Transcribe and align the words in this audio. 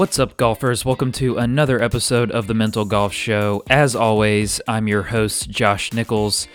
What's 0.00 0.18
up, 0.18 0.38
golfers? 0.38 0.82
Welcome 0.82 1.12
to 1.12 1.36
another 1.36 1.82
episode 1.82 2.30
of 2.30 2.46
the 2.46 2.54
Mental 2.54 2.86
Golf 2.86 3.12
Show. 3.12 3.62
As 3.68 3.94
always, 3.94 4.58
I'm 4.66 4.88
your 4.88 5.02
host, 5.02 5.50
Josh 5.50 5.92
Nichols. 5.92 6.48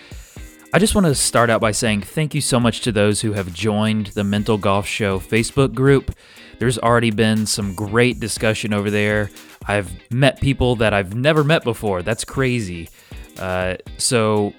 I 0.74 0.80
just 0.80 0.96
want 0.96 1.06
to 1.06 1.14
start 1.14 1.52
out 1.52 1.62
by 1.62 1.72
saying 1.72 2.02
thank 2.02 2.34
you 2.34 2.42
so 2.42 2.60
much 2.60 2.82
to 2.82 2.92
those 2.92 3.22
who 3.22 3.34
have 3.34 3.54
joined 3.54 4.08
the 4.08 4.24
Mental 4.24 4.58
Golf 4.58 4.88
Show 4.88 5.20
Facebook 5.20 5.76
group. 5.76 6.16
There's 6.58 6.80
already 6.80 7.12
been 7.12 7.46
some 7.46 7.76
great 7.76 8.20
discussion 8.20 8.74
over 8.74 8.90
there. 8.90 9.30
I've 9.68 9.92
met 10.10 10.42
people 10.42 10.76
that 10.78 10.96
I've 10.96 11.14
never 11.14 11.44
met 11.44 11.64
before. 11.64 12.02
That's 12.02 12.26
crazy. 12.26 12.90
Uh, 13.38 13.76
so 13.98 14.56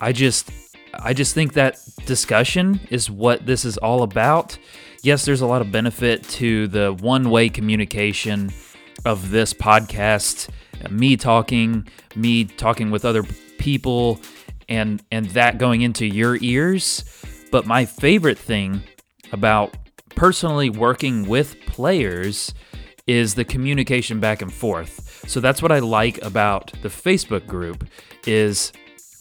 I 0.00 0.12
just 0.12 0.50
I 0.94 1.12
just 1.12 1.34
think 1.34 1.52
that 1.52 1.78
discussion 2.06 2.80
is 2.88 3.10
what 3.10 3.44
this 3.44 3.66
is 3.66 3.76
all 3.76 4.02
about. 4.02 4.58
Yes, 5.04 5.24
there's 5.24 5.40
a 5.40 5.46
lot 5.46 5.62
of 5.62 5.72
benefit 5.72 6.22
to 6.28 6.68
the 6.68 6.92
one-way 6.92 7.48
communication 7.48 8.52
of 9.04 9.32
this 9.32 9.52
podcast, 9.52 10.48
uh, 10.84 10.88
me 10.90 11.16
talking, 11.16 11.88
me 12.14 12.44
talking 12.44 12.92
with 12.92 13.04
other 13.04 13.24
people 13.58 14.20
and 14.68 15.02
and 15.10 15.26
that 15.30 15.58
going 15.58 15.82
into 15.82 16.06
your 16.06 16.38
ears. 16.40 17.04
But 17.50 17.66
my 17.66 17.84
favorite 17.84 18.38
thing 18.38 18.80
about 19.32 19.76
personally 20.10 20.70
working 20.70 21.26
with 21.28 21.60
players 21.66 22.54
is 23.08 23.34
the 23.34 23.44
communication 23.44 24.20
back 24.20 24.40
and 24.40 24.52
forth. 24.52 25.24
So 25.28 25.40
that's 25.40 25.60
what 25.60 25.72
I 25.72 25.80
like 25.80 26.22
about 26.22 26.72
the 26.80 26.88
Facebook 26.88 27.48
group 27.48 27.88
is 28.24 28.70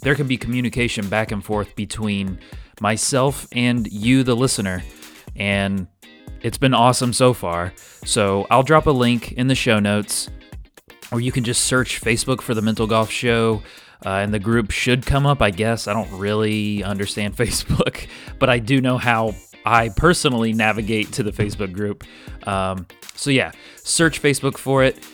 there 0.04 0.14
can 0.14 0.28
be 0.28 0.38
communication 0.38 1.10
back 1.10 1.32
and 1.32 1.44
forth 1.44 1.76
between 1.76 2.38
myself 2.80 3.48
and 3.52 3.92
you 3.92 4.22
the 4.22 4.36
listener 4.36 4.84
and 5.36 5.88
it's 6.42 6.58
been 6.58 6.74
awesome 6.74 7.14
so 7.14 7.34
far. 7.34 7.74
So 8.04 8.48
I'll 8.50 8.64
drop 8.64 8.88
a 8.88 8.92
link 8.92 9.34
in 9.34 9.48
the 9.48 9.56
show 9.56 9.80
notes 9.80 10.30
or 11.12 11.20
you 11.20 11.32
can 11.32 11.44
just 11.44 11.66
search 11.66 12.02
Facebook 12.02 12.42
for 12.42 12.54
the 12.54 12.62
Mental 12.62 12.88
Golf 12.88 13.12
Show. 13.12 13.62
Uh, 14.04 14.10
and 14.10 14.34
the 14.34 14.40
group 14.40 14.72
should 14.72 15.06
come 15.06 15.28
up, 15.28 15.44
I 15.44 15.52
guess. 15.52 15.88
I 15.88 15.94
don't 15.94 16.12
really 16.12 16.84
understand 16.84 17.36
Facebook, 17.38 18.08
but 18.40 18.50
I 18.50 18.58
do 18.58 18.82
know 18.82 18.98
how 18.98 19.36
I 19.64 19.90
personally 19.90 20.54
navigate 20.54 21.12
to 21.14 21.24
the 21.24 21.32
Facebook 21.32 21.72
group. 21.72 22.04
Um, 22.48 22.88
so, 23.14 23.30
yeah, 23.30 23.52
search 23.76 24.20
Facebook 24.20 24.58
for 24.58 24.84
it. 24.84 25.06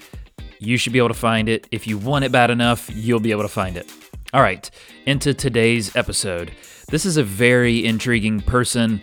You 0.59 0.77
should 0.77 0.93
be 0.93 0.99
able 0.99 1.09
to 1.09 1.13
find 1.13 1.49
it. 1.49 1.67
If 1.71 1.85
you 1.85 1.97
want 1.97 2.23
it 2.23 2.31
bad 2.31 2.49
enough, 2.49 2.89
you'll 2.93 3.19
be 3.19 3.31
able 3.31 3.41
to 3.41 3.49
find 3.49 3.75
it. 3.75 3.91
All 4.33 4.41
right, 4.41 4.69
into 5.05 5.33
today's 5.33 5.93
episode. 5.95 6.52
This 6.89 7.05
is 7.05 7.17
a 7.17 7.23
very 7.23 7.85
intriguing 7.85 8.39
person 8.39 9.02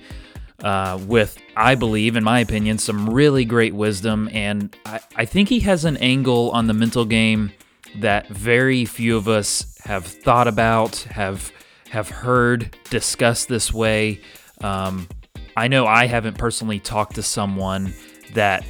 uh, 0.64 0.98
with, 1.06 1.38
I 1.56 1.74
believe, 1.74 2.16
in 2.16 2.24
my 2.24 2.40
opinion, 2.40 2.78
some 2.78 3.10
really 3.10 3.44
great 3.44 3.74
wisdom. 3.74 4.30
And 4.32 4.74
I, 4.86 5.00
I 5.14 5.24
think 5.26 5.50
he 5.50 5.60
has 5.60 5.84
an 5.84 5.98
angle 5.98 6.50
on 6.52 6.66
the 6.66 6.74
mental 6.74 7.04
game 7.04 7.52
that 8.00 8.28
very 8.28 8.86
few 8.86 9.16
of 9.16 9.28
us 9.28 9.78
have 9.84 10.06
thought 10.06 10.48
about, 10.48 10.96
have 11.10 11.52
have 11.90 12.08
heard 12.08 12.76
discussed 12.90 13.46
this 13.48 13.72
way. 13.72 14.20
Um, 14.62 15.06
I 15.56 15.68
know 15.68 15.86
I 15.86 16.06
haven't 16.06 16.38
personally 16.38 16.80
talked 16.80 17.14
to 17.16 17.22
someone 17.22 17.94
that 18.32 18.64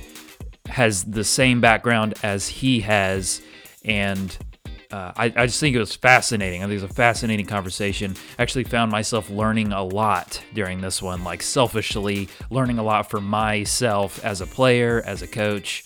has 0.67 1.05
the 1.05 1.25
same 1.25 1.61
background 1.61 2.14
as 2.23 2.48
he 2.48 2.81
has, 2.81 3.41
and 3.84 4.36
uh, 4.95 5.12
I, 5.17 5.25
I, 5.25 5.47
just 5.47 5.59
think 5.59 5.75
it 5.75 5.81
was 5.81 5.97
fascinating. 5.97 6.62
I 6.62 6.67
think 6.67 6.78
it 6.78 6.83
was 6.83 6.91
a 6.91 6.95
fascinating 6.95 7.47
conversation. 7.47 8.14
Actually 8.39 8.62
found 8.62 8.92
myself 8.92 9.28
learning 9.28 9.73
a 9.73 9.83
lot 9.83 10.41
during 10.55 10.81
this 10.81 11.03
one, 11.03 11.25
like 11.25 11.42
selfishly 11.42 12.28
learning 12.48 12.78
a 12.78 12.83
lot 12.84 13.11
for 13.11 13.20
myself 13.20 14.25
as 14.25 14.41
a 14.41 14.47
player, 14.47 15.03
as 15.05 15.20
a 15.20 15.27
coach. 15.27 15.84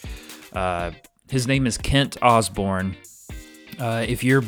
Uh, 0.52 0.90
his 1.30 1.46
name 1.46 1.66
is 1.66 1.78
Kent 1.78 2.18
Osborne. 2.20 2.98
Uh, 3.78 4.04
if 4.06 4.22
you're 4.22 4.44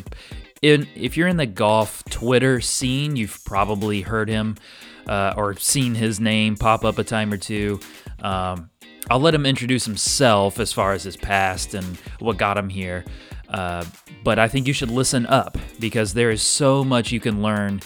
in 0.60 0.86
if 0.94 1.16
you're 1.16 1.28
in 1.28 1.38
the 1.38 1.46
golf 1.46 2.04
Twitter 2.10 2.60
scene, 2.60 3.16
you've 3.16 3.42
probably 3.46 4.02
heard 4.02 4.28
him 4.28 4.58
uh, 5.06 5.32
or 5.38 5.56
seen 5.56 5.94
his 5.94 6.20
name 6.20 6.54
pop 6.54 6.84
up 6.84 6.98
a 6.98 7.04
time 7.04 7.32
or 7.32 7.38
two. 7.38 7.80
Um, 8.18 8.68
I'll 9.08 9.20
let 9.20 9.34
him 9.34 9.46
introduce 9.46 9.86
himself 9.86 10.60
as 10.60 10.70
far 10.70 10.92
as 10.92 11.02
his 11.02 11.16
past 11.16 11.72
and 11.72 11.96
what 12.18 12.36
got 12.36 12.58
him 12.58 12.68
here. 12.68 13.06
Uh, 13.50 13.84
but 14.22 14.38
I 14.38 14.48
think 14.48 14.66
you 14.66 14.72
should 14.72 14.90
listen 14.90 15.26
up 15.26 15.58
because 15.78 16.14
there 16.14 16.30
is 16.30 16.42
so 16.42 16.84
much 16.84 17.10
you 17.10 17.20
can 17.20 17.42
learn 17.42 17.80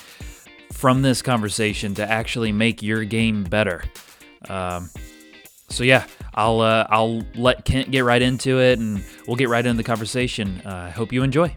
from 0.72 1.02
this 1.02 1.22
conversation 1.22 1.94
to 1.94 2.08
actually 2.08 2.52
make 2.52 2.82
your 2.82 3.04
game 3.04 3.44
better. 3.44 3.82
Um, 4.48 4.90
so 5.70 5.82
yeah, 5.84 6.06
I'll 6.34 6.60
uh, 6.60 6.86
I'll 6.90 7.22
let 7.34 7.64
Kent 7.64 7.90
get 7.90 8.04
right 8.04 8.20
into 8.20 8.60
it, 8.60 8.78
and 8.78 9.02
we'll 9.26 9.36
get 9.36 9.48
right 9.48 9.64
into 9.64 9.76
the 9.76 9.84
conversation. 9.84 10.60
Uh, 10.64 10.86
I 10.88 10.90
hope 10.90 11.12
you 11.12 11.22
enjoy. 11.22 11.54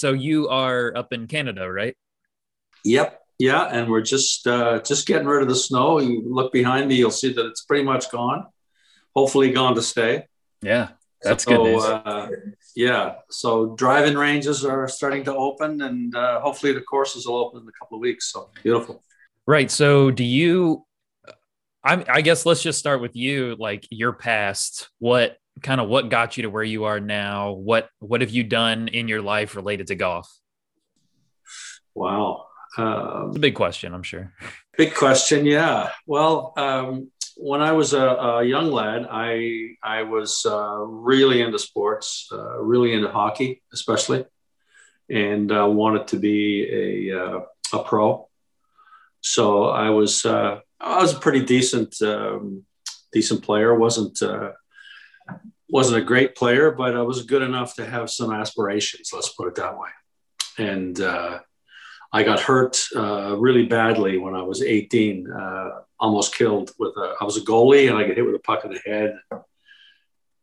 So 0.00 0.14
you 0.14 0.48
are 0.48 0.96
up 0.96 1.12
in 1.12 1.26
Canada, 1.26 1.70
right? 1.70 1.94
Yep. 2.86 3.20
Yeah, 3.38 3.64
and 3.64 3.90
we're 3.90 4.00
just 4.00 4.46
uh, 4.46 4.80
just 4.80 5.06
getting 5.06 5.26
rid 5.26 5.42
of 5.42 5.48
the 5.48 5.54
snow. 5.54 5.98
You 5.98 6.22
look 6.26 6.52
behind 6.52 6.88
me, 6.88 6.94
you'll 6.96 7.10
see 7.10 7.32
that 7.32 7.46
it's 7.46 7.64
pretty 7.64 7.84
much 7.84 8.10
gone. 8.10 8.46
Hopefully, 9.14 9.50
gone 9.50 9.74
to 9.74 9.82
stay. 9.82 10.26
Yeah, 10.62 10.88
that's 11.22 11.44
so, 11.44 11.50
good 11.50 11.62
news. 11.64 11.84
Uh, 11.84 12.28
yeah, 12.76 13.14
so 13.30 13.74
driving 13.76 14.16
ranges 14.16 14.64
are 14.64 14.88
starting 14.88 15.24
to 15.24 15.34
open, 15.34 15.82
and 15.82 16.14
uh, 16.14 16.40
hopefully 16.40 16.72
the 16.72 16.82
courses 16.82 17.26
will 17.26 17.36
open 17.36 17.62
in 17.62 17.68
a 17.68 17.72
couple 17.72 17.96
of 17.96 18.00
weeks. 18.00 18.32
So 18.32 18.50
beautiful. 18.62 19.02
Right. 19.46 19.70
So, 19.70 20.10
do 20.10 20.24
you? 20.24 20.86
I, 21.82 22.04
I 22.08 22.20
guess 22.20 22.44
let's 22.44 22.62
just 22.62 22.78
start 22.78 23.00
with 23.00 23.16
you. 23.16 23.56
Like 23.58 23.86
your 23.90 24.12
past, 24.12 24.90
what 24.98 25.36
kind 25.62 25.80
of 25.80 25.88
what 25.88 26.08
got 26.08 26.36
you 26.36 26.42
to 26.44 26.50
where 26.50 26.64
you 26.64 26.84
are 26.84 27.00
now? 27.00 27.52
What 27.52 27.88
what 27.98 28.20
have 28.20 28.30
you 28.30 28.44
done 28.44 28.88
in 28.88 29.08
your 29.08 29.22
life 29.22 29.56
related 29.56 29.88
to 29.88 29.94
golf? 29.94 30.30
Wow, 31.94 32.46
um, 32.78 33.28
it's 33.28 33.36
a 33.36 33.40
big 33.40 33.54
question, 33.54 33.94
I'm 33.94 34.02
sure. 34.02 34.32
Big 34.78 34.94
question, 34.94 35.44
yeah. 35.44 35.90
Well, 36.06 36.54
um, 36.56 37.10
when 37.36 37.60
I 37.60 37.72
was 37.72 37.92
a, 37.92 38.02
a, 38.02 38.44
young 38.44 38.70
lad, 38.70 39.06
I 39.10 39.76
I 39.82 40.04
was 40.04 40.46
uh, 40.46 40.78
really 40.78 41.42
into 41.42 41.58
sports, 41.58 42.28
uh, 42.32 42.58
really 42.62 42.94
into 42.94 43.10
hockey, 43.10 43.62
especially, 43.74 44.24
and 45.10 45.52
uh, 45.52 45.66
wanted 45.66 46.06
to 46.08 46.16
be 46.18 47.08
a 47.10 47.20
uh, 47.20 47.40
a 47.74 47.82
pro. 47.82 48.28
So 49.20 49.64
I 49.64 49.90
was 49.90 50.24
uh, 50.24 50.60
I 50.80 51.02
was 51.02 51.14
a 51.14 51.20
pretty 51.20 51.44
decent 51.44 52.00
um, 52.02 52.64
decent 53.12 53.42
player. 53.42 53.74
wasn't 53.74 54.22
uh, 54.22 54.52
wasn't 55.70 56.02
a 56.02 56.04
great 56.04 56.34
player, 56.34 56.70
but 56.70 56.96
I 56.96 57.02
was 57.02 57.22
good 57.24 57.42
enough 57.42 57.74
to 57.76 57.86
have 57.86 58.10
some 58.10 58.32
aspirations. 58.32 59.10
Let's 59.12 59.30
put 59.30 59.48
it 59.48 59.54
that 59.56 59.78
way. 59.78 59.88
And 60.58 61.00
I 62.12 62.22
got 62.22 62.40
hurt 62.40 62.84
really 62.94 63.66
badly 63.66 64.18
when 64.18 64.34
I 64.34 64.42
was 64.42 64.62
18 64.62 65.28
almost 66.00 66.34
killed 66.34 66.72
with 66.78 66.96
a, 66.96 67.14
I 67.20 67.24
was 67.24 67.36
a 67.36 67.42
goalie 67.42 67.88
and 67.88 67.96
I 67.96 68.06
got 68.06 68.16
hit 68.16 68.24
with 68.24 68.34
a 68.34 68.40
puck 68.40 68.64
in 68.64 68.72
the 68.72 68.80
head. 68.84 69.18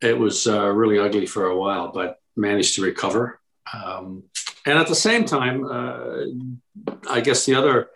It 0.01 0.17
was 0.17 0.45
uh, 0.45 0.67
really 0.67 0.99
ugly 0.99 1.25
for 1.25 1.47
a 1.47 1.57
while, 1.57 1.91
but 1.91 2.19
managed 2.35 2.75
to 2.75 2.83
recover. 2.83 3.39
Um, 3.73 4.23
and 4.65 4.77
at 4.77 4.87
the 4.87 4.95
same 4.95 5.25
time, 5.25 5.65
uh, 5.65 7.09
I 7.09 7.21
guess 7.21 7.45
the 7.45 7.55
other 7.55 7.89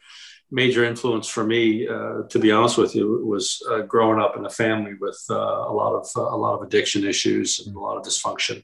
major 0.51 0.83
influence 0.83 1.27
for 1.27 1.45
me, 1.45 1.87
uh, 1.87 2.23
to 2.29 2.39
be 2.39 2.51
honest 2.51 2.77
with 2.77 2.95
you, 2.95 3.25
was 3.25 3.61
uh, 3.69 3.81
growing 3.81 4.19
up 4.19 4.35
in 4.37 4.45
a 4.45 4.49
family 4.49 4.93
with 4.99 5.23
uh, 5.29 5.35
a 5.35 5.73
lot 5.73 5.93
of 5.93 6.07
a 6.15 6.37
lot 6.37 6.55
of 6.55 6.61
addiction 6.61 7.05
issues 7.05 7.65
and 7.65 7.75
a 7.75 7.79
lot 7.79 7.97
of 7.97 8.03
dysfunction. 8.03 8.63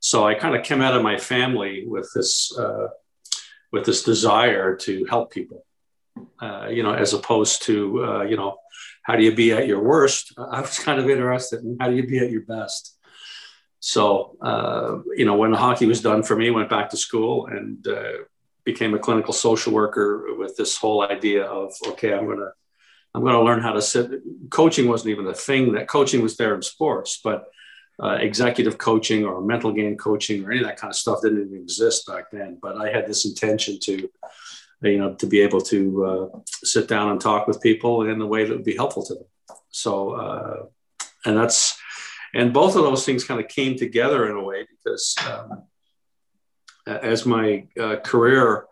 So 0.00 0.26
I 0.26 0.34
kind 0.34 0.54
of 0.54 0.64
came 0.64 0.82
out 0.82 0.96
of 0.96 1.02
my 1.02 1.16
family 1.16 1.84
with 1.86 2.10
this 2.14 2.56
uh, 2.58 2.88
with 3.72 3.86
this 3.86 4.02
desire 4.02 4.76
to 4.76 5.04
help 5.06 5.32
people 5.32 5.64
uh, 6.40 6.68
you 6.70 6.82
know, 6.82 6.94
as 6.94 7.12
opposed 7.12 7.62
to, 7.62 8.04
uh, 8.04 8.22
you 8.22 8.36
know, 8.36 8.56
how 9.02 9.16
do 9.16 9.24
you 9.24 9.34
be 9.34 9.52
at 9.52 9.66
your 9.66 9.82
worst? 9.82 10.32
I 10.38 10.60
was 10.60 10.78
kind 10.78 11.00
of 11.00 11.10
interested 11.10 11.62
in 11.62 11.76
how 11.80 11.88
do 11.88 11.96
you 11.96 12.06
be 12.06 12.18
at 12.18 12.30
your 12.30 12.42
best. 12.42 12.96
So, 13.80 14.36
you 15.14 15.26
know, 15.26 15.36
when 15.36 15.52
hockey 15.52 15.86
was 15.86 16.00
done 16.00 16.22
for 16.22 16.36
me, 16.36 16.50
went 16.50 16.70
back 16.70 16.88
to 16.90 16.96
school 16.96 17.46
and 17.46 17.86
became 18.64 18.94
a 18.94 18.98
clinical 18.98 19.34
social 19.34 19.72
worker 19.72 20.34
with 20.36 20.56
this 20.56 20.76
whole 20.76 21.02
idea 21.02 21.44
of, 21.44 21.72
okay, 21.88 22.12
I'm 22.12 22.26
to, 22.26 22.52
I'm 23.14 23.24
to 23.24 23.42
learn 23.42 23.60
how 23.60 23.72
to 23.72 23.82
sit. 23.82 24.10
Coaching 24.50 24.88
wasn't 24.88 25.10
even 25.10 25.26
a 25.26 25.34
thing 25.34 25.72
that 25.72 25.88
coaching 25.88 26.22
was 26.22 26.36
there 26.36 26.54
in 26.54 26.62
sports, 26.62 27.20
but 27.22 27.46
uh, 28.02 28.16
executive 28.20 28.76
coaching 28.78 29.24
or 29.24 29.40
mental 29.40 29.72
game 29.72 29.96
coaching 29.96 30.44
or 30.44 30.50
any 30.50 30.60
of 30.60 30.66
that 30.66 30.76
kind 30.76 30.90
of 30.90 30.96
stuff 30.96 31.22
didn't 31.22 31.46
even 31.46 31.62
exist 31.62 32.06
back 32.06 32.30
then. 32.32 32.58
But 32.60 32.76
I 32.76 32.90
had 32.90 33.06
this 33.06 33.24
intention 33.24 33.78
to 33.80 34.08
you 34.90 34.98
know, 34.98 35.14
to 35.14 35.26
be 35.26 35.40
able 35.40 35.60
to 35.60 36.04
uh, 36.04 36.38
sit 36.62 36.88
down 36.88 37.10
and 37.10 37.20
talk 37.20 37.46
with 37.46 37.60
people 37.60 38.02
in 38.08 38.20
a 38.20 38.26
way 38.26 38.44
that 38.44 38.52
would 38.52 38.64
be 38.64 38.76
helpful 38.76 39.04
to 39.04 39.14
them. 39.14 39.24
So, 39.70 40.10
uh, 40.10 40.66
and 41.24 41.36
that's, 41.36 41.78
and 42.34 42.52
both 42.52 42.76
of 42.76 42.82
those 42.82 43.04
things 43.04 43.24
kind 43.24 43.40
of 43.40 43.48
came 43.48 43.76
together 43.76 44.28
in 44.28 44.36
a 44.36 44.42
way 44.42 44.66
because 44.70 45.14
um, 45.30 45.62
as 46.86 47.26
my 47.26 47.66
uh, 47.80 47.96
career 47.96 48.66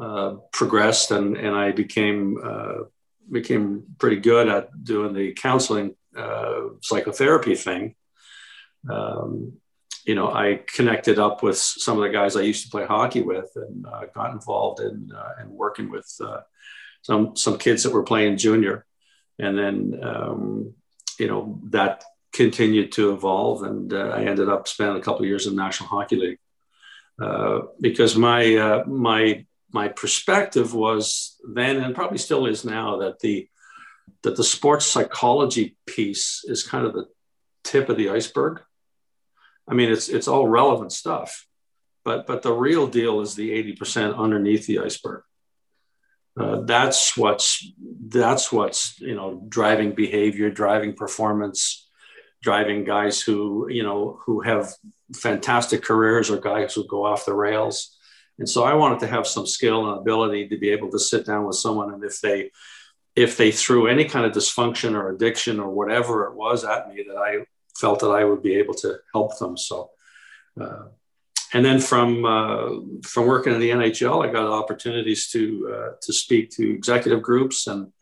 uh, 0.00 0.36
progressed 0.52 1.10
and, 1.10 1.36
and 1.36 1.54
I 1.54 1.72
became 1.72 2.38
uh, 2.42 2.84
became 3.30 3.84
pretty 3.98 4.16
good 4.16 4.48
at 4.48 4.82
doing 4.82 5.14
the 5.14 5.32
counseling 5.34 5.94
psychotherapy 6.82 7.54
thing. 7.54 7.94
Um, 8.88 9.60
you 10.04 10.14
know, 10.14 10.32
I 10.32 10.60
connected 10.66 11.18
up 11.18 11.42
with 11.42 11.58
some 11.58 11.98
of 11.98 12.02
the 12.02 12.08
guys 12.08 12.34
I 12.34 12.40
used 12.40 12.64
to 12.64 12.70
play 12.70 12.86
hockey 12.86 13.22
with, 13.22 13.50
and 13.54 13.86
uh, 13.86 14.06
got 14.14 14.32
involved 14.32 14.80
in 14.80 15.12
uh, 15.14 15.42
in 15.42 15.50
working 15.50 15.90
with 15.90 16.10
uh, 16.24 16.40
some 17.02 17.36
some 17.36 17.58
kids 17.58 17.82
that 17.82 17.92
were 17.92 18.02
playing 18.02 18.38
junior, 18.38 18.86
and 19.38 19.58
then 19.58 20.00
um, 20.02 20.74
you 21.18 21.28
know 21.28 21.60
that 21.64 22.02
continued 22.32 22.92
to 22.92 23.12
evolve, 23.12 23.62
and 23.62 23.92
I 23.92 24.24
ended 24.24 24.48
up 24.48 24.66
spending 24.66 24.96
a 24.96 25.02
couple 25.02 25.22
of 25.22 25.28
years 25.28 25.46
in 25.46 25.54
the 25.54 25.62
National 25.62 25.90
Hockey 25.90 26.16
League 26.16 26.38
uh, 27.20 27.60
because 27.80 28.16
my 28.16 28.56
uh, 28.56 28.84
my 28.86 29.44
my 29.72 29.88
perspective 29.88 30.74
was 30.74 31.36
then 31.54 31.76
and 31.76 31.94
probably 31.94 32.18
still 32.18 32.46
is 32.46 32.64
now 32.64 32.98
that 32.98 33.20
the 33.20 33.48
that 34.22 34.36
the 34.36 34.44
sports 34.44 34.86
psychology 34.86 35.76
piece 35.86 36.44
is 36.44 36.66
kind 36.66 36.86
of 36.86 36.92
the 36.92 37.06
tip 37.64 37.88
of 37.88 37.96
the 37.96 38.10
iceberg. 38.10 38.60
I 39.68 39.74
mean, 39.74 39.90
it's 39.90 40.08
it's 40.08 40.28
all 40.28 40.48
relevant 40.48 40.92
stuff, 40.92 41.46
but 42.04 42.26
but 42.26 42.42
the 42.42 42.52
real 42.52 42.86
deal 42.86 43.20
is 43.20 43.34
the 43.34 43.52
eighty 43.52 43.74
percent 43.74 44.16
underneath 44.16 44.66
the 44.66 44.80
iceberg. 44.80 45.22
Uh, 46.38 46.60
that's 46.62 47.16
what's 47.16 47.70
that's 48.08 48.50
what's 48.50 48.98
you 49.00 49.14
know 49.14 49.44
driving 49.48 49.92
behavior, 49.92 50.50
driving 50.50 50.94
performance, 50.94 51.88
driving 52.42 52.84
guys 52.84 53.20
who 53.20 53.68
you 53.70 53.82
know 53.82 54.18
who 54.24 54.40
have 54.40 54.72
fantastic 55.14 55.82
careers 55.82 56.30
or 56.30 56.38
guys 56.38 56.74
who 56.74 56.86
go 56.86 57.04
off 57.04 57.26
the 57.26 57.34
rails. 57.34 57.96
And 58.38 58.48
so 58.48 58.64
I 58.64 58.74
wanted 58.74 59.00
to 59.00 59.06
have 59.06 59.26
some 59.26 59.46
skill 59.46 59.90
and 59.90 60.00
ability 60.00 60.48
to 60.48 60.58
be 60.58 60.70
able 60.70 60.90
to 60.90 60.98
sit 60.98 61.26
down 61.26 61.46
with 61.46 61.56
someone 61.56 61.92
and 61.92 62.04
if 62.04 62.20
they 62.20 62.50
if 63.16 63.36
they 63.36 63.50
threw 63.50 63.88
any 63.88 64.04
kind 64.04 64.24
of 64.24 64.32
dysfunction 64.32 64.94
or 64.94 65.10
addiction 65.10 65.58
or 65.58 65.68
whatever 65.68 66.26
it 66.26 66.34
was 66.34 66.64
at 66.64 66.88
me 66.88 67.04
that 67.08 67.16
I 67.16 67.44
felt 67.76 68.00
that 68.00 68.10
I 68.10 68.24
would 68.24 68.40
be 68.40 68.54
able 68.54 68.74
to 68.74 68.98
help 69.12 69.36
them. 69.38 69.56
So 69.56 69.90
uh, 70.58 70.84
and 71.52 71.64
then 71.64 71.80
from 71.80 72.24
uh, 72.24 72.68
from 73.02 73.26
working 73.26 73.52
in 73.52 73.60
the 73.60 73.70
NHL, 73.70 74.26
I 74.26 74.32
got 74.32 74.46
opportunities 74.46 75.28
to 75.30 75.74
uh, 75.74 75.90
to 76.00 76.12
speak 76.12 76.50
to 76.50 76.70
executive 76.70 77.22
groups 77.22 77.66
and 77.66 77.92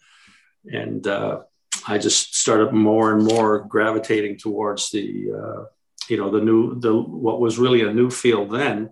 and 0.70 1.06
uh, 1.06 1.40
I 1.86 1.98
just 1.98 2.36
started 2.36 2.72
more 2.72 3.12
and 3.12 3.24
more 3.24 3.60
gravitating 3.60 4.38
towards 4.38 4.90
the 4.90 5.32
uh, 5.32 5.64
you 6.08 6.16
know 6.16 6.30
the 6.30 6.40
new 6.40 6.78
the 6.78 6.94
what 6.94 7.40
was 7.40 7.58
really 7.58 7.82
a 7.82 7.92
new 7.92 8.10
field 8.10 8.50
then 8.50 8.90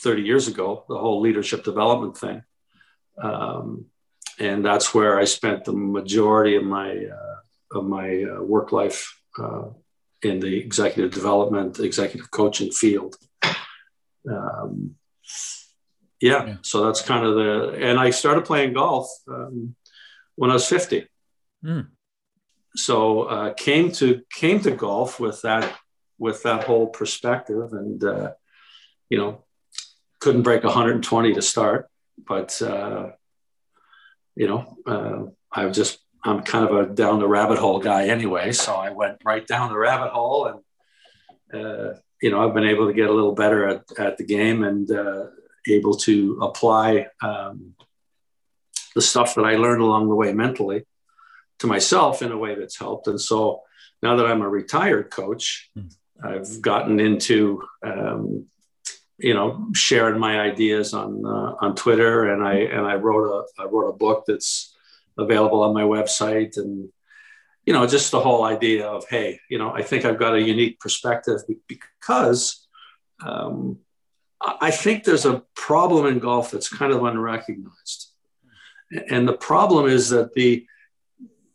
30 0.00 0.22
years 0.22 0.48
ago 0.48 0.84
the 0.88 0.98
whole 0.98 1.20
leadership 1.20 1.64
development 1.64 2.16
thing. 2.16 2.42
Um, 3.20 3.86
and 4.38 4.64
that's 4.64 4.94
where 4.94 5.18
i 5.18 5.24
spent 5.24 5.64
the 5.64 5.72
majority 5.72 6.54
of 6.54 6.62
my 6.62 6.90
uh, 6.90 7.78
of 7.78 7.84
my 7.84 8.22
uh, 8.22 8.40
work 8.42 8.72
life 8.72 9.20
uh, 9.38 9.64
in 10.22 10.40
the 10.40 10.56
executive 10.58 11.12
development 11.12 11.78
executive 11.78 12.30
coaching 12.30 12.70
field. 12.70 13.16
Um, 14.30 14.96
yeah, 16.20 16.46
yeah, 16.46 16.56
so 16.62 16.84
that's 16.84 17.00
kind 17.00 17.24
of 17.24 17.36
the 17.36 17.78
and 17.80 17.98
i 17.98 18.10
started 18.10 18.44
playing 18.44 18.72
golf 18.72 19.08
um, 19.28 19.74
when 20.34 20.50
i 20.50 20.54
was 20.54 20.66
50 20.66 21.06
mm. 21.64 21.86
so 22.74 23.22
uh, 23.22 23.54
came 23.54 23.92
to 23.92 24.22
came 24.34 24.60
to 24.60 24.72
golf 24.72 25.20
with 25.20 25.40
that 25.42 25.78
with 26.18 26.42
that 26.42 26.64
whole 26.64 26.86
perspective 26.86 27.72
and 27.72 28.02
uh, 28.04 28.32
you 29.08 29.18
know 29.18 29.44
couldn't 30.20 30.42
break 30.42 30.64
120 30.64 31.34
to 31.34 31.42
start 31.42 31.88
but 32.26 32.60
uh, 32.62 33.10
you 34.34 34.48
know 34.48 34.76
uh, 34.86 35.24
i 35.52 35.68
just 35.68 35.98
i'm 36.24 36.42
kind 36.42 36.68
of 36.68 36.74
a 36.76 36.94
down 36.94 37.20
the 37.20 37.28
rabbit 37.28 37.58
hole 37.58 37.78
guy 37.78 38.08
anyway. 38.08 38.52
So 38.52 38.74
i 38.74 38.90
went 38.90 39.18
right 39.24 39.46
down 39.46 39.70
the 39.70 39.78
rabbit 39.78 40.10
hole 40.10 40.46
and 40.46 40.60
uh, 41.54 41.94
you 42.20 42.30
know 42.30 42.46
i've 42.46 42.54
been 42.54 42.64
able 42.64 42.86
to 42.88 42.92
get 42.94 43.08
a 43.08 43.14
little 43.14 43.34
better 43.34 43.66
at, 43.68 43.82
at 43.98 44.18
the 44.18 44.24
game 44.24 44.64
and 44.64 44.90
uh, 44.90 45.26
able 45.68 45.94
to 45.94 46.38
apply 46.42 47.06
um, 47.22 47.74
the 48.94 49.02
stuff 49.02 49.34
that 49.36 49.44
i 49.44 49.56
learned 49.56 49.82
along 49.82 50.08
the 50.08 50.14
way 50.14 50.32
mentally 50.32 50.84
to 51.58 51.66
myself 51.66 52.22
in 52.22 52.30
a 52.30 52.38
way 52.38 52.54
that's 52.54 52.78
helped. 52.78 53.08
And 53.08 53.20
so 53.20 53.62
now 54.02 54.16
that 54.16 54.26
i'm 54.26 54.42
a 54.42 54.48
retired 54.48 55.10
coach 55.10 55.70
mm 55.76 55.90
I've 56.22 56.60
gotten 56.60 57.00
into, 57.00 57.62
um, 57.82 58.46
you 59.18 59.34
know, 59.34 59.68
sharing 59.72 60.18
my 60.18 60.40
ideas 60.40 60.94
on 60.94 61.24
uh, 61.24 61.54
on 61.60 61.74
Twitter, 61.74 62.32
and 62.32 62.42
I 62.42 62.54
and 62.54 62.86
I 62.86 62.94
wrote 62.94 63.26
a 63.26 63.62
I 63.62 63.66
wrote 63.66 63.88
a 63.88 63.96
book 63.96 64.24
that's 64.26 64.74
available 65.16 65.62
on 65.62 65.74
my 65.74 65.82
website, 65.82 66.56
and 66.56 66.88
you 67.66 67.72
know, 67.72 67.86
just 67.86 68.10
the 68.10 68.20
whole 68.20 68.44
idea 68.44 68.86
of 68.86 69.08
hey, 69.08 69.40
you 69.48 69.58
know, 69.58 69.70
I 69.70 69.82
think 69.82 70.04
I've 70.04 70.18
got 70.18 70.34
a 70.34 70.42
unique 70.42 70.80
perspective 70.80 71.40
because 71.66 72.66
um, 73.24 73.78
I 74.40 74.70
think 74.70 75.04
there's 75.04 75.26
a 75.26 75.42
problem 75.54 76.06
in 76.06 76.18
golf 76.18 76.50
that's 76.50 76.68
kind 76.68 76.92
of 76.92 77.02
unrecognized, 77.04 78.12
and 79.08 79.26
the 79.26 79.36
problem 79.36 79.86
is 79.86 80.10
that 80.10 80.34
the 80.34 80.66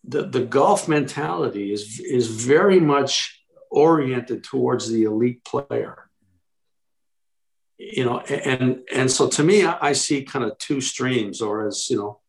the, 0.06 0.24
the 0.24 0.42
golf 0.42 0.88
mentality 0.88 1.72
is 1.72 2.00
is 2.00 2.28
very 2.28 2.80
much 2.80 3.43
oriented 3.74 4.44
towards 4.44 4.90
the 4.90 5.04
elite 5.04 5.44
player. 5.44 6.10
You 7.78 8.06
know 8.06 8.20
and 8.20 8.82
and 8.94 9.12
so 9.12 9.28
to 9.28 9.44
me 9.44 9.66
i, 9.66 9.92
see 9.92 10.24
kind 10.24 10.46
of 10.46 10.58
two 10.58 10.80
streams 10.80 11.42
or 11.42 11.68
as 11.68 11.90
you 11.90 11.98
know 11.98 12.22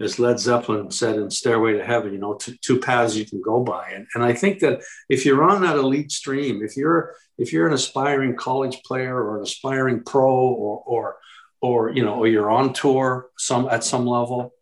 as 0.00 0.18
led 0.18 0.38
zeppelin 0.38 0.90
said 0.90 1.16
in 1.16 1.30
stairway 1.30 1.72
to 1.74 1.84
heaven 1.84 2.12
you 2.12 2.18
know 2.18 2.34
two, 2.34 2.54
two 2.62 2.78
paths 2.78 3.16
you 3.16 3.26
can 3.26 3.42
go 3.42 3.62
by. 3.62 3.90
And, 3.90 4.06
and 4.14 4.24
i 4.24 4.32
think 4.32 4.60
that 4.60 4.80
if 5.10 5.26
you're 5.26 5.44
on 5.44 5.60
that 5.62 5.76
elite 5.76 6.10
stream 6.10 6.62
if 6.62 6.76
you're 6.76 7.14
if 7.36 7.52
you're 7.52 7.66
an 7.66 7.74
aspiring 7.74 8.36
college 8.36 8.82
player 8.82 9.14
or 9.14 9.38
an 9.38 9.42
aspiring 9.42 10.04
pro 10.04 10.32
or 10.32 10.82
or 10.86 11.16
or 11.60 11.90
you 11.90 12.04
know 12.04 12.14
or 12.14 12.28
you're 12.28 12.50
on 12.50 12.72
tour 12.72 13.28
some 13.36 13.68
at 13.68 13.84
some 13.84 14.06
level 14.06 14.54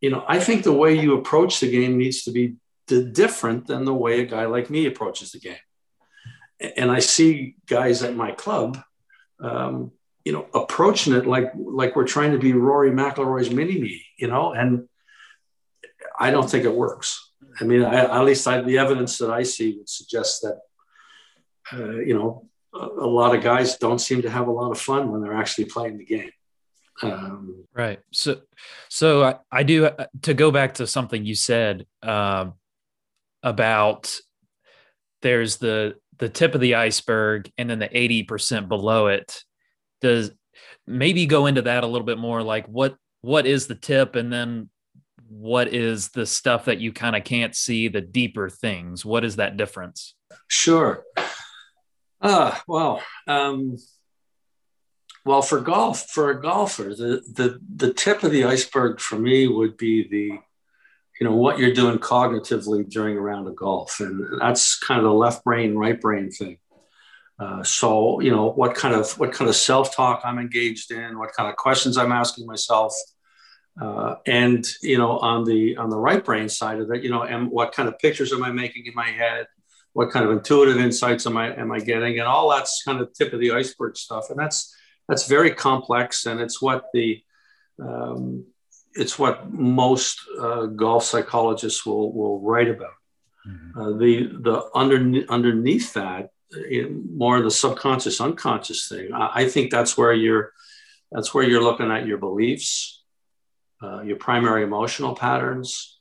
you 0.00 0.10
know 0.10 0.24
i 0.28 0.38
think 0.38 0.64
the 0.64 0.72
way 0.72 1.00
you 1.00 1.16
approach 1.16 1.60
the 1.60 1.70
game 1.70 1.96
needs 1.96 2.24
to 2.24 2.32
be 2.32 2.56
different 2.86 3.66
than 3.66 3.84
the 3.84 3.94
way 3.94 4.20
a 4.20 4.26
guy 4.26 4.46
like 4.46 4.70
me 4.70 4.86
approaches 4.86 5.32
the 5.32 5.40
game. 5.40 5.56
And 6.76 6.90
I 6.90 7.00
see 7.00 7.56
guys 7.66 8.02
at 8.02 8.14
my 8.14 8.32
club, 8.32 8.78
um, 9.40 9.92
you 10.24 10.32
know, 10.32 10.46
approaching 10.54 11.14
it 11.14 11.26
like 11.26 11.52
like 11.56 11.96
we're 11.96 12.06
trying 12.06 12.32
to 12.32 12.38
be 12.38 12.52
Rory 12.52 12.90
McIlroy's 12.90 13.50
mini 13.50 13.80
me, 13.80 14.04
you 14.16 14.28
know, 14.28 14.52
and 14.52 14.88
I 16.18 16.30
don't 16.30 16.48
think 16.48 16.64
it 16.64 16.74
works. 16.74 17.32
I 17.60 17.64
mean, 17.64 17.82
I, 17.82 18.04
at 18.04 18.24
least 18.24 18.46
I, 18.46 18.60
the 18.60 18.78
evidence 18.78 19.18
that 19.18 19.30
I 19.30 19.42
see 19.42 19.76
would 19.78 19.88
suggest 19.88 20.42
that, 20.42 20.60
uh, 21.72 21.98
you 21.98 22.14
know, 22.14 22.48
a, 22.74 22.86
a, 22.86 23.06
lot 23.06 23.34
of 23.34 23.42
guys 23.42 23.76
don't 23.76 24.00
seem 24.00 24.22
to 24.22 24.30
have 24.30 24.48
a 24.48 24.52
lot 24.52 24.70
of 24.70 24.80
fun 24.80 25.10
when 25.10 25.20
they're 25.20 25.34
actually 25.34 25.66
playing 25.66 25.98
the 25.98 26.04
game. 26.04 26.30
Um, 27.02 27.64
right. 27.74 28.00
So, 28.12 28.40
so 28.88 29.24
I, 29.24 29.36
I 29.50 29.62
do 29.62 29.86
uh, 29.86 30.06
to 30.22 30.34
go 30.34 30.50
back 30.50 30.74
to 30.74 30.86
something 30.86 31.24
you 31.24 31.34
said. 31.34 31.86
Um, 32.02 32.54
about 33.42 34.14
there's 35.22 35.56
the 35.56 35.96
the 36.18 36.28
tip 36.28 36.54
of 36.54 36.60
the 36.60 36.76
iceberg 36.76 37.50
and 37.58 37.68
then 37.68 37.78
the 37.78 37.88
80% 37.88 38.68
below 38.68 39.08
it. 39.08 39.42
Does 40.00 40.30
maybe 40.86 41.26
go 41.26 41.46
into 41.46 41.62
that 41.62 41.84
a 41.84 41.86
little 41.86 42.06
bit 42.06 42.18
more 42.18 42.42
like 42.42 42.66
what 42.66 42.96
what 43.22 43.46
is 43.46 43.66
the 43.66 43.74
tip 43.74 44.14
and 44.16 44.32
then 44.32 44.68
what 45.28 45.68
is 45.68 46.10
the 46.10 46.26
stuff 46.26 46.66
that 46.66 46.80
you 46.80 46.92
kind 46.92 47.16
of 47.16 47.24
can't 47.24 47.56
see 47.56 47.88
the 47.88 48.00
deeper 48.00 48.48
things? 48.48 49.04
What 49.04 49.24
is 49.24 49.36
that 49.36 49.56
difference? 49.56 50.14
Sure. 50.48 51.04
Uh 52.20 52.56
well 52.68 53.02
um 53.26 53.76
well 55.24 55.42
for 55.42 55.60
golf 55.60 56.08
for 56.10 56.30
a 56.30 56.40
golfer 56.40 56.94
the 56.94 57.22
the 57.32 57.58
the 57.74 57.92
tip 57.92 58.22
of 58.22 58.30
the 58.30 58.44
iceberg 58.44 59.00
for 59.00 59.18
me 59.18 59.48
would 59.48 59.76
be 59.76 60.06
the 60.08 60.38
you 61.20 61.26
know 61.26 61.36
what 61.36 61.58
you're 61.58 61.74
doing 61.74 61.98
cognitively 61.98 62.88
during 62.88 63.16
a 63.16 63.20
round 63.20 63.46
of 63.46 63.56
golf. 63.56 64.00
And 64.00 64.40
that's 64.40 64.78
kind 64.78 64.98
of 64.98 65.04
the 65.04 65.12
left 65.12 65.44
brain 65.44 65.76
right 65.76 66.00
brain 66.00 66.30
thing. 66.30 66.58
Uh, 67.38 67.62
so 67.62 68.20
you 68.20 68.30
know 68.30 68.50
what 68.50 68.74
kind 68.74 68.94
of 68.94 69.18
what 69.18 69.32
kind 69.32 69.48
of 69.48 69.56
self-talk 69.56 70.20
i'm 70.22 70.38
engaged 70.38 70.92
in 70.92 71.18
what 71.18 71.32
kind 71.32 71.48
of 71.48 71.56
questions 71.56 71.96
i'm 71.96 72.12
asking 72.12 72.46
myself 72.46 72.94
uh, 73.80 74.14
and 74.26 74.68
you 74.82 74.98
know 74.98 75.18
on 75.18 75.42
the 75.42 75.76
on 75.76 75.88
the 75.88 75.98
right 75.98 76.24
brain 76.24 76.48
side 76.48 76.78
of 76.78 76.90
it 76.92 77.02
you 77.02 77.10
know 77.10 77.22
and 77.22 77.50
what 77.50 77.72
kind 77.72 77.88
of 77.88 77.98
pictures 77.98 78.32
am 78.32 78.44
i 78.44 78.50
making 78.50 78.86
in 78.86 78.94
my 78.94 79.08
head? 79.08 79.46
What 79.94 80.10
kind 80.10 80.24
of 80.24 80.32
intuitive 80.32 80.78
insights 80.78 81.26
am 81.26 81.36
i 81.36 81.54
am 81.54 81.72
i 81.72 81.78
getting? 81.78 82.18
And 82.18 82.28
all 82.28 82.50
that's 82.50 82.82
kind 82.84 83.00
of 83.00 83.12
tip 83.12 83.32
of 83.32 83.40
the 83.40 83.52
iceberg 83.52 83.96
stuff. 83.96 84.30
And 84.30 84.38
that's 84.38 84.74
that's 85.08 85.26
very 85.26 85.50
complex. 85.50 86.26
And 86.26 86.40
it's 86.40 86.62
what 86.62 86.86
the 86.94 87.22
um, 87.82 88.46
it's 88.94 89.18
what 89.18 89.50
most 89.52 90.20
uh, 90.38 90.66
golf 90.66 91.04
psychologists 91.04 91.84
will 91.86 92.12
will 92.12 92.40
write 92.40 92.68
about. 92.68 92.94
Mm-hmm. 93.46 93.78
Uh, 93.78 93.98
the 93.98 94.30
the 94.40 94.70
under, 94.74 95.24
underneath 95.28 95.94
that 95.94 96.30
more 97.10 97.40
the 97.40 97.50
subconscious, 97.50 98.20
unconscious 98.20 98.88
thing. 98.88 99.12
I, 99.12 99.30
I, 99.34 99.48
think 99.48 99.70
that's 99.70 99.96
where 99.96 100.12
you're 100.12 100.52
that's 101.10 101.32
where 101.32 101.44
you're 101.44 101.62
looking 101.62 101.90
at 101.90 102.06
your 102.06 102.18
beliefs, 102.18 103.02
uh, 103.82 104.02
your 104.02 104.16
primary 104.16 104.62
emotional 104.62 105.14
patterns, 105.14 105.98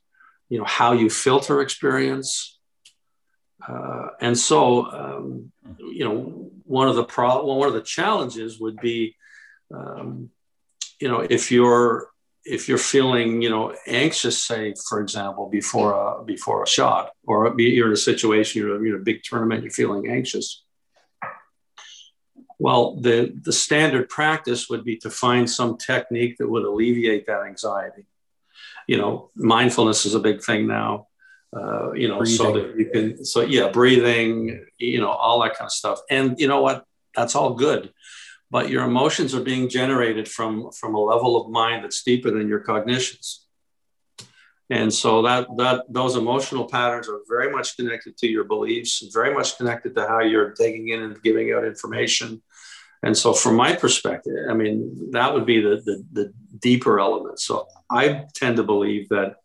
you 0.50 0.57
know 0.57 0.65
how 0.65 0.93
you 0.93 1.10
filter 1.10 1.62
experience. 1.62 2.60
Uh, 3.67 4.07
and 4.19 4.38
so, 4.38 4.91
um, 4.91 5.51
you 5.79 6.03
know, 6.03 6.51
one 6.63 6.88
of 6.88 6.95
the 6.95 7.03
pro- 7.03 7.45
one 7.45 7.67
of 7.67 7.74
the 7.74 7.81
challenges 7.81 8.60
would 8.60 8.77
be, 8.77 9.15
um, 9.74 10.29
you 11.00 11.07
know, 11.07 11.19
if 11.21 11.51
you're 11.51 12.10
if 12.43 12.67
you're 12.67 12.77
feeling, 12.77 13.41
you 13.41 13.50
know, 13.50 13.75
anxious, 13.86 14.43
say, 14.43 14.74
for 14.89 15.00
example, 15.00 15.48
before 15.48 15.93
a 15.93 16.24
before 16.24 16.63
a 16.63 16.67
shot, 16.67 17.12
or 17.25 17.53
you're 17.60 17.88
in 17.88 17.93
a 17.93 17.98
situation, 17.98 18.62
you're 18.62 18.86
in 18.86 18.95
a 18.95 19.03
big 19.03 19.24
tournament, 19.24 19.63
you're 19.63 19.71
feeling 19.71 20.10
anxious. 20.10 20.63
Well, 22.57 22.95
the 22.95 23.33
the 23.41 23.53
standard 23.53 24.10
practice 24.10 24.69
would 24.69 24.83
be 24.83 24.98
to 24.98 25.10
find 25.10 25.50
some 25.50 25.77
technique 25.77 26.38
that 26.38 26.50
would 26.50 26.63
alleviate 26.63 27.25
that 27.27 27.43
anxiety. 27.43 28.05
You 28.88 28.98
know, 28.98 29.29
mindfulness 29.36 30.05
is 30.05 30.15
a 30.15 30.19
big 30.19 30.43
thing 30.43 30.67
now. 30.67 31.07
Uh, 31.55 31.91
you 31.93 32.07
know, 32.07 32.19
breathing. 32.19 32.38
so 32.38 32.53
that 32.53 32.75
you 32.77 32.89
can, 32.89 33.25
so 33.25 33.41
yeah, 33.41 33.67
breathing, 33.69 34.65
you 34.77 35.01
know, 35.01 35.10
all 35.10 35.41
that 35.41 35.53
kind 35.55 35.67
of 35.67 35.71
stuff. 35.74 36.00
And 36.10 36.39
you 36.39 36.48
know 36.48 36.62
what? 36.62 36.86
That's 37.13 37.36
all 37.36 37.55
good 37.55 37.91
but 38.51 38.70
your 38.70 38.84
emotions 38.84 39.34
are 39.34 39.41
being 39.41 39.70
generated 39.70 40.27
from 40.27 40.72
from 40.72 40.93
a 40.93 41.00
level 41.00 41.41
of 41.41 41.50
mind 41.50 41.84
that's 41.84 42.03
deeper 42.03 42.29
than 42.29 42.50
your 42.50 42.60
cognitions. 42.60 43.48
And 44.70 44.93
so 44.93 45.22
that 45.24 45.48
that 45.58 45.86
those 45.89 46.17
emotional 46.17 46.65
patterns 46.65 47.08
are 47.10 47.22
very 47.27 47.50
much 47.51 47.77
connected 47.77 48.17
to 48.17 48.27
your 48.27 48.43
beliefs 48.43 49.03
very 49.13 49.34
much 49.34 49.58
connected 49.58 49.96
to 49.96 50.08
how 50.08 50.20
you're 50.20 50.51
taking 50.51 50.89
in 50.89 51.01
and 51.01 51.24
giving 51.24 51.51
out 51.53 51.65
information. 51.65 52.43
And 53.03 53.17
so 53.17 53.34
from 53.34 53.55
my 53.55 53.75
perspective 53.75 54.36
i 54.50 54.53
mean 54.53 55.12
that 55.12 55.34
would 55.34 55.46
be 55.46 55.62
the 55.62 55.81
the, 55.88 56.05
the 56.12 56.34
deeper 56.60 57.00
element. 57.00 57.39
So 57.39 57.67
i 57.89 58.25
tend 58.36 58.58
to 58.58 58.63
believe 58.63 59.08
that 59.10 59.38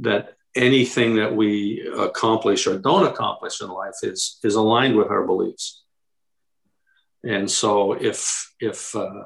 that 0.00 0.34
anything 0.54 1.16
that 1.16 1.34
we 1.34 1.86
accomplish 1.98 2.66
or 2.66 2.78
don't 2.78 3.06
accomplish 3.12 3.60
in 3.60 3.68
life 3.68 3.98
is 4.04 4.38
is 4.44 4.54
aligned 4.54 4.96
with 4.96 5.10
our 5.10 5.26
beliefs 5.26 5.82
and 7.26 7.50
so 7.50 7.92
if 7.92 8.54
if 8.60 8.94
uh, 8.94 9.24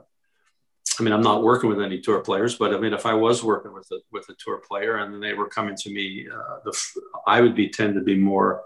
I 0.98 1.02
mean 1.02 1.12
I'm 1.12 1.22
not 1.22 1.42
working 1.42 1.68
with 1.68 1.80
any 1.80 2.00
tour 2.00 2.20
players, 2.20 2.56
but 2.56 2.74
I 2.74 2.78
mean 2.78 2.92
if 2.92 3.06
I 3.06 3.14
was 3.14 3.44
working 3.44 3.72
with 3.72 3.90
a 3.92 4.00
with 4.10 4.28
a 4.28 4.34
tour 4.38 4.62
player 4.66 4.96
and 4.96 5.22
they 5.22 5.34
were 5.34 5.48
coming 5.48 5.76
to 5.76 5.90
me, 5.90 6.26
uh, 6.32 6.58
the 6.64 6.78
I 7.26 7.40
would 7.40 7.54
be 7.54 7.68
tend 7.68 7.94
to 7.94 8.00
be 8.00 8.16
more 8.16 8.62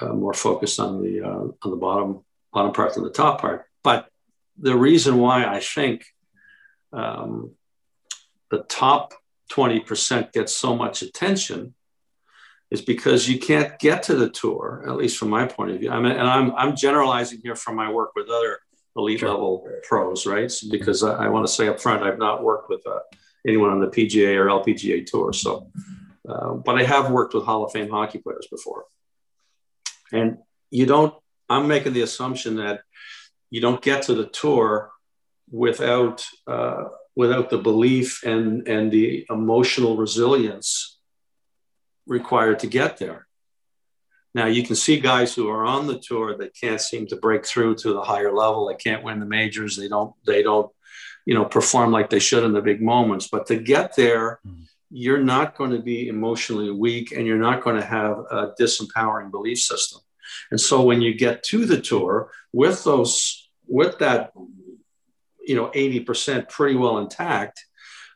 uh, 0.00 0.12
more 0.12 0.34
focused 0.34 0.78
on 0.78 1.02
the 1.02 1.22
uh, 1.22 1.48
on 1.62 1.70
the 1.70 1.76
bottom 1.76 2.24
bottom 2.52 2.72
part 2.72 2.94
than 2.94 3.04
the 3.04 3.10
top 3.10 3.40
part. 3.40 3.66
But 3.82 4.08
the 4.58 4.76
reason 4.76 5.18
why 5.18 5.44
I 5.46 5.60
think 5.60 6.04
um, 6.92 7.52
the 8.50 8.62
top 8.64 9.14
20% 9.52 10.32
gets 10.32 10.54
so 10.54 10.76
much 10.76 11.02
attention 11.02 11.74
is 12.70 12.80
because 12.80 13.28
you 13.28 13.38
can't 13.38 13.78
get 13.78 14.02
to 14.04 14.14
the 14.14 14.30
tour, 14.30 14.84
at 14.86 14.96
least 14.96 15.18
from 15.18 15.28
my 15.28 15.46
point 15.46 15.72
of 15.72 15.80
view. 15.80 15.90
I 15.90 16.00
mean, 16.00 16.12
and 16.12 16.28
I'm, 16.28 16.54
I'm 16.54 16.76
generalizing 16.76 17.40
here 17.42 17.56
from 17.56 17.74
my 17.74 17.90
work 17.90 18.10
with 18.14 18.28
other 18.28 18.60
elite 18.96 19.20
sure. 19.20 19.30
level 19.30 19.68
pros, 19.82 20.26
right? 20.26 20.50
So 20.50 20.68
because 20.70 21.02
I, 21.02 21.24
I, 21.24 21.28
want 21.28 21.46
to 21.46 21.52
say 21.52 21.68
up 21.68 21.80
front, 21.80 22.02
I've 22.02 22.18
not 22.18 22.42
worked 22.42 22.68
with 22.68 22.86
uh, 22.86 23.00
anyone 23.46 23.70
on 23.70 23.80
the 23.80 23.88
PGA 23.88 24.36
or 24.36 24.46
LPGA 24.46 25.04
tour. 25.04 25.32
So, 25.32 25.70
uh, 26.28 26.54
but 26.54 26.78
I 26.78 26.84
have 26.84 27.10
worked 27.10 27.34
with 27.34 27.44
Hall 27.44 27.64
of 27.64 27.72
Fame 27.72 27.90
hockey 27.90 28.18
players 28.18 28.46
before. 28.50 28.84
And 30.12 30.38
you 30.70 30.86
don't, 30.86 31.14
I'm 31.48 31.66
making 31.66 31.92
the 31.92 32.02
assumption 32.02 32.56
that 32.56 32.82
you 33.50 33.60
don't 33.60 33.82
get 33.82 34.02
to 34.04 34.14
the 34.14 34.26
tour 34.26 34.92
without, 35.50 36.24
uh, 36.46 36.84
without 37.16 37.50
the 37.50 37.58
belief 37.58 38.24
and, 38.24 38.68
and 38.68 38.92
the 38.92 39.26
emotional 39.28 39.96
resilience 39.96 40.89
required 42.10 42.58
to 42.58 42.66
get 42.66 42.98
there. 42.98 43.26
Now 44.34 44.46
you 44.46 44.62
can 44.66 44.76
see 44.76 45.00
guys 45.00 45.34
who 45.34 45.48
are 45.48 45.64
on 45.64 45.86
the 45.86 45.98
tour 45.98 46.36
that 46.36 46.60
can't 46.60 46.80
seem 46.80 47.06
to 47.06 47.16
break 47.16 47.46
through 47.46 47.76
to 47.76 47.92
the 47.94 48.02
higher 48.02 48.32
level. 48.32 48.66
They 48.66 48.74
can't 48.74 49.04
win 49.04 49.20
the 49.20 49.26
majors. 49.26 49.76
They 49.76 49.88
don't. 49.88 50.12
They 50.26 50.42
don't. 50.42 50.70
You 51.26 51.34
know, 51.34 51.44
perform 51.44 51.92
like 51.92 52.10
they 52.10 52.18
should 52.18 52.44
in 52.44 52.52
the 52.52 52.62
big 52.62 52.80
moments. 52.82 53.28
But 53.28 53.46
to 53.46 53.56
get 53.56 53.94
there, 53.94 54.40
mm-hmm. 54.44 54.62
you're 54.90 55.22
not 55.22 55.56
going 55.56 55.70
to 55.70 55.78
be 55.78 56.08
emotionally 56.08 56.70
weak, 56.70 57.12
and 57.12 57.26
you're 57.26 57.46
not 57.50 57.62
going 57.62 57.78
to 57.80 57.86
have 57.86 58.14
a 58.30 58.52
disempowering 58.60 59.30
belief 59.30 59.58
system. 59.58 60.00
And 60.50 60.60
so 60.60 60.82
when 60.82 61.00
you 61.02 61.14
get 61.14 61.42
to 61.50 61.66
the 61.66 61.80
tour 61.80 62.32
with 62.52 62.82
those, 62.84 63.48
with 63.66 63.98
that, 63.98 64.32
you 65.46 65.54
know, 65.56 65.70
eighty 65.74 66.00
percent 66.00 66.48
pretty 66.48 66.76
well 66.76 66.98
intact, 66.98 67.66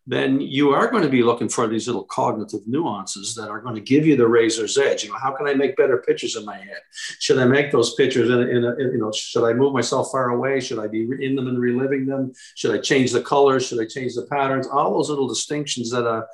then 0.07 0.41
you 0.41 0.71
are 0.71 0.91
going 0.91 1.03
to 1.03 1.09
be 1.09 1.23
looking 1.23 1.49
for 1.49 1.67
these 1.67 1.87
little 1.87 2.05
cognitive 2.05 2.61
nuances 2.67 3.35
that 3.35 3.49
are 3.49 3.61
going 3.61 3.75
to 3.75 3.81
give 3.81 4.07
you 4.07 4.17
the 4.17 4.29
razor's 4.29 4.77
edge. 4.77 5.03
You 5.03 5.11
know, 5.11 5.19
how 5.19 5.33
can 5.33 5.47
I 5.47 5.55
make 5.55 5.77
better 5.77 5.99
pictures 5.99 6.37
in 6.37 6.45
my 6.45 6.59
head? 6.59 6.81
Should 7.21 7.39
I 7.39 7.47
make 7.47 7.73
those 7.73 7.95
pictures 7.95 8.29
in, 8.29 8.39
a, 8.39 8.43
in, 8.43 8.65
a, 8.65 8.93
you 8.93 8.99
know, 8.99 9.11
should 9.13 9.45
I 9.45 9.55
move 9.55 9.73
myself 9.73 10.11
far 10.13 10.31
away? 10.31 10.61
Should 10.61 10.79
I 10.79 10.89
be 10.89 11.09
in 11.21 11.35
them 11.35 11.49
and 11.49 11.59
reliving 11.59 12.05
them? 12.05 12.33
Should 12.55 12.75
I 12.75 12.79
change 12.79 13.13
the 13.13 13.23
colors? 13.23 13.67
Should 13.67 13.81
I 13.81 13.87
change 13.87 14.15
the 14.15 14.27
patterns? 14.27 14.67
All 14.67 14.93
those 14.93 15.09
little 15.09 15.29
distinctions 15.29 15.91
that 15.91 16.07
a 16.07 16.27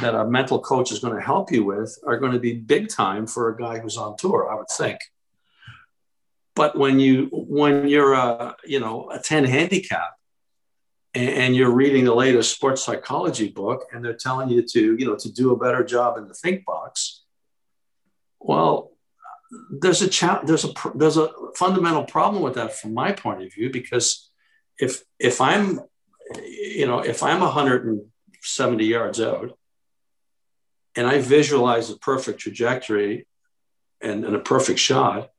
that 0.00 0.14
a 0.14 0.26
mental 0.26 0.58
coach 0.58 0.90
is 0.90 0.98
going 0.98 1.14
to 1.14 1.20
help 1.20 1.52
you 1.52 1.62
with 1.62 1.96
are 2.06 2.18
going 2.18 2.32
to 2.32 2.38
be 2.38 2.54
big 2.54 2.88
time 2.88 3.26
for 3.26 3.50
a 3.50 3.56
guy 3.56 3.78
who's 3.78 3.98
on 3.98 4.16
tour, 4.16 4.50
I 4.50 4.54
would 4.54 4.70
think. 4.70 4.98
But 6.56 6.76
when 6.76 6.98
you 6.98 7.28
when 7.30 7.86
you're 7.86 8.14
a 8.14 8.56
you 8.64 8.80
know 8.80 9.10
a 9.10 9.18
10 9.18 9.44
handicap 9.44 10.14
and 11.14 11.54
you're 11.54 11.70
reading 11.70 12.04
the 12.04 12.14
latest 12.14 12.54
sports 12.54 12.82
psychology 12.84 13.48
book 13.48 13.86
and 13.92 14.04
they're 14.04 14.14
telling 14.14 14.48
you 14.48 14.62
to 14.62 14.96
you 14.98 15.06
know 15.06 15.16
to 15.16 15.32
do 15.32 15.52
a 15.52 15.56
better 15.56 15.84
job 15.84 16.18
in 16.18 16.26
the 16.26 16.34
think 16.34 16.64
box. 16.64 17.22
Well 18.40 18.94
there's 19.70 20.02
a 20.02 20.08
cha- 20.08 20.42
there's 20.42 20.64
a 20.64 20.72
there's 20.94 21.16
a 21.16 21.30
fundamental 21.54 22.04
problem 22.04 22.42
with 22.42 22.54
that 22.54 22.76
from 22.76 22.94
my 22.94 23.12
point 23.12 23.42
of 23.42 23.52
view 23.52 23.70
because 23.70 24.30
if 24.78 25.04
if 25.18 25.40
i'm 25.40 25.80
you 26.42 26.86
know 26.86 27.00
if 27.00 27.22
i'm 27.22 27.40
170 27.40 28.84
yards 28.84 29.20
out 29.20 29.56
and 30.96 31.06
i 31.06 31.20
visualize 31.20 31.90
a 31.90 31.98
perfect 31.98 32.40
trajectory 32.40 33.26
and, 34.00 34.24
and 34.24 34.34
a 34.34 34.40
perfect 34.40 34.78
shot 34.78 35.30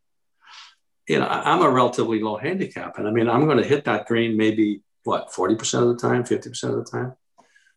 you 1.07 1.19
know 1.19 1.27
i'm 1.27 1.61
a 1.61 1.69
relatively 1.69 2.21
low 2.21 2.37
handicap. 2.37 2.97
And 2.97 3.07
i 3.07 3.11
mean 3.11 3.29
i'm 3.29 3.45
going 3.45 3.61
to 3.61 3.67
hit 3.67 3.85
that 3.85 4.05
green 4.05 4.37
maybe 4.37 4.81
what, 5.05 5.31
40% 5.31 5.81
of 5.81 5.87
the 5.87 5.95
time, 5.95 6.23
50% 6.23 6.63
of 6.63 6.75
the 6.75 6.83
time? 6.83 7.13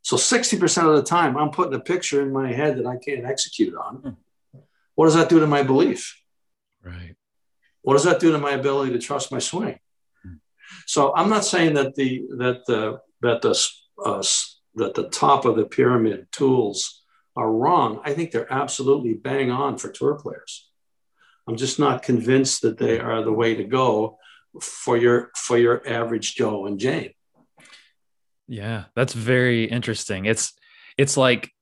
So 0.03 0.17
60% 0.17 0.89
of 0.89 0.97
the 0.97 1.03
time, 1.03 1.37
I'm 1.37 1.51
putting 1.51 1.75
a 1.75 1.81
picture 1.81 2.23
in 2.23 2.33
my 2.33 2.53
head 2.53 2.79
that 2.79 2.87
I 2.87 2.97
can't 2.97 3.27
execute 3.27 3.75
on. 3.75 3.97
Hmm. 3.97 4.61
What 4.95 5.05
does 5.05 5.15
that 5.15 5.29
do 5.29 5.39
to 5.39 5.47
my 5.47 5.63
belief? 5.63 6.21
Right. 6.83 7.15
What 7.83 7.95
does 7.95 8.05
that 8.05 8.21
do 8.21 8.33
to 8.33 8.39
my 8.39 8.53
ability 8.53 8.93
to 8.93 8.99
trust 8.99 9.31
my 9.31 9.39
swing? 9.39 9.79
Hmm. 10.25 10.37
So 10.87 11.15
I'm 11.15 11.29
not 11.29 11.45
saying 11.45 11.75
that 11.75 11.95
the 11.95 12.25
that 12.39 12.65
the 12.67 13.01
that 13.21 13.43
the 13.43 13.71
uh, 14.05 14.23
that 14.77 14.95
the 14.95 15.09
top 15.09 15.45
of 15.45 15.57
the 15.57 15.67
pyramid 15.67 16.29
tools 16.33 17.03
are 17.37 17.53
wrong. 17.53 18.01
I 18.05 18.15
think 18.15 18.31
they're 18.31 18.53
absolutely 18.53 19.15
bang 19.15 19.51
on 19.51 19.79
for 19.79 19.91
tour 19.91 20.15
players. 20.15 20.69
I'm 21.47 21.57
just 21.57 21.79
not 21.79 22.03
convinced 22.03 22.63
that 22.63 22.79
they 22.79 22.99
are 22.99 23.23
the 23.23 23.33
way 23.33 23.55
to 23.55 23.65
go 23.65 24.19
for 24.61 24.97
your 24.97 25.31
for 25.37 25.57
your 25.57 25.87
average 25.87 26.35
Joe 26.35 26.67
and 26.67 26.79
Jane. 26.79 27.13
Yeah, 28.49 28.85
that's 28.97 29.13
very 29.13 29.65
interesting. 29.65 30.25
It's 30.25 30.55
it's 30.97 31.17
like 31.17 31.53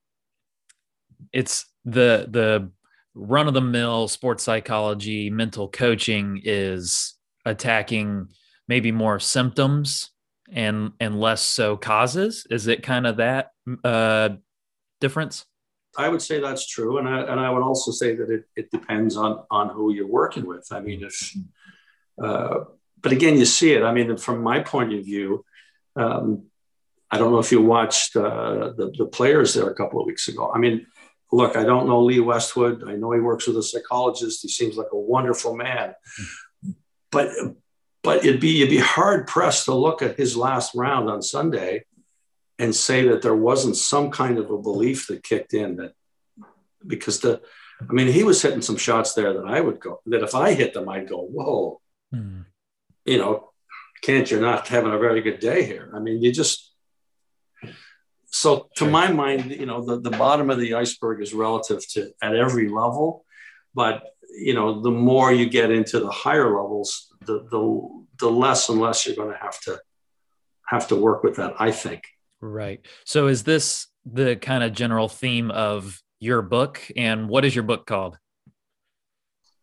it's 1.32 1.66
the 1.84 2.26
the 2.30 2.70
run 3.14 3.48
of 3.48 3.54
the 3.54 3.60
mill 3.60 4.08
sports 4.08 4.44
psychology 4.44 5.28
mental 5.28 5.68
coaching 5.68 6.40
is 6.44 7.14
attacking 7.44 8.28
maybe 8.68 8.92
more 8.92 9.18
symptoms 9.18 10.10
and 10.52 10.92
and 11.00 11.20
less 11.20 11.42
so 11.42 11.76
causes. 11.76 12.46
Is 12.50 12.68
it 12.68 12.84
kind 12.84 13.06
of 13.06 13.16
that 13.16 13.50
uh 13.82 14.30
difference? 15.00 15.44
I 15.98 16.08
would 16.08 16.22
say 16.22 16.40
that's 16.40 16.68
true 16.68 16.98
and 16.98 17.08
i 17.08 17.22
and 17.22 17.40
i 17.40 17.50
would 17.50 17.62
also 17.62 17.90
say 17.90 18.14
that 18.14 18.28
it, 18.30 18.44
it 18.54 18.70
depends 18.70 19.16
on 19.16 19.44
on 19.50 19.70
who 19.70 19.92
you're 19.92 20.06
working 20.06 20.46
with. 20.46 20.68
I 20.70 20.80
mean 20.80 21.02
if 21.02 21.34
uh 22.22 22.64
but 23.00 23.12
again 23.12 23.38
you 23.38 23.44
see 23.44 23.72
it. 23.72 23.82
I 23.82 23.92
mean 23.92 24.16
from 24.18 24.42
my 24.42 24.60
point 24.60 24.92
of 24.92 25.04
view 25.04 25.44
um 25.96 26.44
I 27.16 27.18
don't 27.18 27.32
know 27.32 27.38
if 27.38 27.50
you 27.50 27.62
watched 27.62 28.14
uh, 28.14 28.72
the, 28.76 28.92
the 28.96 29.06
players 29.06 29.54
there 29.54 29.68
a 29.68 29.74
couple 29.74 30.00
of 30.00 30.06
weeks 30.06 30.28
ago. 30.28 30.52
I 30.54 30.58
mean, 30.58 30.86
look, 31.32 31.56
I 31.56 31.64
don't 31.64 31.86
know 31.86 32.02
Lee 32.02 32.20
Westwood. 32.20 32.84
I 32.86 32.96
know 32.96 33.12
he 33.12 33.20
works 33.20 33.46
with 33.46 33.56
a 33.56 33.62
psychologist. 33.62 34.42
He 34.42 34.48
seems 34.48 34.76
like 34.76 34.92
a 34.92 34.98
wonderful 34.98 35.56
man. 35.56 35.94
But 37.10 37.30
but 38.02 38.24
it'd 38.24 38.40
be 38.40 38.58
you'd 38.58 38.70
be 38.70 38.78
hard 38.78 39.26
pressed 39.26 39.64
to 39.64 39.74
look 39.74 40.02
at 40.02 40.18
his 40.18 40.36
last 40.36 40.74
round 40.74 41.08
on 41.08 41.22
Sunday 41.22 41.84
and 42.58 42.74
say 42.74 43.08
that 43.08 43.22
there 43.22 43.34
wasn't 43.34 43.76
some 43.76 44.10
kind 44.10 44.38
of 44.38 44.50
a 44.50 44.58
belief 44.58 45.06
that 45.06 45.22
kicked 45.22 45.54
in 45.54 45.76
that 45.76 45.92
because 46.86 47.20
the 47.20 47.40
I 47.80 47.92
mean, 47.92 48.08
he 48.08 48.24
was 48.24 48.40
hitting 48.40 48.62
some 48.62 48.76
shots 48.76 49.14
there 49.14 49.32
that 49.34 49.46
I 49.46 49.60
would 49.60 49.80
go, 49.80 50.00
that 50.06 50.22
if 50.22 50.34
I 50.34 50.54
hit 50.54 50.72
them, 50.74 50.88
I'd 50.88 51.08
go, 51.08 51.20
whoa, 51.20 51.80
mm. 52.14 52.44
you 53.04 53.18
know, 53.18 53.50
can't 54.02 54.30
you're 54.30 54.40
not 54.40 54.68
having 54.68 54.92
a 54.92 54.98
very 54.98 55.20
good 55.20 55.40
day 55.40 55.64
here. 55.64 55.90
I 55.94 55.98
mean, 55.98 56.22
you 56.22 56.32
just, 56.32 56.65
so 58.36 58.68
to 58.76 58.84
my 58.84 59.10
mind, 59.10 59.50
you 59.50 59.66
know, 59.66 59.84
the, 59.84 59.98
the 59.98 60.10
bottom 60.10 60.50
of 60.50 60.58
the 60.58 60.74
iceberg 60.74 61.22
is 61.22 61.32
relative 61.32 61.86
to 61.88 62.10
at 62.22 62.36
every 62.36 62.68
level, 62.68 63.24
but 63.74 64.02
you 64.38 64.52
know, 64.52 64.82
the 64.82 64.90
more 64.90 65.32
you 65.32 65.48
get 65.48 65.70
into 65.70 66.00
the 66.00 66.10
higher 66.10 66.46
levels, 66.46 67.10
the, 67.24 67.46
the, 67.50 68.04
the 68.18 68.30
less 68.30 68.68
and 68.68 68.78
less 68.78 69.06
you're 69.06 69.16
going 69.16 69.32
to 69.32 69.38
have 69.40 69.58
to 69.60 69.80
have 70.66 70.88
to 70.88 70.96
work 70.96 71.22
with 71.22 71.36
that, 71.36 71.54
I 71.58 71.70
think. 71.70 72.02
Right. 72.40 72.80
So 73.04 73.28
is 73.28 73.44
this 73.44 73.86
the 74.04 74.36
kind 74.36 74.62
of 74.62 74.72
general 74.72 75.08
theme 75.08 75.50
of 75.50 76.02
your 76.20 76.42
book 76.42 76.82
and 76.96 77.28
what 77.28 77.44
is 77.44 77.54
your 77.54 77.64
book 77.64 77.86
called? 77.86 78.18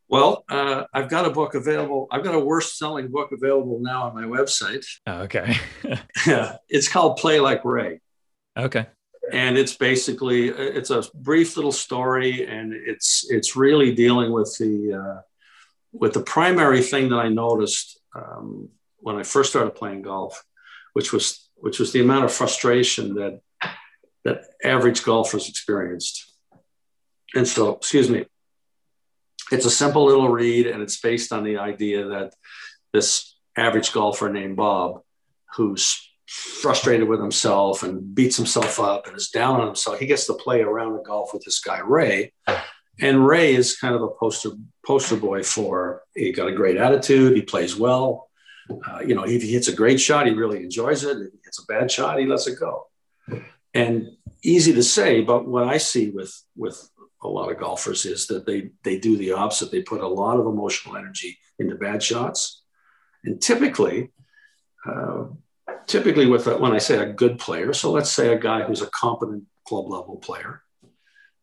Well, 0.07 0.45
uh, 0.49 0.85
I've 0.93 1.09
got 1.09 1.25
a 1.25 1.29
book 1.29 1.53
available. 1.53 2.07
I've 2.11 2.23
got 2.23 2.35
a 2.35 2.39
worst 2.39 2.77
selling 2.77 3.09
book 3.09 3.31
available 3.31 3.79
now 3.81 4.03
on 4.03 4.15
my 4.15 4.23
website. 4.23 4.85
Oh, 5.05 5.21
okay. 5.23 5.57
yeah, 6.25 6.57
it's 6.69 6.87
called 6.87 7.17
Play 7.17 7.39
Like 7.39 7.63
Ray. 7.63 7.99
Okay. 8.57 8.87
And 9.31 9.57
it's 9.57 9.75
basically 9.75 10.49
it's 10.49 10.89
a 10.89 11.03
brief 11.15 11.55
little 11.55 11.71
story, 11.71 12.45
and 12.45 12.73
it's 12.73 13.25
it's 13.29 13.55
really 13.55 13.93
dealing 13.95 14.31
with 14.31 14.55
the 14.59 14.93
uh, 14.93 15.21
with 15.91 16.13
the 16.13 16.21
primary 16.21 16.81
thing 16.81 17.09
that 17.09 17.19
I 17.19 17.29
noticed 17.29 17.99
um, 18.15 18.69
when 18.97 19.15
I 19.15 19.23
first 19.23 19.49
started 19.49 19.75
playing 19.75 20.01
golf, 20.01 20.43
which 20.93 21.13
was 21.13 21.49
which 21.55 21.79
was 21.79 21.93
the 21.93 22.01
amount 22.01 22.25
of 22.25 22.33
frustration 22.33 23.15
that 23.15 23.39
that 24.25 24.43
average 24.63 25.03
golfers 25.03 25.49
experienced. 25.49 26.29
And 27.35 27.47
so, 27.47 27.75
excuse 27.75 28.09
me, 28.09 28.25
it's 29.51 29.65
a 29.65 29.71
simple 29.71 30.05
little 30.05 30.29
read, 30.29 30.67
and 30.67 30.81
it's 30.81 30.99
based 30.99 31.31
on 31.31 31.43
the 31.43 31.57
idea 31.57 32.07
that 32.09 32.33
this 32.91 33.35
average 33.57 33.91
golfer 33.93 34.29
named 34.29 34.55
Bob, 34.55 35.01
who's 35.55 36.09
frustrated 36.33 37.07
with 37.07 37.19
himself 37.19 37.83
and 37.83 38.15
beats 38.15 38.37
himself 38.37 38.79
up 38.79 39.05
and 39.05 39.15
is 39.15 39.29
down 39.29 39.61
on 39.61 39.67
himself, 39.67 39.99
he 39.99 40.07
gets 40.07 40.25
to 40.25 40.33
play 40.33 40.61
around 40.61 40.93
the 40.93 41.03
golf 41.03 41.31
with 41.33 41.43
this 41.43 41.59
guy 41.59 41.79
Ray. 41.79 42.33
And 42.99 43.25
Ray 43.25 43.53
is 43.53 43.77
kind 43.77 43.93
of 43.93 44.01
a 44.01 44.09
poster 44.09 44.51
poster 44.85 45.15
boy 45.15 45.43
for 45.43 46.03
he 46.15 46.31
got 46.31 46.47
a 46.47 46.55
great 46.55 46.77
attitude, 46.77 47.35
he 47.35 47.43
plays 47.43 47.75
well. 47.75 48.29
Uh, 48.69 49.01
you 49.05 49.13
know, 49.13 49.23
if 49.23 49.43
he 49.43 49.51
hits 49.51 49.67
a 49.67 49.75
great 49.75 49.99
shot, 49.99 50.25
he 50.25 50.33
really 50.33 50.63
enjoys 50.63 51.03
it. 51.03 51.17
If 51.17 51.31
he 51.33 51.39
hits 51.43 51.59
a 51.61 51.65
bad 51.65 51.91
shot, 51.91 52.19
he 52.19 52.25
lets 52.25 52.47
it 52.47 52.59
go. 52.59 52.87
And 53.73 54.07
easy 54.41 54.73
to 54.73 54.83
say, 54.83 55.21
but 55.21 55.47
what 55.47 55.67
I 55.67 55.77
see 55.77 56.09
with 56.09 56.33
with 56.55 56.89
a 57.21 57.27
lot 57.27 57.51
of 57.51 57.59
golfers 57.59 58.05
is 58.05 58.27
that 58.27 58.45
they 58.45 58.69
they 58.83 58.97
do 58.97 59.17
the 59.17 59.33
opposite. 59.33 59.71
They 59.71 59.81
put 59.81 60.01
a 60.01 60.07
lot 60.07 60.39
of 60.39 60.45
emotional 60.45 60.95
energy 60.95 61.37
into 61.59 61.75
bad 61.75 62.01
shots, 62.01 62.63
and 63.23 63.41
typically, 63.41 64.11
uh, 64.85 65.25
typically 65.87 66.25
with 66.25 66.47
a, 66.47 66.57
when 66.57 66.73
I 66.73 66.77
say 66.77 66.97
a 66.97 67.11
good 67.11 67.39
player, 67.39 67.73
so 67.73 67.91
let's 67.91 68.11
say 68.11 68.33
a 68.33 68.39
guy 68.39 68.63
who's 68.63 68.81
a 68.81 68.89
competent 68.89 69.43
club 69.67 69.89
level 69.89 70.17
player. 70.17 70.61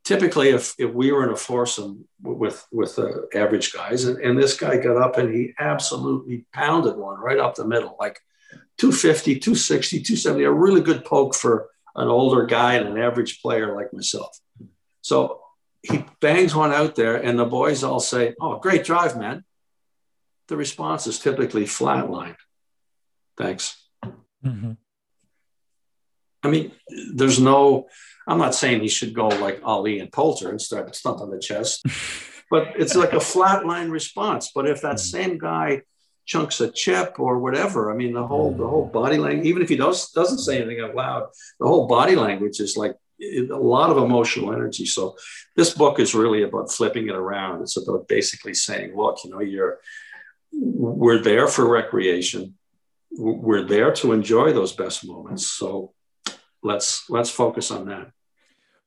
Typically, 0.04 0.48
if, 0.48 0.74
if 0.78 0.92
we 0.92 1.12
were 1.12 1.24
in 1.24 1.30
a 1.30 1.36
foursome 1.36 2.06
with 2.22 2.66
with 2.72 2.98
uh, 2.98 3.26
average 3.34 3.72
guys, 3.72 4.04
and, 4.04 4.18
and 4.18 4.38
this 4.38 4.56
guy 4.56 4.78
got 4.78 4.96
up 4.96 5.18
and 5.18 5.32
he 5.34 5.52
absolutely 5.58 6.46
pounded 6.52 6.96
one 6.96 7.20
right 7.20 7.38
up 7.38 7.54
the 7.54 7.66
middle, 7.66 7.96
like 8.00 8.18
250, 8.78 9.38
260, 9.38 9.98
270, 9.98 10.44
a 10.44 10.50
really 10.50 10.80
good 10.80 11.04
poke 11.04 11.34
for 11.34 11.68
an 11.96 12.08
older 12.08 12.46
guy 12.46 12.74
and 12.74 12.88
an 12.88 12.98
average 12.98 13.42
player 13.42 13.76
like 13.76 13.92
myself. 13.92 14.38
So 15.02 15.40
he 15.82 16.04
bangs 16.20 16.54
one 16.54 16.72
out 16.72 16.94
there, 16.94 17.16
and 17.16 17.38
the 17.38 17.44
boys 17.44 17.84
all 17.84 18.00
say, 18.00 18.34
Oh, 18.40 18.58
great 18.58 18.84
drive, 18.84 19.16
man. 19.16 19.44
The 20.48 20.56
response 20.56 21.06
is 21.06 21.18
typically 21.18 21.64
flatline. 21.64 22.36
Thanks. 23.36 23.79
Mm-hmm. 24.44 24.72
I 26.42 26.48
mean, 26.48 26.72
there's 27.14 27.40
no, 27.40 27.88
I'm 28.26 28.38
not 28.38 28.54
saying 28.54 28.80
he 28.80 28.88
should 28.88 29.14
go 29.14 29.28
like 29.28 29.60
Ali 29.62 30.00
and 30.00 30.10
Poulter 30.10 30.48
and 30.48 30.60
start 30.60 30.94
stumping 30.94 31.30
the 31.30 31.38
chest, 31.38 31.84
but 32.50 32.68
it's 32.76 32.96
like 32.96 33.12
a 33.12 33.16
flatline 33.16 33.90
response. 33.90 34.50
But 34.54 34.66
if 34.66 34.80
that 34.82 34.96
mm-hmm. 34.96 35.16
same 35.16 35.38
guy 35.38 35.82
chunks 36.24 36.60
a 36.60 36.70
chip 36.70 37.18
or 37.18 37.38
whatever, 37.38 37.90
I 37.92 37.94
mean, 37.94 38.14
the 38.14 38.26
whole 38.26 38.54
the 38.54 38.66
whole 38.66 38.86
body 38.86 39.18
language, 39.18 39.46
even 39.46 39.62
if 39.62 39.68
he 39.68 39.76
does 39.76 40.10
doesn't 40.12 40.38
say 40.38 40.56
anything 40.56 40.82
out 40.82 40.94
loud, 40.94 41.28
the 41.58 41.66
whole 41.66 41.86
body 41.86 42.16
language 42.16 42.60
is 42.60 42.76
like 42.76 42.96
a 43.22 43.56
lot 43.56 43.90
of 43.90 43.98
emotional 43.98 44.52
energy. 44.52 44.86
So 44.86 45.16
this 45.56 45.74
book 45.74 46.00
is 46.00 46.14
really 46.14 46.42
about 46.42 46.72
flipping 46.72 47.08
it 47.08 47.14
around. 47.14 47.62
It's 47.62 47.76
about 47.76 48.08
basically 48.08 48.54
saying, 48.54 48.96
look, 48.96 49.18
you 49.24 49.30
know, 49.30 49.40
you're 49.40 49.80
we're 50.52 51.22
there 51.22 51.46
for 51.46 51.68
recreation. 51.68 52.54
We're 53.12 53.64
there 53.64 53.92
to 53.94 54.12
enjoy 54.12 54.52
those 54.52 54.72
best 54.72 55.06
moments. 55.06 55.46
So 55.46 55.92
let's 56.62 57.08
let's 57.10 57.30
focus 57.30 57.70
on 57.70 57.88
that. 57.88 58.10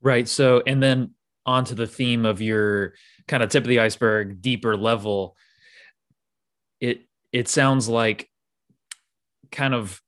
Right. 0.02 0.28
So 0.28 0.64
and 0.66 0.82
then 0.82 1.12
onto 1.46 1.76
the 1.76 1.88
theme 1.88 2.26
of 2.26 2.42
your 2.42 2.94
kind 3.28 3.44
of 3.44 3.50
tip 3.50 3.64
of 3.64 3.68
the 3.68 3.80
iceberg, 3.80 4.42
deeper 4.42 4.78
level. 4.78 5.36
It 6.80 7.02
it 7.32 7.48
sounds 7.48 7.90
like 7.90 8.30
kind 9.52 9.74
of 9.74 10.02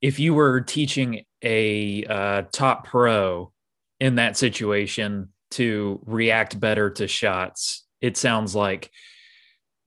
if 0.00 0.18
you 0.18 0.34
were 0.34 0.60
teaching 0.60 1.24
a 1.42 2.04
uh, 2.04 2.42
top 2.52 2.86
pro 2.86 3.52
in 3.98 4.16
that 4.16 4.36
situation 4.36 5.28
to 5.52 6.00
react 6.06 6.58
better 6.58 6.90
to 6.90 7.06
shots. 7.06 7.86
It 8.00 8.16
sounds 8.16 8.54
like, 8.54 8.90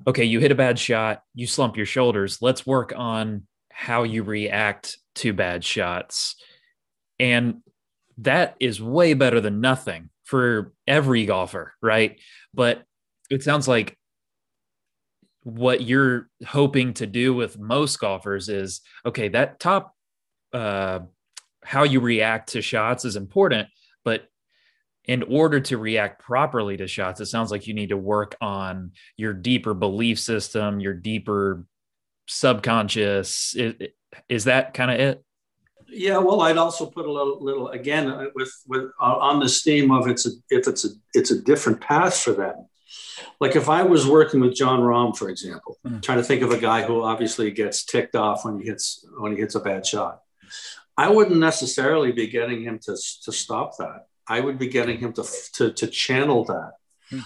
okay, 0.08 0.24
you 0.24 0.40
hit 0.40 0.52
a 0.52 0.56
bad 0.56 0.78
shot, 0.80 1.24
you 1.34 1.48
slump 1.48 1.78
your 1.78 1.86
shoulders. 1.86 2.42
Let's 2.42 2.66
work 2.66 2.94
on 2.96 3.48
how 3.72 4.04
you 4.04 4.24
react 4.24 4.98
to 5.16 5.34
bad 5.34 5.64
shots. 5.64 6.36
And 7.20 7.62
that 8.20 8.56
is 8.60 8.82
way 8.82 9.14
better 9.14 9.42
than 9.42 9.62
nothing 9.62 10.10
for 10.24 10.74
every 10.88 11.26
golfer, 11.26 11.74
right? 11.82 12.20
But 12.54 12.84
it 13.30 13.44
sounds 13.44 13.68
like 13.68 13.98
what 15.44 15.82
you're 15.82 16.30
hoping 16.46 16.94
to 16.96 17.06
do 17.06 17.34
with 17.34 17.60
most 17.60 18.00
golfers 18.00 18.50
is 18.50 18.82
okay, 19.06 19.30
that 19.30 19.60
top 19.60 19.94
uh, 20.54 21.00
how 21.64 21.84
you 21.84 22.00
react 22.00 22.50
to 22.50 22.62
shots 22.62 23.06
is 23.06 23.16
important, 23.16 23.68
but 24.06 24.28
in 25.06 25.24
order 25.24 25.60
to 25.60 25.78
react 25.78 26.22
properly 26.22 26.78
to 26.78 26.88
shots, 26.88 27.20
it 27.20 27.26
sounds 27.26 27.52
like 27.52 27.68
you 27.68 27.74
need 27.74 27.90
to 27.90 27.98
work 27.98 28.36
on 28.40 28.92
your 29.18 29.34
deeper 29.34 29.74
belief 29.74 30.20
system, 30.20 30.80
your 30.80 30.94
deeper 30.94 31.66
subconscious. 32.28 33.56
Is, 33.56 33.74
is 34.30 34.44
that 34.46 34.74
kind 34.74 34.92
of 34.92 35.00
it? 35.00 35.24
Yeah, 35.88 36.18
well, 36.18 36.42
I'd 36.42 36.58
also 36.58 36.86
put 36.86 37.06
a 37.06 37.12
little, 37.12 37.44
little 37.44 37.70
again 37.70 38.10
uh, 38.10 38.28
with 38.34 38.52
with 38.68 38.86
uh, 39.00 39.18
on 39.18 39.40
this 39.40 39.62
theme 39.62 39.92
of 39.92 40.08
it's 40.08 40.26
a 40.26 40.32
if 40.50 40.68
it's 40.68 40.86
a 40.86 40.90
it's 41.14 41.32
a 41.32 41.40
different 41.42 41.82
path 41.82 42.18
for 42.18 42.32
them. 42.32 42.68
Like 43.40 43.56
if 43.56 43.70
I 43.70 43.84
was 43.84 44.08
working 44.08 44.40
with 44.40 44.56
Jon 44.56 44.80
Rahm, 44.80 45.16
for 45.16 45.30
example, 45.30 45.78
mm. 45.86 46.02
trying 46.02 46.18
to 46.18 46.24
think 46.24 46.42
of 46.42 46.52
a 46.52 46.58
guy 46.58 46.84
who 46.84 47.04
obviously 47.04 47.52
gets 47.52 47.86
ticked 47.86 48.16
off 48.16 48.46
when 48.46 48.60
he 48.60 48.66
hits 48.66 49.06
when 49.18 49.34
he 49.34 49.38
hits 49.38 49.56
a 49.56 49.60
bad 49.60 49.86
shot. 49.86 50.22
I 50.98 51.10
wouldn't 51.10 51.40
necessarily 51.40 52.12
be 52.12 52.28
getting 52.28 52.64
him 52.64 52.80
to, 52.84 52.96
to 53.24 53.32
stop 53.32 53.78
that. 53.78 54.06
I 54.28 54.40
would 54.40 54.58
be 54.58 54.68
getting 54.68 55.00
him 55.00 55.14
to, 55.14 55.24
to, 55.54 55.72
to 55.74 55.88
channel 55.88 56.46
that. 56.46 56.74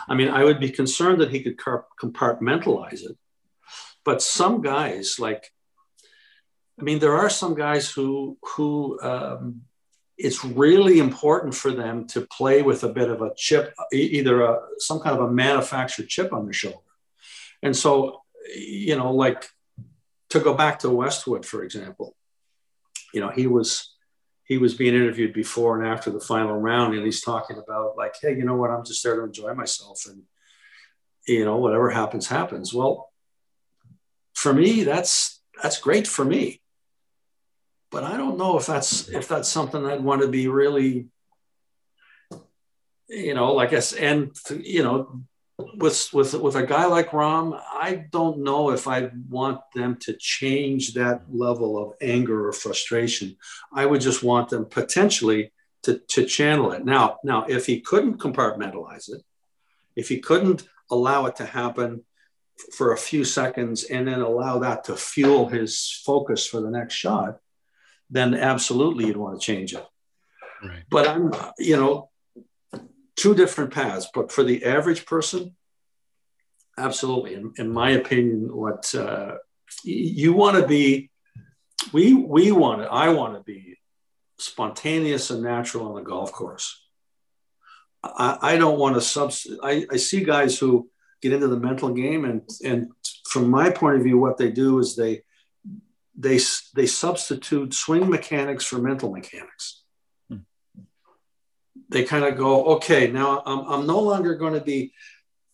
I 0.08 0.16
mean, 0.16 0.30
I 0.30 0.44
would 0.44 0.60
be 0.60 0.70
concerned 0.70 1.22
that 1.22 1.32
he 1.32 1.42
could 1.42 1.58
compartmentalize 1.58 3.04
it. 3.04 3.18
But 4.04 4.22
some 4.22 4.62
guys, 4.62 5.20
like, 5.20 5.52
I 6.80 6.84
mean, 6.84 7.00
there 7.00 7.16
are 7.16 7.30
some 7.30 7.56
guys 7.56 7.90
who 7.90 8.38
who 8.56 9.00
um, 9.02 9.62
it's 10.18 10.44
really 10.44 11.00
important 11.00 11.56
for 11.56 11.72
them 11.72 12.08
to 12.08 12.22
play 12.22 12.62
with 12.62 12.84
a 12.84 12.90
bit 12.90 13.10
of 13.10 13.22
a 13.22 13.34
chip, 13.36 13.74
either 13.92 14.42
a, 14.42 14.60
some 14.78 15.00
kind 15.00 15.18
of 15.18 15.26
a 15.26 15.32
manufactured 15.32 16.08
chip 16.08 16.34
on 16.34 16.46
their 16.46 16.54
shoulder. 16.54 16.78
And 17.62 17.76
so, 17.76 18.22
you 18.56 18.96
know, 18.96 19.14
like 19.14 19.48
to 20.30 20.40
go 20.40 20.54
back 20.54 20.80
to 20.80 20.90
Westwood, 20.90 21.46
for 21.46 21.64
example, 21.64 22.16
you 23.14 23.22
know, 23.22 23.30
he 23.30 23.48
was 23.48 23.96
he 24.48 24.58
was 24.58 24.74
being 24.74 24.96
interviewed 24.96 25.34
before 25.34 25.78
and 25.78 25.86
after 25.86 26.10
the 26.10 26.22
final 26.22 26.56
round, 26.56 26.96
and 26.96 27.06
he's 27.06 27.22
talking 27.22 27.58
about 27.58 27.98
like, 27.98 28.16
hey, 28.22 28.36
you 28.36 28.46
know 28.46 28.56
what? 28.56 28.72
I'm 28.72 28.86
just 28.86 29.04
there 29.04 29.18
to 29.18 29.24
enjoy 29.24 29.54
myself, 29.54 30.06
and 30.08 30.24
you 31.28 31.44
know, 31.44 31.58
whatever 31.58 31.90
happens, 31.90 32.28
happens. 32.28 32.74
Well, 32.74 33.12
for 34.34 34.54
me, 34.54 34.84
that's 34.84 35.42
that's 35.62 35.82
great 35.82 36.08
for 36.08 36.24
me, 36.24 36.62
but 37.92 38.06
I 38.06 38.16
don't 38.16 38.38
know 38.38 38.58
if 38.58 38.66
that's 38.66 39.10
if 39.10 39.28
that's 39.28 39.50
something 39.50 39.86
I'd 39.86 40.04
want 40.04 40.22
to 40.22 40.30
be 40.30 40.48
really, 40.48 41.08
you 43.10 43.34
know, 43.34 43.52
like 43.54 43.74
I 43.74 43.80
said, 43.80 44.02
and 44.02 44.66
you 44.66 44.82
know, 44.82 45.24
with 45.58 46.14
with 46.14 46.34
with 46.36 46.56
a 46.56 46.66
guy 46.66 46.86
like 46.86 47.10
Rahm, 47.10 47.60
I 47.72 48.06
don't 48.12 48.44
know 48.44 48.72
if 48.72 48.88
I 48.88 49.10
want 49.30 49.62
them 49.74 49.96
to 50.02 50.14
change 50.14 50.94
that 50.94 51.24
level 51.30 51.82
of 51.82 51.94
anger 52.02 52.48
or 52.48 52.54
frustration. 52.54 53.38
I 53.74 53.86
would 53.86 54.02
just 54.02 54.24
want 54.24 54.50
them 54.50 54.66
potentially 54.66 55.52
to, 55.84 56.00
to 56.10 56.26
channel 56.26 56.72
it. 56.74 56.86
Now, 56.86 57.18
now, 57.24 57.46
if 57.46 57.66
he 57.66 57.80
couldn't 57.82 58.20
compartmentalize 58.20 59.10
it, 59.10 59.24
if 59.96 60.10
he 60.10 60.20
couldn't 60.20 60.68
allow 60.92 61.26
it 61.26 61.38
to 61.38 61.46
happen 61.46 62.04
for 62.74 62.94
a 62.94 62.98
few 62.98 63.24
seconds 63.24 63.84
and 63.86 64.08
then 64.08 64.20
allow 64.20 64.60
that 64.60 64.84
to 64.86 64.96
fuel 64.96 65.48
his 65.48 66.02
focus 66.06 66.46
for 66.46 66.62
the 66.62 66.70
next 66.70 66.94
shot, 66.94 67.40
then 68.10 68.34
absolutely 68.34 69.06
you'd 69.06 69.18
want 69.18 69.40
to 69.40 69.46
change 69.46 69.74
it. 69.74 69.86
Right. 70.64 70.84
But 70.90 71.08
I'm, 71.08 71.32
you 71.58 71.78
know, 71.78 72.10
two 73.18 73.36
different 73.36 73.74
paths. 73.74 74.08
But 74.14 74.32
for 74.32 74.44
the 74.44 74.64
average 74.64 75.06
person, 75.06 75.56
absolutely, 76.78 77.34
in, 77.34 77.54
in 77.58 77.70
my 77.70 77.90
opinion, 77.92 78.56
what 78.56 78.94
uh, 78.96 79.36
you 79.84 80.32
want 80.34 80.62
to 80.62 80.68
be, 80.68 81.10
we 81.92 82.14
we 82.14 82.52
want 82.52 82.82
to, 82.82 82.88
I 82.88 83.10
want 83.10 83.36
to 83.36 83.44
be 83.44 83.78
spontaneous 84.38 85.30
and 85.30 85.44
natural 85.44 85.90
on 85.90 85.96
the 85.96 86.02
golf 86.02 86.32
course. 86.32 86.84
I, 88.04 88.38
I 88.42 88.58
don't 88.58 88.80
want 88.80 88.96
to 88.96 89.02
substitute. 89.02 89.60
I, 89.64 89.86
I 89.92 89.98
see 89.98 90.24
guys 90.24 90.58
who 90.58 90.90
get 91.22 91.34
into 91.34 91.48
the 91.48 91.60
mental 91.60 91.90
game, 91.90 92.26
and 92.26 92.42
and 92.64 92.92
from 93.28 93.50
my 93.50 93.70
point 93.70 93.98
of 93.98 94.04
view, 94.04 94.18
what 94.18 94.38
they 94.38 94.52
do 94.52 94.80
is 94.80 94.96
they 94.96 95.24
they 96.16 96.40
they 96.76 96.88
substitute 96.88 97.74
swing 97.74 98.10
mechanics 98.10 98.66
for 98.66 98.80
mental 98.80 99.12
mechanics. 99.12 99.84
They 101.90 102.04
kind 102.04 102.26
of 102.26 102.38
go, 102.38 102.66
okay, 102.76 103.10
now 103.10 103.42
I'm, 103.46 103.60
I'm 103.60 103.88
no 103.88 104.00
longer 104.00 104.36
going 104.36 104.54
to 104.54 104.62
be 104.62 104.94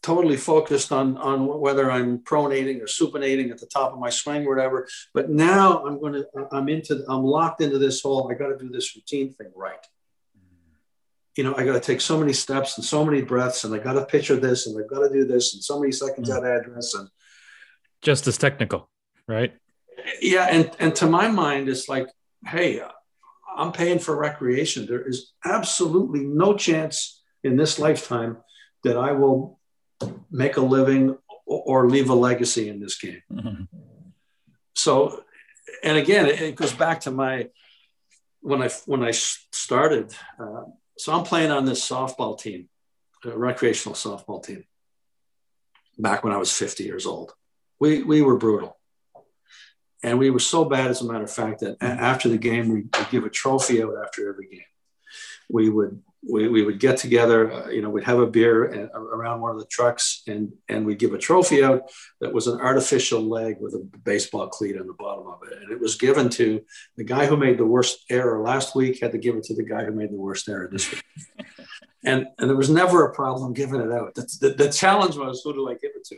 totally 0.04 0.38
focused 0.38 0.92
on 0.92 1.18
on 1.18 1.48
whether 1.48 1.90
I'm 1.90 2.20
pronating 2.20 2.82
or 2.82 2.86
supinating 2.86 3.50
at 3.50 3.60
the 3.60 3.66
top 3.66 3.94
of 3.94 4.00
my 4.00 4.10
swing 4.10 4.46
or 4.46 4.56
whatever. 4.56 4.88
But 5.14 5.30
now 5.30 5.84
I'm 5.86 6.00
going 6.00 6.14
to 6.14 6.28
I'm 6.52 6.70
into 6.70 7.04
I'm 7.08 7.24
locked 7.24 7.62
into 7.62 7.80
this 7.80 8.02
whole 8.02 8.30
I 8.30 8.36
got 8.36 8.50
to 8.50 8.58
do 8.58 8.70
this 8.70 8.96
routine 8.96 9.34
thing 9.34 9.52
right. 9.56 9.86
You 11.36 11.44
know, 11.44 11.56
I 11.56 11.66
got 11.66 11.74
to 11.74 11.80
take 11.80 12.00
so 12.00 12.20
many 12.20 12.34
steps 12.34 12.78
and 12.78 12.86
so 12.86 13.04
many 13.04 13.24
breaths, 13.24 13.64
and 13.64 13.74
I 13.74 13.80
got 13.80 13.94
to 13.94 14.06
picture 14.06 14.36
this, 14.36 14.68
and 14.68 14.80
I've 14.80 14.88
got 14.88 15.00
to 15.00 15.10
do 15.12 15.26
this, 15.26 15.56
and 15.56 15.64
so 15.64 15.80
many 15.80 15.92
seconds 15.92 16.30
mm. 16.30 16.38
at 16.38 16.44
address, 16.44 16.94
and 16.94 17.10
just 18.04 18.28
as 18.28 18.38
technical, 18.38 18.88
right? 19.28 19.52
Yeah, 20.22 20.48
and 20.52 20.70
and 20.78 20.96
to 20.98 21.08
my 21.08 21.30
mind, 21.30 21.70
it's 21.70 21.90
like, 21.90 22.08
hey, 22.46 22.84
I'm 23.56 23.72
paying 23.72 24.00
for 24.00 24.16
recreation. 24.16 24.86
There 24.86 25.08
is 25.08 25.32
absolutely 25.46 26.26
no 26.26 26.56
chance 26.56 27.22
in 27.44 27.56
this 27.56 27.80
lifetime 27.80 28.38
that 28.84 28.98
I 28.98 29.12
will 29.12 29.60
make 30.32 30.58
a 30.58 30.62
living 30.62 31.18
or 31.46 31.90
leave 31.90 32.10
a 32.10 32.16
legacy 32.16 32.70
in 32.70 32.80
this 32.80 32.98
game. 32.98 33.22
Mm-hmm. 33.32 33.64
So, 34.76 35.24
and 35.84 35.98
again, 35.98 36.26
it 36.26 36.56
goes 36.56 36.74
back 36.74 37.02
to 37.02 37.12
my 37.12 37.50
when 38.42 38.62
I 38.62 38.70
when 38.86 39.04
I 39.04 39.12
started. 39.12 40.14
Uh, 40.40 40.64
so 40.98 41.14
I'm 41.14 41.24
playing 41.24 41.52
on 41.52 41.66
this 41.66 41.88
softball 41.88 42.40
team, 42.40 42.70
a 43.26 43.38
recreational 43.38 43.96
softball 43.96 44.44
team. 44.44 44.66
Back 45.98 46.24
when 46.24 46.34
I 46.34 46.38
was 46.38 46.52
50 46.52 46.84
years 46.84 47.06
old, 47.06 47.34
we 47.80 48.04
we 48.04 48.22
were 48.22 48.38
brutal, 48.38 48.78
and 50.04 50.20
we 50.20 50.30
were 50.30 50.40
so 50.40 50.66
bad, 50.66 50.92
as 50.92 51.02
a 51.02 51.06
matter 51.06 51.24
of 51.24 51.32
fact, 51.32 51.62
that 51.62 51.78
after 51.82 52.30
the 52.30 52.38
game 52.38 52.70
we 52.70 52.82
would 52.82 53.10
give 53.10 53.24
a 53.24 53.30
trophy 53.30 53.82
out 53.82 53.96
after 54.04 54.30
every 54.30 54.48
game. 54.48 54.62
We 55.50 55.70
would 55.70 56.02
we, 56.26 56.48
we 56.48 56.64
would 56.64 56.80
get 56.80 56.98
together, 56.98 57.52
uh, 57.52 57.70
you 57.70 57.82
know, 57.82 57.90
we'd 57.90 58.06
have 58.06 58.20
a 58.20 58.28
beer 58.28 58.66
and, 58.66 58.90
uh, 58.94 59.02
around 59.02 59.42
one 59.42 59.52
of 59.52 59.60
the 59.60 59.66
trucks 59.66 60.24
and, 60.28 60.54
and 60.70 60.86
we'd 60.86 61.00
give 61.00 61.14
a 61.14 61.18
trophy 61.18 61.64
out 61.64 61.92
that 62.22 62.34
was 62.34 62.48
an 62.48 62.60
artificial 62.62 63.22
leg 63.22 63.58
with 63.60 63.74
a 63.74 63.80
baseball 64.04 64.48
cleat 64.48 64.80
on 64.80 64.88
the 64.88 64.94
bottom 64.94 65.28
of 65.28 65.40
it. 65.50 65.62
And 65.62 65.72
it 65.72 65.80
was 65.80 65.96
given 65.96 66.30
to 66.32 66.62
the 66.96 67.04
guy 67.04 67.26
who 67.26 67.36
made 67.36 67.58
the 67.58 67.66
worst 67.66 68.06
error 68.10 68.42
last 68.42 68.76
week 68.76 69.02
had 69.02 69.12
to 69.12 69.18
give 69.18 69.36
it 69.36 69.44
to 69.46 69.56
the 69.56 69.64
guy 69.64 69.84
who 69.84 69.92
made 69.92 70.12
the 70.12 70.18
worst 70.18 70.48
error 70.48 70.70
this 70.72 70.90
week. 70.92 71.04
and, 72.06 72.28
and 72.40 72.50
there 72.50 72.58
was 72.58 72.70
never 72.70 73.06
a 73.06 73.14
problem 73.14 73.54
giving 73.54 73.82
it 73.82 73.92
out. 73.92 74.16
The, 74.16 74.38
the, 74.40 74.50
the 74.66 74.72
challenge 74.72 75.18
was, 75.18 75.42
who 75.44 75.54
do 75.54 75.70
I 75.70 75.74
give 75.74 75.92
it 75.96 76.06
to? 76.06 76.18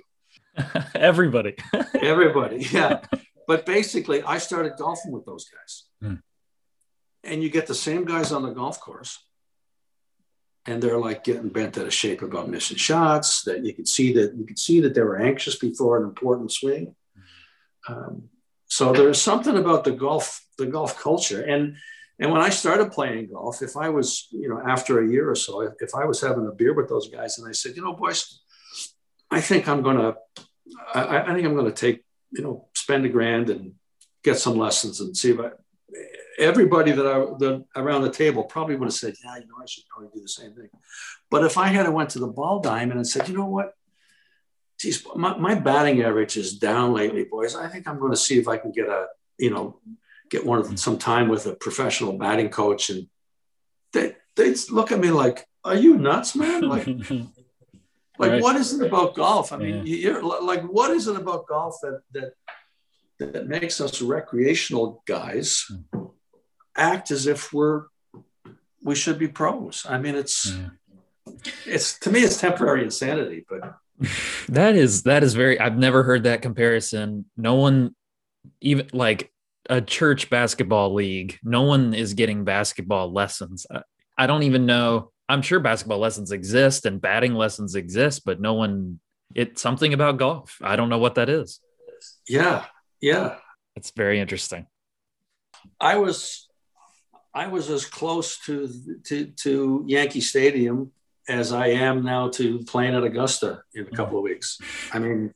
Everybody. 1.00 1.56
Everybody. 2.00 2.68
Yeah. 2.72 3.02
But 3.48 3.66
basically 3.66 4.22
I 4.24 4.38
started 4.38 4.74
golfing 4.78 5.12
with 5.12 5.26
those 5.26 5.46
guys. 5.46 5.84
Hmm. 6.02 6.16
And 7.24 7.42
you 7.44 7.50
get 7.50 7.68
the 7.68 7.76
same 7.76 8.06
guys 8.06 8.32
on 8.32 8.44
the 8.44 8.52
golf 8.52 8.80
course 8.80 9.20
and 10.68 10.82
they're 10.82 11.00
like 11.00 11.24
getting 11.24 11.50
bent 11.50 11.78
out 11.78 11.86
of 11.86 11.94
shape 11.94 12.22
about 12.22 12.50
missing 12.50 12.78
shots 12.78 13.44
that 13.44 13.64
you 13.64 13.74
could 13.74 13.88
see 13.88 14.14
that 14.14 14.36
you 14.36 14.46
could 14.46 14.60
see 14.60 14.82
that 14.82 14.94
they 14.94 15.02
were 15.02 15.20
anxious 15.20 15.58
before 15.58 15.98
an 15.98 16.04
important 16.04 16.52
swing 16.52 16.96
um, 17.88 18.30
so 18.68 18.92
there's 18.92 19.22
something 19.22 19.58
about 19.58 19.84
the 19.84 19.92
golf 19.92 20.46
the 20.58 20.66
golf 20.66 21.00
culture 21.00 21.42
and 21.44 21.76
and 22.20 22.32
when 22.32 22.42
i 22.42 22.50
started 22.50 22.92
playing 22.92 23.30
golf 23.32 23.62
if 23.62 23.78
i 23.78 23.90
was 23.90 24.28
you 24.32 24.50
know 24.50 24.62
after 24.66 25.00
a 25.00 25.10
year 25.10 25.30
or 25.30 25.36
so 25.36 25.62
if, 25.62 25.74
if 25.80 25.96
i 25.96 26.06
was 26.06 26.22
having 26.22 26.48
a 26.48 26.52
beer 26.52 26.74
with 26.74 26.90
those 26.90 27.10
guys 27.10 27.38
and 27.38 27.48
i 27.48 27.52
said 27.52 27.76
you 27.76 27.84
know 27.84 27.94
boys 27.94 28.42
i 29.32 29.40
think 29.40 29.68
i'm 29.68 29.82
gonna 29.82 30.16
I, 30.94 31.20
I 31.20 31.34
think 31.34 31.46
i'm 31.46 31.56
gonna 31.56 31.72
take 31.72 32.04
you 32.32 32.44
know 32.44 32.68
spend 32.86 33.04
a 33.06 33.10
grand 33.10 33.50
and 33.50 33.74
get 34.24 34.38
some 34.38 34.58
lessons 34.66 35.02
and 35.02 35.18
see 35.18 35.32
if 35.32 35.40
i 35.40 35.50
everybody 36.38 36.92
that 36.92 37.06
I 37.06 37.20
the, 37.44 37.66
around 37.76 38.02
the 38.02 38.12
table 38.12 38.44
probably 38.44 38.76
would 38.76 38.88
have 38.88 38.94
said, 38.94 39.16
"Yeah, 39.24 39.38
you 39.38 39.48
know, 39.48 39.56
I 39.62 39.66
should 39.66 39.86
probably 39.90 40.10
do 40.14 40.22
the 40.22 40.28
same 40.28 40.54
thing." 40.54 40.70
But 41.30 41.44
if 41.44 41.58
I 41.58 41.68
had 41.68 41.88
went 41.90 42.10
to 42.12 42.20
the 42.20 42.28
ball 42.28 42.60
diamond 42.60 43.00
and 43.00 43.08
said, 43.08 43.28
"You 43.28 43.38
know 43.38 43.46
what? 43.46 43.74
Geez, 44.80 45.06
my, 45.16 45.38
my 45.38 45.56
batting 45.56 46.02
average 46.02 46.36
is 46.38 46.58
down 46.60 46.94
lately, 46.94 47.24
boys. 47.24 47.56
I 47.56 47.68
think 47.70 47.88
I'm 47.88 48.00
going 48.00 48.12
to 48.12 48.18
see 48.18 48.38
if 48.38 48.48
I 48.48 48.58
can 48.58 48.72
get 48.72 48.88
a, 48.88 49.08
you 49.38 49.50
know, 49.50 49.80
get 50.30 50.46
one 50.46 50.60
of 50.60 50.80
some 50.80 50.98
time 50.98 51.30
with 51.30 51.46
a 51.46 51.56
professional 51.56 52.18
batting 52.18 52.50
coach." 52.50 52.90
And 52.90 53.08
they 53.94 54.16
they 54.36 54.54
look 54.70 54.92
at 54.92 55.00
me 55.00 55.12
like, 55.12 55.46
"Are 55.64 55.76
you 55.76 55.98
nuts, 55.98 56.36
man? 56.36 56.62
Like." 56.64 56.88
like 58.18 58.32
right. 58.32 58.42
what 58.42 58.56
is 58.56 58.72
it 58.74 58.86
about 58.88 59.14
golf 59.14 59.52
i 59.52 59.58
mean 59.58 59.86
yeah. 59.86 59.98
you're 59.98 60.24
like 60.24 60.64
what 60.64 60.90
is 60.90 61.06
it 61.10 61.18
about 61.18 61.46
golf 61.48 61.76
that 61.82 62.00
that 62.14 62.32
that 63.20 63.48
makes 63.48 63.80
us 63.80 64.02
recreational 64.02 65.04
guys 65.06 65.66
hmm 65.70 66.06
act 66.76 67.12
as 67.12 67.28
if 67.28 67.54
we're 67.54 67.86
we 68.84 68.96
should 68.96 69.18
be 69.18 69.28
pros. 69.28 69.86
I 69.88 69.98
mean, 69.98 70.16
it's 70.16 70.54
yeah. 70.54 70.70
it's 71.66 71.98
to 72.00 72.12
me 72.12 72.22
it's 72.22 72.40
temporary 72.40 72.84
insanity, 72.84 73.46
but 73.50 73.78
that 74.50 74.76
is 74.76 75.04
that 75.04 75.24
is 75.24 75.34
very. 75.34 75.60
I've 75.60 75.78
never 75.78 76.04
heard 76.04 76.24
that 76.24 76.42
comparison. 76.42 77.26
No 77.36 77.56
one, 77.56 77.96
even 78.62 78.88
like 78.94 79.32
a 79.70 79.82
church 79.82 80.30
basketball 80.30 80.94
league, 80.94 81.40
no 81.44 81.64
one 81.64 81.94
is 81.94 82.14
getting 82.14 82.44
basketball 82.44 83.12
lessons. 83.12 83.66
I, 83.72 83.82
I 84.18 84.28
don't 84.28 84.44
even 84.44 84.66
know. 84.66 85.12
I'm 85.28 85.42
sure 85.42 85.60
basketball 85.60 85.98
lessons 85.98 86.32
exist 86.32 86.86
and 86.86 87.02
batting 87.02 87.34
lessons 87.34 87.76
exist, 87.76 88.24
but 88.26 88.40
no 88.40 88.54
one. 88.54 89.00
It's 89.34 89.62
something 89.62 89.94
about 89.94 90.18
golf. 90.18 90.58
I 90.62 90.76
don't 90.76 90.88
know 90.88 91.00
what 91.00 91.16
that 91.16 91.30
is. 91.30 91.60
Yeah, 92.30 92.66
yeah, 93.02 93.36
it's 93.76 93.92
very 93.92 94.20
interesting. 94.20 94.68
I 95.80 95.98
was 95.98 96.48
I 97.36 97.48
was 97.48 97.70
as 97.70 97.86
close 97.86 98.38
to, 98.46 98.70
to, 99.04 99.26
to 99.26 99.84
Yankee 99.88 100.22
Stadium 100.22 100.94
as 101.28 101.52
I 101.52 101.68
am 101.68 102.04
now 102.04 102.30
to 102.30 102.60
playing 102.60 102.96
at 102.96 103.04
Augusta 103.04 103.62
in 103.74 103.88
a 103.88 103.92
couple 103.92 104.18
of 104.18 104.24
weeks. 104.24 104.58
I 104.94 105.00
mean, 105.00 105.34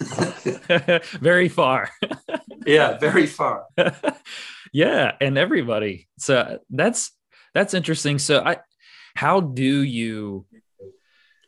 very 1.20 1.48
far. 1.48 1.90
yeah, 2.64 2.98
very 2.98 3.26
far. 3.26 3.64
yeah, 4.72 5.12
and 5.20 5.36
everybody. 5.36 6.08
So 6.18 6.60
that's 6.70 7.10
that's 7.52 7.74
interesting. 7.74 8.20
So 8.20 8.40
I 8.44 8.58
how 9.14 9.40
do 9.40 9.82
you 9.82 10.46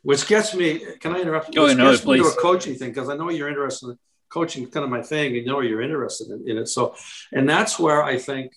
which 0.03 0.27
gets 0.27 0.53
me 0.53 0.81
can 0.99 1.15
I 1.15 1.21
interrupt 1.21 1.55
you? 1.55 1.61
Oh, 1.61 1.73
no, 1.73 1.91
gets 1.91 2.05
me 2.05 2.17
to 2.17 2.25
a 2.25 2.41
coaching 2.41 2.75
thing 2.75 2.89
because 2.89 3.09
I 3.09 3.15
know 3.15 3.29
you're 3.29 3.49
interested 3.49 3.89
in 3.89 3.97
coaching 4.37 4.63
is 4.63 4.73
kind 4.75 4.83
of 4.83 4.95
my 4.97 5.03
thing 5.11 5.27
and 5.27 5.43
you 5.43 5.45
know 5.51 5.61
you're 5.61 5.87
interested 5.89 6.27
in, 6.33 6.39
in 6.49 6.55
it. 6.61 6.67
So 6.75 6.81
and 7.35 7.45
that's 7.53 7.73
where 7.83 8.01
I 8.03 8.15
think 8.17 8.47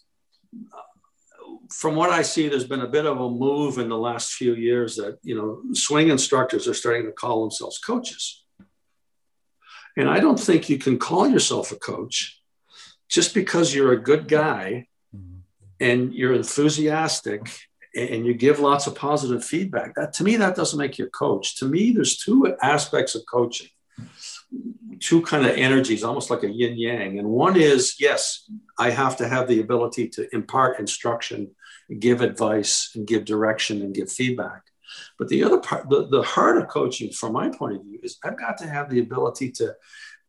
from 1.71 1.97
what 1.97 2.11
I 2.11 2.23
see, 2.23 2.49
there's 2.49 2.67
been 2.67 2.81
a 2.81 2.89
bit 2.89 3.07
of 3.07 3.21
a 3.21 3.31
move 3.31 3.79
in 3.79 3.89
the 3.89 3.99
last 3.99 4.33
few 4.33 4.55
years 4.55 4.97
that, 4.97 5.19
you 5.23 5.37
know, 5.37 5.63
swing 5.75 6.09
instructors 6.09 6.67
are 6.67 6.75
starting 6.75 7.05
to 7.05 7.13
call 7.13 7.43
themselves 7.43 7.79
coaches. 7.79 8.45
And 9.97 10.09
I 10.09 10.21
don't 10.21 10.41
think 10.41 10.69
you 10.69 10.79
can 10.79 10.99
call 10.99 11.29
yourself 11.29 11.73
a 11.73 11.77
coach 11.77 12.41
just 13.09 13.35
because 13.35 13.75
you're 13.75 13.93
a 13.93 14.03
good 14.03 14.29
guy 14.29 14.87
mm-hmm. 15.15 15.41
and 15.81 16.15
you're 16.15 16.35
enthusiastic 16.35 17.51
and 17.95 18.25
you 18.25 18.35
give 18.35 18.61
lots 18.61 18.87
of 18.87 18.95
positive 18.95 19.45
feedback. 19.45 19.95
That 19.95 20.13
to 20.15 20.25
me, 20.25 20.37
that 20.37 20.57
doesn't 20.57 20.79
make 20.79 20.99
you 20.99 21.07
a 21.07 21.11
coach. 21.11 21.57
To 21.57 21.67
me, 21.67 21.91
there's 21.91 22.17
two 22.17 22.55
aspects 22.63 23.15
of 23.15 23.23
coaching 23.27 23.69
two 25.01 25.23
kind 25.23 25.47
of 25.47 25.57
energies, 25.57 26.03
almost 26.03 26.31
like 26.31 26.43
a 26.43 26.51
yin 26.51 26.77
yang. 26.77 27.19
And 27.19 27.29
one 27.29 27.57
is, 27.57 27.97
yes, 28.01 28.49
I 28.79 28.91
have 28.91 29.17
to 29.19 29.29
have 29.29 29.49
the 29.49 29.61
ability 29.61 30.09
to 30.11 30.33
impart 30.35 30.81
instruction, 30.81 31.55
give 31.99 32.21
advice, 32.21 32.91
and 32.95 33.07
give 33.07 33.25
direction 33.25 33.83
and 33.83 33.95
give 33.95 34.11
feedback. 34.11 34.63
But 35.19 35.29
the 35.29 35.45
other 35.45 35.61
part, 35.61 35.89
the, 35.89 36.09
the 36.09 36.23
heart 36.23 36.57
of 36.57 36.69
coaching, 36.69 37.13
from 37.13 37.33
my 37.33 37.51
point 37.51 37.77
of 37.77 37.83
view, 37.83 38.01
is 38.03 38.19
I've 38.25 38.39
got 38.39 38.59
to 38.59 38.67
have 38.67 38.89
the 38.89 39.01
ability 39.01 39.53
to, 39.53 39.75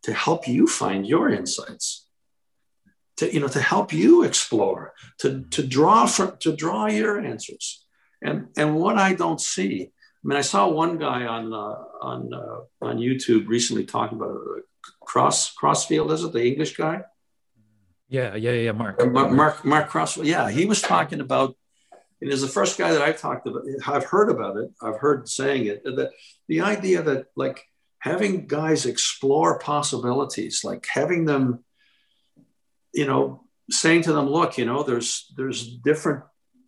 to 0.03 0.13
help 0.13 0.47
you 0.47 0.67
find 0.67 1.08
your 1.08 1.29
insights, 1.29 2.08
to 3.19 3.34
you 3.34 3.39
know 3.39 3.49
to 3.49 3.62
help 3.62 3.91
you 3.91 4.23
explore 4.23 4.93
to 5.17 5.43
to 5.51 5.62
draw 5.62 6.05
from 6.05 6.38
to 6.39 6.55
draw 6.55 6.88
your 6.88 7.19
answers 7.19 7.86
and 8.21 8.47
and 8.58 8.75
what 8.75 8.97
i 8.97 9.13
don't 9.13 9.41
see 9.41 9.91
i 10.23 10.27
mean 10.27 10.38
i 10.38 10.41
saw 10.41 10.67
one 10.67 10.97
guy 10.97 11.25
on 11.25 11.53
uh, 11.53 11.75
on 12.01 12.34
uh, 12.34 12.60
on 12.82 12.97
youtube 12.97 13.47
recently 13.47 13.86
talking 13.86 14.17
about 14.17 14.36
uh, 14.36 14.62
cross 15.01 15.51
crossfield 15.53 16.12
is 16.12 16.23
it 16.23 16.34
the 16.34 16.45
english 16.45 16.75
guy 16.75 17.01
yeah 18.08 18.36
yeah 18.36 18.51
yeah 18.51 18.71
mark 18.71 18.99
mark 19.12 19.32
mark, 19.32 19.65
mark 19.65 19.89
crossfield 19.89 20.27
yeah 20.27 20.49
he 20.49 20.65
was 20.65 20.82
talking 20.82 21.19
about 21.19 21.55
and 22.21 22.29
is 22.29 22.41
the 22.41 22.49
first 22.49 22.77
guy 22.77 22.91
that 22.91 23.01
I've 23.01 23.17
talked 23.17 23.47
about. 23.47 23.63
I've 23.88 24.03
heard 24.03 24.29
about 24.29 24.58
it. 24.58 24.71
I've 24.82 24.97
heard 24.97 25.29
saying 25.29 25.67
it. 25.67 25.86
That 25.86 26.12
the 26.49 26.60
idea 26.60 27.01
that 27.01 27.27
like 27.38 27.63
having 27.99 28.45
guys 28.45 28.86
explore 28.86 29.58
possibilities, 29.58 30.62
like 30.65 30.86
having 30.93 31.23
them 31.23 31.63
you 32.93 33.05
know, 33.05 33.43
saying 33.69 34.03
to 34.03 34.13
them, 34.13 34.29
look, 34.29 34.58
you 34.58 34.65
know, 34.65 34.84
there's 34.84 35.32
there's 35.36 35.67
different 35.67 36.23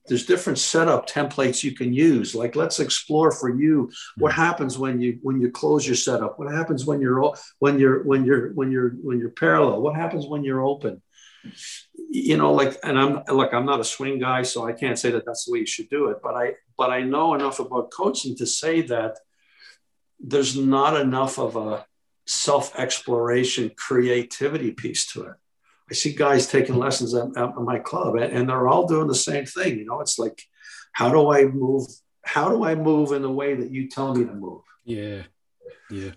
there's 0.07 0.25
different 0.25 0.57
setup 0.57 1.07
templates 1.07 1.63
you 1.63 1.75
can 1.75 1.93
use. 1.93 2.33
Like 2.33 2.55
let's 2.55 2.79
explore 2.79 3.31
for 3.31 3.49
you 3.49 3.91
what 4.17 4.31
mm-hmm. 4.31 4.41
happens 4.41 4.77
when 4.77 4.99
you 4.99 5.19
when 5.21 5.39
you 5.39 5.51
close 5.51 5.85
your 5.85 5.95
setup. 5.95 6.39
What 6.39 6.51
happens 6.51 6.85
when 6.85 7.01
you're 7.01 7.33
when 7.59 7.79
you're 7.79 8.03
when 8.03 8.25
you're 8.25 8.51
when 8.53 8.71
you're 8.71 8.89
when 8.89 9.19
you're 9.19 9.29
parallel. 9.29 9.81
What 9.81 9.95
happens 9.95 10.25
when 10.27 10.43
you're 10.43 10.65
open. 10.65 11.01
You 12.09 12.37
know, 12.37 12.53
like, 12.53 12.77
and 12.83 12.99
I'm 12.99 13.23
look, 13.27 13.53
I'm 13.53 13.65
not 13.65 13.79
a 13.79 13.83
swing 13.83 14.19
guy, 14.19 14.43
so 14.43 14.67
I 14.67 14.73
can't 14.73 14.99
say 14.99 15.11
that 15.11 15.25
that's 15.25 15.45
the 15.45 15.53
way 15.53 15.59
you 15.59 15.65
should 15.65 15.89
do 15.89 16.07
it. 16.07 16.17
But 16.21 16.35
I 16.35 16.53
but 16.77 16.89
I 16.89 17.01
know 17.01 17.33
enough 17.33 17.59
about 17.59 17.91
coaching 17.91 18.35
to 18.37 18.45
say 18.45 18.81
that 18.83 19.17
there's 20.19 20.55
not 20.55 20.99
enough 20.99 21.39
of 21.39 21.55
a 21.55 21.85
self 22.27 22.77
exploration 22.77 23.71
creativity 23.75 24.71
piece 24.71 25.07
to 25.13 25.23
it. 25.23 25.35
I 25.91 25.93
see 25.93 26.13
guys 26.13 26.47
taking 26.47 26.75
lessons 26.75 27.13
at, 27.13 27.35
at 27.35 27.55
my 27.55 27.77
club, 27.77 28.15
and 28.15 28.47
they're 28.47 28.69
all 28.69 28.87
doing 28.87 29.09
the 29.09 29.15
same 29.15 29.45
thing. 29.45 29.77
You 29.77 29.83
know, 29.83 29.99
it's 29.99 30.17
like, 30.17 30.41
how 30.93 31.11
do 31.11 31.31
I 31.31 31.43
move? 31.43 31.85
How 32.23 32.47
do 32.47 32.63
I 32.63 32.75
move 32.75 33.11
in 33.11 33.21
the 33.21 33.29
way 33.29 33.55
that 33.55 33.71
you 33.71 33.89
tell 33.89 34.15
me 34.15 34.23
to 34.23 34.33
move? 34.33 34.61
Yeah, 34.85 35.23
yeah. 35.89 36.11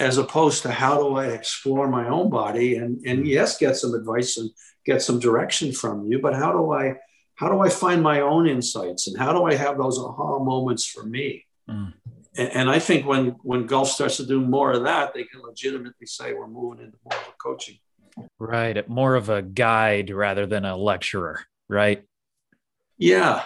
As 0.00 0.16
opposed 0.16 0.62
to 0.62 0.72
how 0.72 0.96
do 0.96 1.16
I 1.16 1.26
explore 1.26 1.88
my 1.88 2.08
own 2.08 2.30
body 2.30 2.76
and 2.76 3.04
and 3.06 3.26
yes, 3.26 3.58
get 3.58 3.76
some 3.76 3.92
advice 3.92 4.38
and 4.38 4.48
get 4.86 5.02
some 5.02 5.18
direction 5.18 5.72
from 5.72 6.06
you, 6.10 6.18
but 6.18 6.34
how 6.34 6.52
do 6.52 6.72
I 6.72 6.96
how 7.34 7.50
do 7.50 7.60
I 7.60 7.68
find 7.68 8.02
my 8.02 8.20
own 8.20 8.48
insights 8.48 9.08
and 9.08 9.18
how 9.18 9.34
do 9.34 9.44
I 9.44 9.54
have 9.54 9.76
those 9.76 9.98
aha 9.98 10.38
moments 10.38 10.86
for 10.86 11.04
me? 11.04 11.44
Mm. 11.68 11.92
And, 12.38 12.48
and 12.48 12.70
I 12.70 12.78
think 12.78 13.04
when 13.06 13.36
when 13.42 13.66
golf 13.66 13.90
starts 13.90 14.16
to 14.16 14.26
do 14.26 14.40
more 14.40 14.72
of 14.72 14.84
that, 14.84 15.12
they 15.12 15.24
can 15.24 15.42
legitimately 15.42 16.06
say 16.06 16.32
we're 16.32 16.46
moving 16.46 16.82
into 16.82 16.96
more 17.04 17.20
of 17.20 17.28
a 17.28 17.36
coaching 17.36 17.76
Right. 18.38 18.88
More 18.88 19.14
of 19.14 19.28
a 19.28 19.42
guide 19.42 20.10
rather 20.10 20.46
than 20.46 20.64
a 20.64 20.76
lecturer, 20.76 21.40
right? 21.68 22.04
Yeah. 22.98 23.42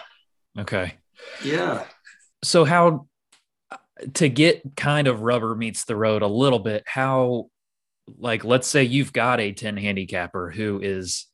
Okay. 0.58 0.94
Yeah. 1.44 1.84
So, 2.42 2.64
how 2.64 3.06
to 4.14 4.28
get 4.28 4.76
kind 4.76 5.08
of 5.08 5.22
rubber 5.22 5.54
meets 5.54 5.84
the 5.84 5.96
road 5.96 6.22
a 6.22 6.26
little 6.26 6.58
bit, 6.58 6.82
how, 6.86 7.48
like, 8.18 8.44
let's 8.44 8.68
say 8.68 8.84
you've 8.84 9.12
got 9.12 9.40
a 9.40 9.52
10 9.52 9.76
handicapper 9.76 10.50
who 10.50 10.80
is 10.82 11.26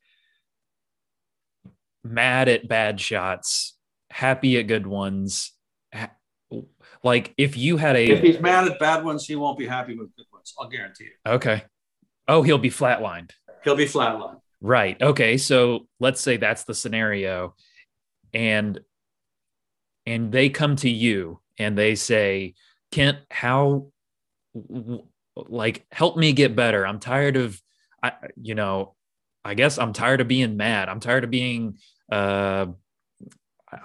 mad 2.04 2.48
at 2.48 2.68
bad 2.68 3.00
shots, 3.00 3.76
happy 4.10 4.58
at 4.58 4.68
good 4.68 4.86
ones. 4.86 5.52
Like, 7.02 7.34
if 7.36 7.56
you 7.56 7.78
had 7.78 7.96
a. 7.96 8.10
If 8.10 8.22
he's 8.22 8.40
mad 8.40 8.68
at 8.68 8.78
bad 8.78 9.04
ones, 9.04 9.26
he 9.26 9.34
won't 9.34 9.58
be 9.58 9.66
happy 9.66 9.96
with 9.96 10.14
good 10.16 10.26
ones. 10.32 10.54
I'll 10.58 10.68
guarantee 10.68 11.04
you. 11.04 11.32
Okay. 11.32 11.64
Oh, 12.32 12.40
he'll 12.42 12.56
be 12.56 12.70
flatlined. 12.70 13.32
He'll 13.62 13.76
be 13.76 13.84
flatlined. 13.84 14.40
Right. 14.62 15.00
Okay. 15.02 15.36
So 15.36 15.86
let's 16.00 16.20
say 16.20 16.38
that's 16.38 16.64
the 16.64 16.74
scenario, 16.74 17.54
and 18.32 18.80
and 20.06 20.32
they 20.32 20.48
come 20.48 20.76
to 20.76 20.88
you 20.88 21.40
and 21.58 21.76
they 21.76 21.94
say, 21.94 22.54
Kent, 22.90 23.18
how 23.30 23.88
like 25.36 25.84
help 25.92 26.16
me 26.16 26.32
get 26.32 26.56
better. 26.56 26.86
I'm 26.86 27.00
tired 27.00 27.36
of 27.36 27.60
I 28.02 28.12
you 28.40 28.54
know, 28.54 28.94
I 29.44 29.52
guess 29.52 29.78
I'm 29.78 29.92
tired 29.92 30.22
of 30.22 30.28
being 30.28 30.56
mad. 30.56 30.88
I'm 30.88 31.00
tired 31.00 31.24
of 31.24 31.30
being 31.30 31.76
uh 32.10 32.66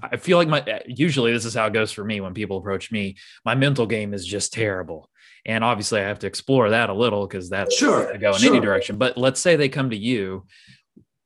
I 0.04 0.18
feel 0.18 0.38
like 0.38 0.48
my 0.48 0.82
usually 0.88 1.34
this 1.34 1.46
is 1.46 1.54
how 1.54 1.68
it 1.68 1.74
goes 1.74 1.92
for 1.92 2.04
me 2.04 2.22
when 2.22 2.34
people 2.34 2.58
approach 2.58 2.94
me. 2.94 3.18
My 3.44 3.56
mental 3.56 3.88
game 3.88 4.14
is 4.14 4.26
just 4.26 4.54
terrible. 4.54 5.10
And 5.48 5.64
obviously, 5.64 6.02
I 6.02 6.04
have 6.04 6.20
to 6.20 6.28
explore 6.28 6.72
that 6.72 6.90
a 6.90 6.94
little 6.94 7.26
because 7.26 7.50
that's 7.50 7.74
sure 7.76 8.12
to 8.12 8.18
go 8.18 8.34
in 8.34 8.40
sure. 8.40 8.54
any 8.54 8.60
direction. 8.64 8.98
But 8.98 9.18
let's 9.18 9.40
say 9.40 9.56
they 9.56 9.70
come 9.70 9.90
to 9.92 9.98
you, 9.98 10.46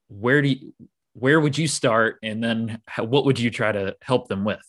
where 0.10 0.44
do 0.44 0.50
you, 0.50 0.74
where 1.14 1.40
would 1.40 1.58
you 1.58 1.68
start, 1.68 2.20
and 2.22 2.42
then 2.42 2.82
how, 2.86 3.04
what 3.04 3.26
would 3.26 3.40
you 3.40 3.50
try 3.50 3.72
to 3.72 3.98
help 4.02 4.28
them 4.28 4.46
with? 4.46 4.62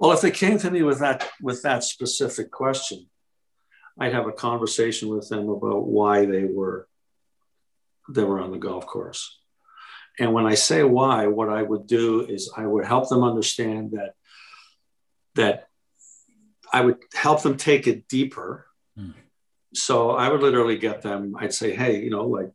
Well, 0.00 0.10
if 0.12 0.20
they 0.20 0.32
came 0.32 0.58
to 0.58 0.70
me 0.70 0.82
with 0.82 0.98
that 0.98 1.28
with 1.40 1.62
that 1.62 1.84
specific 1.84 2.50
question, 2.50 3.08
I'd 3.98 4.12
have 4.12 4.26
a 4.26 4.32
conversation 4.32 5.08
with 5.08 5.28
them 5.28 5.48
about 5.48 5.86
why 5.86 6.26
they 6.26 6.44
were 6.44 6.88
they 8.10 8.24
were 8.24 8.40
on 8.40 8.50
the 8.50 8.58
golf 8.58 8.86
course. 8.86 9.40
And 10.18 10.32
when 10.32 10.46
I 10.46 10.54
say 10.54 10.82
why, 10.82 11.28
what 11.28 11.48
I 11.48 11.62
would 11.62 11.86
do 11.86 12.22
is 12.26 12.52
I 12.56 12.66
would 12.66 12.84
help 12.84 13.08
them 13.08 13.22
understand 13.22 13.92
that 13.92 14.14
that 15.36 15.67
I 16.72 16.80
would 16.80 16.98
help 17.14 17.42
them 17.42 17.56
take 17.56 17.86
it 17.86 18.08
deeper. 18.08 18.66
Mm. 18.98 19.14
So 19.74 20.10
I 20.10 20.28
would 20.28 20.40
literally 20.40 20.78
get 20.78 21.02
them, 21.02 21.36
I'd 21.38 21.54
say, 21.54 21.74
hey, 21.74 22.02
you 22.02 22.10
know, 22.10 22.26
like, 22.26 22.50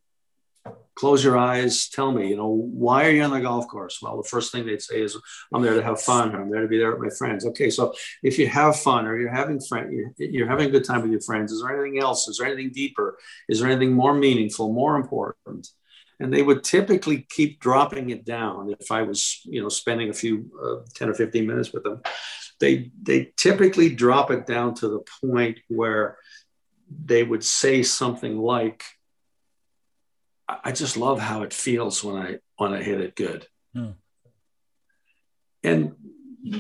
close 0.96 1.24
your 1.24 1.38
eyes, 1.38 1.90
tell 1.90 2.12
me, 2.12 2.30
you 2.30 2.36
know, 2.36 2.50
why 2.50 3.06
are 3.06 3.10
you 3.10 3.24
on 3.24 3.32
the 3.32 3.42
golf 3.42 3.68
course? 3.68 4.00
Well, 4.02 4.18
the 4.18 4.28
first 4.28 4.52
thing 4.52 4.66
they'd 4.66 4.82
say 4.82 5.02
is, 5.02 5.18
I'm 5.54 5.62
there 5.62 5.74
to 5.74 5.84
have 5.84 6.02
fun, 6.02 6.36
I'm 6.36 6.52
there 6.52 6.62
to 6.62 6.68
be 6.68 6.78
there 6.78 6.92
with 6.92 7.00
my 7.00 7.10
friends. 7.10 7.46
Okay, 7.48 7.70
so 7.70 7.94
if 8.22 8.38
you 8.38 8.48
have 8.48 8.80
fun 8.80 9.08
or 9.08 9.18
you're 9.18 9.34
having 9.34 9.60
friend, 9.60 10.14
you're 10.18 10.48
having 10.48 10.68
a 10.68 10.72
good 10.72 10.86
time 10.86 11.02
with 11.02 11.12
your 11.12 11.22
friends, 11.22 11.52
is 11.52 11.62
there 11.62 11.80
anything 11.80 12.00
else? 12.00 12.28
Is 12.28 12.38
there 12.38 12.48
anything 12.48 12.72
deeper? 12.72 13.18
Is 13.50 13.60
there 13.60 13.70
anything 13.70 13.94
more 13.94 14.14
meaningful, 14.14 14.72
more 14.72 14.96
important? 14.96 15.70
and 16.20 16.34
they 16.34 16.42
would 16.42 16.64
typically 16.64 17.26
keep 17.30 17.60
dropping 17.60 18.10
it 18.10 18.26
down 18.26 18.74
if 18.80 18.92
i 18.92 19.02
was 19.02 19.42
you 19.46 19.62
know 19.62 19.70
spending 19.70 20.10
a 20.10 20.14
few 20.14 20.50
uh, 20.64 20.86
10 20.96 21.10
or 21.10 21.14
15 21.14 21.46
minutes 21.46 21.74
with 21.74 21.84
them 21.84 22.02
they 22.64 22.92
they 23.02 23.34
typically 23.36 23.94
drop 23.94 24.32
it 24.32 24.48
down 24.48 24.74
to 24.74 24.88
the 24.88 25.04
point 25.22 25.60
where 25.68 26.18
they 27.06 27.22
would 27.22 27.44
say 27.44 27.84
something 27.84 28.38
like 28.38 28.84
i 30.48 30.72
just 30.72 30.96
love 30.96 31.20
how 31.20 31.44
it 31.44 31.54
feels 31.54 32.02
when 32.04 32.16
i 32.16 32.38
when 32.56 32.74
i 32.74 32.82
hit 32.82 33.02
it 33.02 33.16
good 33.16 33.46
hmm. 33.74 33.92
and 35.62 35.96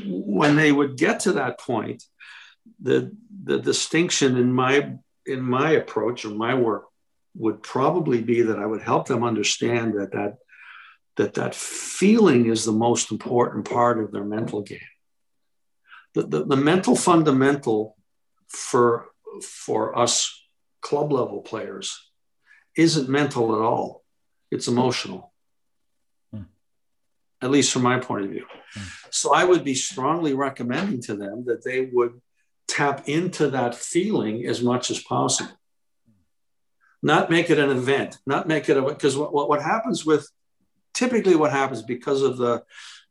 when 0.05 0.57
they 0.57 0.73
would 0.73 0.97
get 0.97 1.21
to 1.21 1.33
that 1.33 1.57
point 1.57 2.03
the 2.81 3.15
the 3.45 3.59
distinction 3.59 4.35
in 4.35 4.51
my 4.51 4.93
in 5.25 5.41
my 5.41 5.71
approach 5.71 6.25
or 6.25 6.31
my 6.31 6.53
work 6.53 6.83
would 7.35 7.63
probably 7.63 8.21
be 8.21 8.41
that 8.41 8.59
i 8.59 8.65
would 8.65 8.81
help 8.81 9.07
them 9.07 9.23
understand 9.23 9.93
that 9.93 10.11
that 10.11 10.35
that 11.15 11.35
that 11.35 11.55
feeling 11.55 12.47
is 12.47 12.65
the 12.65 12.79
most 12.87 13.09
important 13.11 13.69
part 13.69 14.03
of 14.03 14.11
their 14.11 14.25
mental 14.25 14.61
game 14.61 14.92
the, 16.13 16.23
the, 16.23 16.45
the 16.45 16.55
mental 16.55 16.95
fundamental 16.95 17.97
for 18.47 19.07
for 19.41 19.97
us 19.97 20.45
club 20.81 21.11
level 21.11 21.41
players 21.41 22.11
isn't 22.77 23.09
mental 23.09 23.55
at 23.55 23.61
all. 23.61 24.03
It's 24.51 24.67
emotional. 24.67 25.33
Hmm. 26.31 26.43
at 27.41 27.51
least 27.51 27.71
from 27.71 27.81
my 27.83 27.99
point 27.99 28.25
of 28.25 28.31
view. 28.31 28.45
Hmm. 28.75 28.87
so 29.09 29.33
i 29.33 29.43
would 29.43 29.63
be 29.63 29.75
strongly 29.75 30.33
recommending 30.33 31.01
to 31.03 31.15
them 31.15 31.45
that 31.45 31.63
they 31.63 31.89
would 31.91 32.21
tap 32.67 33.07
into 33.07 33.49
that 33.51 33.75
feeling 33.75 34.45
as 34.45 34.61
much 34.61 34.89
as 34.89 34.99
possible. 34.99 35.51
Not 37.01 37.29
make 37.29 37.49
it 37.49 37.59
an 37.59 37.69
event. 37.69 38.17
Not 38.25 38.47
make 38.47 38.69
it 38.69 38.77
a 38.77 38.81
because 38.81 39.17
what, 39.17 39.49
what 39.49 39.61
happens 39.61 40.05
with 40.05 40.29
typically 40.93 41.35
what 41.35 41.51
happens 41.51 41.81
because 41.81 42.21
of 42.21 42.37
the 42.37 42.63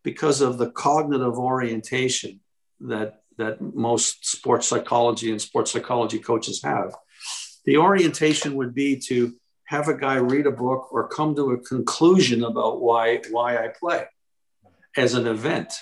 because 0.03 0.41
of 0.41 0.59
the 0.59 0.71
cognitive 0.71 1.39
orientation 1.39 2.41
that 2.89 3.23
that 3.39 3.61
most 3.61 4.27
sports 4.27 4.69
psychology 4.69 5.31
and 5.31 5.41
sports 5.41 5.73
psychology 5.73 6.19
coaches 6.19 6.63
have. 6.63 6.95
The 7.65 7.79
orientation 7.79 8.57
would 8.57 8.75
be 8.75 8.99
to 9.09 9.35
have 9.67 9.89
a 9.89 9.97
guy 9.97 10.17
read 10.17 10.47
a 10.47 10.51
book 10.51 10.93
or 10.93 11.09
come 11.09 11.35
to 11.37 11.53
a 11.53 11.59
conclusion 11.59 12.45
about 12.45 12.83
why 12.83 13.23
why 13.31 13.57
I 13.57 13.69
play 13.69 14.07
as 14.97 15.15
an 15.15 15.27
event, 15.27 15.73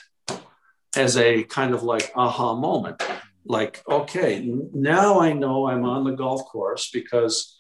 as 0.97 1.17
a 1.17 1.43
kind 1.45 1.75
of 1.75 1.83
like 1.83 2.13
aha 2.15 2.55
moment. 2.55 3.03
Like, 3.45 3.83
okay, 3.89 4.47
now 4.73 5.21
I 5.21 5.33
know 5.33 5.67
I'm 5.67 5.85
on 5.85 6.05
the 6.05 6.13
golf 6.13 6.45
course 6.45 6.91
because 6.93 7.59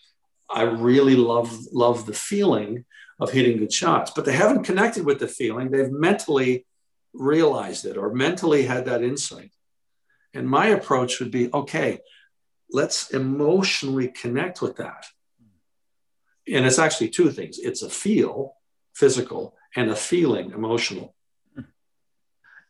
I 0.48 0.62
really 0.62 1.16
love 1.16 1.52
love 1.72 2.06
the 2.06 2.12
feeling 2.12 2.84
of 3.18 3.32
hitting 3.32 3.58
good 3.58 3.72
shots. 3.72 4.12
But 4.14 4.24
they 4.24 4.32
haven't 4.32 4.64
connected 4.64 5.04
with 5.04 5.18
the 5.18 5.28
feeling. 5.28 5.70
They've 5.70 5.90
mentally 5.90 6.66
realized 7.12 7.84
it 7.84 7.96
or 7.96 8.12
mentally 8.14 8.64
had 8.64 8.84
that 8.86 9.02
insight. 9.02 9.52
And 10.34 10.48
my 10.48 10.66
approach 10.66 11.20
would 11.20 11.30
be 11.30 11.50
okay, 11.52 12.00
let's 12.70 13.10
emotionally 13.10 14.08
connect 14.08 14.62
with 14.62 14.76
that. 14.76 15.06
and 16.52 16.66
it's 16.66 16.78
actually 16.78 17.08
two 17.08 17.30
things 17.30 17.58
it's 17.58 17.82
a 17.82 17.90
feel, 17.90 18.54
physical, 18.94 19.54
and 19.76 19.90
a 19.90 19.96
feeling, 19.96 20.52
emotional. 20.52 21.14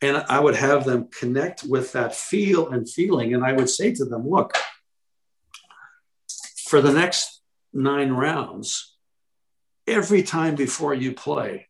And 0.02 0.16
I 0.16 0.40
would 0.40 0.56
have 0.56 0.84
them 0.84 1.08
connect 1.08 1.64
with 1.64 1.92
that 1.92 2.14
feel 2.14 2.70
and 2.70 2.88
feeling. 2.88 3.34
And 3.34 3.44
I 3.44 3.52
would 3.52 3.68
say 3.68 3.92
to 3.94 4.04
them, 4.06 4.26
look, 4.26 4.56
for 6.68 6.80
the 6.80 6.92
next 6.92 7.42
nine 7.74 8.10
rounds, 8.10 8.96
every 9.86 10.22
time 10.22 10.54
before 10.54 10.94
you 10.94 11.12
play, 11.12 11.68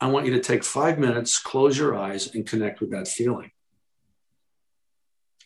I 0.00 0.06
want 0.06 0.26
you 0.26 0.32
to 0.32 0.40
take 0.40 0.62
five 0.62 0.98
minutes, 0.98 1.38
close 1.38 1.76
your 1.76 1.96
eyes, 1.96 2.34
and 2.34 2.46
connect 2.46 2.80
with 2.80 2.90
that 2.90 3.08
feeling. 3.08 3.50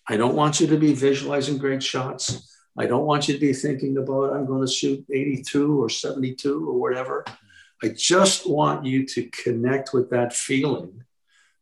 I 0.07 0.17
don't 0.17 0.35
want 0.35 0.61
you 0.61 0.67
to 0.67 0.77
be 0.77 0.95
visualizing 0.95 1.59
great 1.59 1.83
shots. 1.83 2.55
I 2.77 2.87
don't 2.87 3.07
want 3.07 3.29
you 3.29 3.35
to 3.35 3.41
be 3.41 3.53
thinking 3.53 3.97
about, 3.97 4.35
I'm 4.35 4.47
going 4.47 4.67
to 4.67 4.73
shoot 4.73 5.05
82 5.11 5.83
or 5.83 5.89
72 5.89 6.69
or 6.69 6.79
whatever. 6.79 7.25
I 7.83 7.89
just 7.89 8.49
want 8.49 8.85
you 8.85 9.07
to 9.07 9.29
connect 9.31 9.93
with 9.95 10.11
that 10.11 10.33
feeling, 10.33 11.03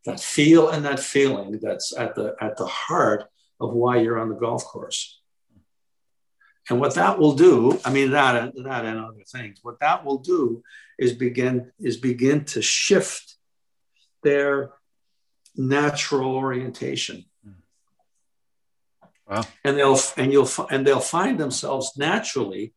that 0.04 0.20
feel 0.20 0.70
and 0.70 0.84
that 0.84 1.00
feeling 1.00 1.58
that's 1.62 1.96
at 1.96 2.14
the, 2.14 2.34
at 2.40 2.56
the 2.56 2.66
heart 2.66 3.24
of 3.60 3.72
why 3.72 3.98
you're 3.98 4.18
on 4.18 4.28
the 4.28 4.34
golf 4.34 4.64
course. 4.64 5.19
And 6.68 6.78
what 6.80 6.94
that 6.94 7.18
will 7.18 7.34
do, 7.34 7.80
I 7.84 7.90
mean 7.90 8.10
that 8.12 8.52
that 8.54 8.84
and 8.84 9.00
other 9.00 9.24
things, 9.26 9.58
what 9.62 9.80
that 9.80 10.04
will 10.04 10.18
do 10.18 10.62
is 10.98 11.12
begin 11.14 11.72
is 11.78 11.96
begin 11.96 12.44
to 12.46 12.62
shift 12.62 13.36
their 14.22 14.70
natural 15.56 16.34
orientation. 16.34 17.24
Wow. 19.28 19.42
And 19.64 19.76
they'll 19.76 19.98
and 20.16 20.32
you'll 20.32 20.48
and 20.70 20.86
they'll 20.86 21.00
find 21.00 21.38
themselves 21.38 21.92
naturally 21.96 22.74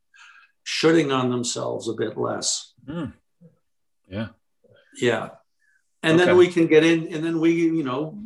shooting 0.63 1.11
on 1.11 1.29
themselves 1.29 1.89
a 1.89 1.93
bit 1.93 2.17
less. 2.17 2.73
Mm. 2.87 3.13
Yeah. 4.07 4.27
Yeah. 4.95 5.29
And 6.01 6.17
okay. 6.17 6.25
then 6.25 6.37
we 6.37 6.47
can 6.47 6.67
get 6.67 6.83
in, 6.83 7.13
and 7.13 7.23
then 7.23 7.39
we, 7.39 7.53
you 7.53 7.83
know, 7.83 8.21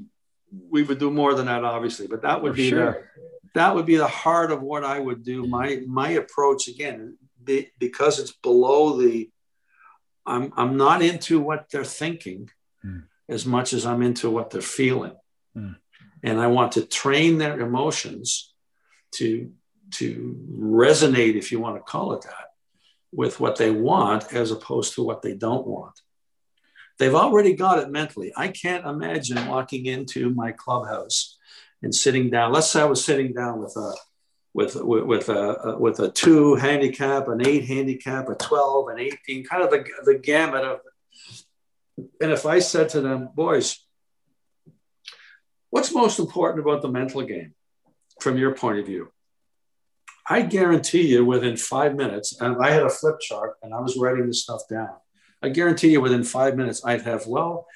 we 0.69 0.83
would 0.83 0.97
do 0.97 1.11
more 1.11 1.35
than 1.35 1.45
that, 1.45 1.63
obviously, 1.63 2.07
but 2.07 2.23
that 2.23 2.41
would 2.41 2.53
For 2.53 2.57
be 2.57 2.69
sure. 2.69 3.09
That 3.53 3.75
would 3.75 3.85
be 3.85 3.97
the 3.97 4.07
heart 4.07 4.51
of 4.51 4.61
what 4.61 4.83
I 4.83 4.99
would 4.99 5.23
do. 5.23 5.47
My 5.47 5.81
my 5.87 6.11
approach 6.11 6.67
again, 6.67 7.17
be, 7.43 7.71
because 7.79 8.19
it's 8.19 8.31
below 8.31 8.97
the. 8.97 9.29
I'm 10.25 10.51
I'm 10.57 10.75
not 10.77 11.01
into 11.01 11.39
what 11.39 11.69
they're 11.71 11.85
thinking, 11.85 12.49
mm. 12.85 13.03
as 13.29 13.45
much 13.45 13.73
as 13.73 13.85
I'm 13.85 14.01
into 14.01 14.29
what 14.29 14.49
they're 14.49 14.61
feeling. 14.61 15.15
Mm 15.55 15.75
and 16.23 16.39
I 16.39 16.47
want 16.47 16.73
to 16.73 16.85
train 16.85 17.37
their 17.37 17.59
emotions 17.59 18.53
to 19.13 19.51
to 19.89 20.37
resonate, 20.51 21.35
if 21.35 21.51
you 21.51 21.61
want 21.61 21.77
to 21.77 21.81
call 21.81 22.11
it 22.11 22.23
that, 22.23 22.51
with 23.13 23.39
what 23.39 23.55
they 23.55 23.71
want 23.71 24.33
as 24.33 24.51
opposed 24.51 24.95
to 24.95 25.03
what 25.03 25.21
they 25.21 25.33
don't 25.33 25.65
want. 25.65 25.97
They've 26.99 27.15
already 27.15 27.53
got 27.53 27.79
it 27.79 27.89
mentally. 27.89 28.33
I 28.35 28.49
can't 28.49 28.85
imagine 28.85 29.47
walking 29.47 29.85
into 29.85 30.31
my 30.31 30.51
clubhouse 30.51 31.37
and 31.81 31.93
sitting 31.93 32.29
down. 32.29 32.51
Let's 32.51 32.71
say 32.71 32.81
I 32.81 32.85
was 32.85 33.03
sitting 33.03 33.33
down 33.33 33.61
with 33.61 33.75
a 33.75 33.93
with 34.53 34.75
with, 34.75 35.03
with 35.03 35.29
a 35.29 35.75
with 35.79 35.99
a 35.99 36.09
two 36.09 36.55
handicap, 36.55 37.27
an 37.27 37.45
eight 37.45 37.65
handicap, 37.65 38.29
a 38.29 38.35
twelve, 38.35 38.89
an 38.89 38.99
eighteen, 38.99 39.43
kind 39.43 39.63
of 39.63 39.69
the 39.69 39.85
the 40.05 40.17
gamut 40.17 40.63
of. 40.63 40.79
And 42.21 42.31
if 42.31 42.45
I 42.45 42.59
said 42.59 42.89
to 42.89 43.01
them, 43.01 43.29
boys, 43.33 43.87
What's 45.69 45.93
most 45.93 46.19
important 46.19 46.65
about 46.65 46.81
the 46.81 46.87
mental 46.87 47.21
game 47.23 47.53
from 48.21 48.37
your 48.37 48.55
point 48.55 48.79
of 48.79 48.85
view? 48.85 49.11
I 50.29 50.41
guarantee 50.41 51.07
you 51.07 51.25
within 51.25 51.57
five 51.57 51.95
minutes, 51.95 52.39
and 52.39 52.57
I 52.61 52.71
had 52.71 52.83
a 52.83 52.89
flip 52.89 53.19
chart 53.19 53.57
and 53.61 53.73
I 53.73 53.79
was 53.79 53.97
writing 53.97 54.27
this 54.27 54.43
stuff 54.43 54.61
down. 54.69 54.95
I 55.41 55.49
guarantee 55.49 55.91
you 55.91 56.01
within 56.01 56.23
five 56.23 56.55
minutes, 56.55 56.83
I'd 56.83 57.03
have, 57.03 57.27
well, 57.27 57.67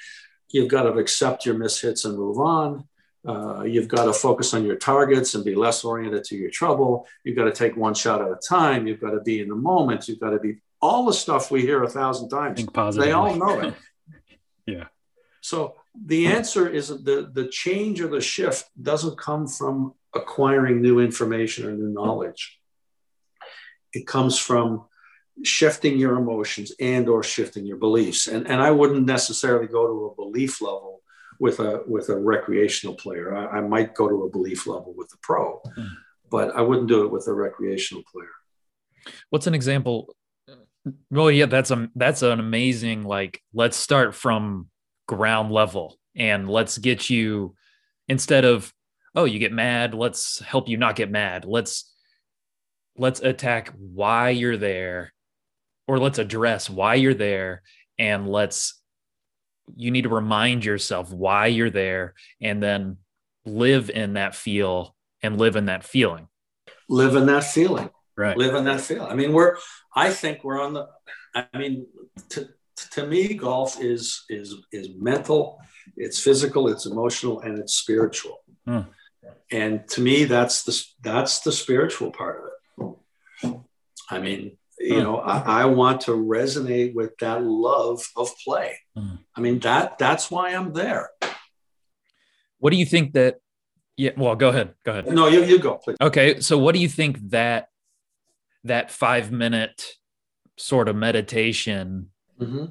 you've 0.49 0.67
got 0.67 0.83
to 0.83 0.93
accept 0.93 1.45
your 1.45 1.55
mishits 1.55 2.05
and 2.05 2.17
move 2.17 2.39
on. 2.39 2.87
Uh, 3.27 3.62
you've 3.63 3.88
got 3.88 4.05
to 4.05 4.13
focus 4.13 4.53
on 4.53 4.65
your 4.65 4.75
targets 4.75 5.36
and 5.36 5.45
be 5.45 5.53
less 5.53 5.84
oriented 5.84 6.23
to 6.23 6.36
your 6.36 6.49
trouble. 6.49 7.05
You've 7.23 7.36
got 7.36 7.45
to 7.45 7.51
take 7.51 7.77
one 7.77 7.93
shot 7.93 8.21
at 8.21 8.27
a 8.27 8.39
time. 8.47 8.88
You've 8.88 9.01
got 9.01 9.12
to 9.12 9.21
be 9.21 9.41
in 9.41 9.49
the 9.49 9.55
moment. 9.55 10.07
You've 10.07 10.19
got 10.19 10.31
to 10.31 10.39
be 10.39 10.57
all 10.81 11.05
the 11.05 11.13
stuff 11.13 11.51
we 11.51 11.62
hear 11.62 11.84
a 11.84 11.89
thousand 11.89 12.29
times. 12.29 12.65
They 13.05 13.12
all 13.12 13.36
know 13.36 13.60
it. 13.60 13.75
yeah. 14.65 14.86
So 15.41 15.75
the 15.93 16.27
answer 16.27 16.67
is 16.67 16.88
the, 16.88 17.29
the 17.31 17.47
change 17.47 18.01
or 18.01 18.07
the 18.07 18.21
shift 18.21 18.69
doesn't 18.81 19.19
come 19.19 19.47
from 19.47 19.93
acquiring 20.15 20.81
new 20.81 20.99
information 20.99 21.67
or 21.67 21.71
new 21.71 21.89
knowledge. 21.89 22.60
It 23.93 24.07
comes 24.07 24.39
from 24.39 24.86
shifting 25.43 25.97
your 25.97 26.17
emotions 26.17 26.71
and 26.79 27.07
or 27.07 27.23
shifting 27.23 27.65
your 27.65 27.77
beliefs. 27.77 28.27
And, 28.27 28.47
and 28.47 28.62
I 28.62 28.71
wouldn't 28.71 29.05
necessarily 29.05 29.67
go 29.67 29.88
to 29.88 30.05
a 30.05 30.15
belief 30.15 30.62
level 30.62 31.00
with 31.41 31.60
a 31.60 31.82
with 31.88 32.10
a 32.10 32.15
recreational 32.15 32.95
player. 32.95 33.36
I, 33.36 33.58
I 33.58 33.62
might 33.62 33.95
go 33.95 34.08
to 34.08 34.23
a 34.23 34.30
belief 34.30 34.67
level 34.67 34.93
with 34.95 35.12
a 35.12 35.17
pro, 35.23 35.60
mm. 35.75 35.89
but 36.30 36.56
I 36.56 36.62
wouldn't 36.62 36.88
do 36.88 37.04
it 37.04 37.12
with 37.12 37.27
a 37.27 37.34
recreational 37.34 38.04
player. 38.10 38.30
What's 39.32 39.47
an 39.47 39.56
example? 39.56 40.15
Well, 41.10 41.32
yeah, 41.32 41.47
that's 41.47 41.71
a 41.71 41.89
that's 41.95 42.21
an 42.21 42.39
amazing 42.39 43.04
like. 43.04 43.41
Let's 43.54 43.75
start 43.75 44.13
from 44.13 44.67
ground 45.08 45.51
level 45.51 45.97
and 46.15 46.47
let's 46.47 46.77
get 46.77 47.10
you 47.10 47.56
instead 48.08 48.45
of 48.45 48.71
oh 49.15 49.25
you 49.25 49.39
get 49.39 49.51
mad 49.51 49.93
let's 49.93 50.39
help 50.39 50.69
you 50.69 50.77
not 50.77 50.95
get 50.95 51.12
mad 51.12 51.43
let's 51.43 51.93
let's 52.97 53.19
attack 53.19 53.73
why 53.77 54.30
you're 54.30 54.58
there 54.58 55.12
or 55.88 55.99
let's 55.99 56.19
address 56.19 56.69
why 56.69 56.95
you're 56.95 57.13
there 57.13 57.62
and 57.97 58.30
let's 58.30 58.81
you 59.76 59.91
need 59.91 60.04
to 60.04 60.10
remind 60.10 60.65
yourself 60.65 61.12
why 61.12 61.47
you're 61.47 61.69
there 61.69 62.13
and 62.41 62.62
then 62.62 62.97
live 63.45 63.89
in 63.89 64.13
that 64.13 64.36
feel 64.36 64.95
and 65.24 65.38
live 65.38 65.56
in 65.56 65.65
that 65.65 65.84
feeling 65.84 66.28
live 66.89 67.15
in 67.15 67.26
that 67.26 67.43
feeling 67.43 67.89
right 68.17 68.38
live 68.38 68.56
in 68.56 68.65
that 68.65 68.82
feeling 68.82 69.10
i 69.10 69.15
mean 69.15 69.34
we're 69.34 69.58
i 69.95 70.10
think 70.10 70.43
we're 70.43 70.62
on 70.62 70.74
the 70.74 70.88
i 71.36 71.45
mean 71.58 71.86
to 72.30 72.47
to 72.91 73.06
me, 73.06 73.34
golf 73.34 73.82
is 73.82 74.24
is 74.30 74.56
is 74.71 74.89
mental, 74.97 75.60
it's 75.95 76.19
physical, 76.19 76.67
it's 76.67 76.86
emotional, 76.86 77.41
and 77.41 77.60
it's 77.60 77.76
spiritual. 77.76 78.39
Hmm. 78.65 78.82
And 79.52 79.88
to 79.89 80.02
me, 80.02 80.26
that's 80.26 80.63
the 80.63 80.84
that's 81.02 81.39
the 81.41 81.52
spiritual 81.52 82.12
part 82.12 82.39
of 82.39 82.45
it. 83.45 83.60
I 84.10 84.19
mean, 84.19 84.58
you 84.84 85.02
know, 85.02 85.17
I, 85.17 85.62
I, 85.62 85.65
want 85.65 86.02
to 86.02 86.12
resonate 86.12 86.94
with 86.94 87.17
that 87.20 87.44
love 87.44 88.06
of 88.15 88.32
play. 88.44 88.78
Hmm. 88.96 89.15
I 89.36 89.41
mean, 89.41 89.60
that 89.60 89.98
that's 89.98 90.32
why 90.32 90.50
I'm 90.50 90.74
there. 90.74 91.10
What 92.60 92.72
do 92.72 92.78
you 92.78 92.86
think 92.86 93.13
that? 93.13 93.38
Yeah, 93.98 94.12
well, 94.17 94.36
go 94.36 94.50
ahead. 94.50 94.74
Go 94.86 94.91
ahead. 94.91 95.08
No, 95.08 95.28
you 95.28 95.44
you 95.44 95.60
go, 95.60 95.76
please. 95.76 95.98
Okay, 96.02 96.39
so 96.39 96.58
what 96.58 96.74
do 96.74 96.82
you 96.82 96.89
think 96.89 97.20
that 97.30 97.67
that 98.63 98.91
five 98.91 99.32
minute 99.32 99.86
sort 100.58 100.88
of 100.88 100.96
meditation 100.96 102.12
Mm-hmm. 102.41 102.65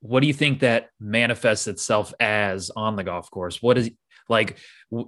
What 0.00 0.20
do 0.20 0.26
you 0.26 0.32
think 0.32 0.60
that 0.60 0.88
manifests 0.98 1.68
itself 1.68 2.12
as 2.18 2.70
on 2.74 2.96
the 2.96 3.04
golf 3.04 3.30
course? 3.30 3.62
What 3.62 3.78
is 3.78 3.90
like, 4.28 4.58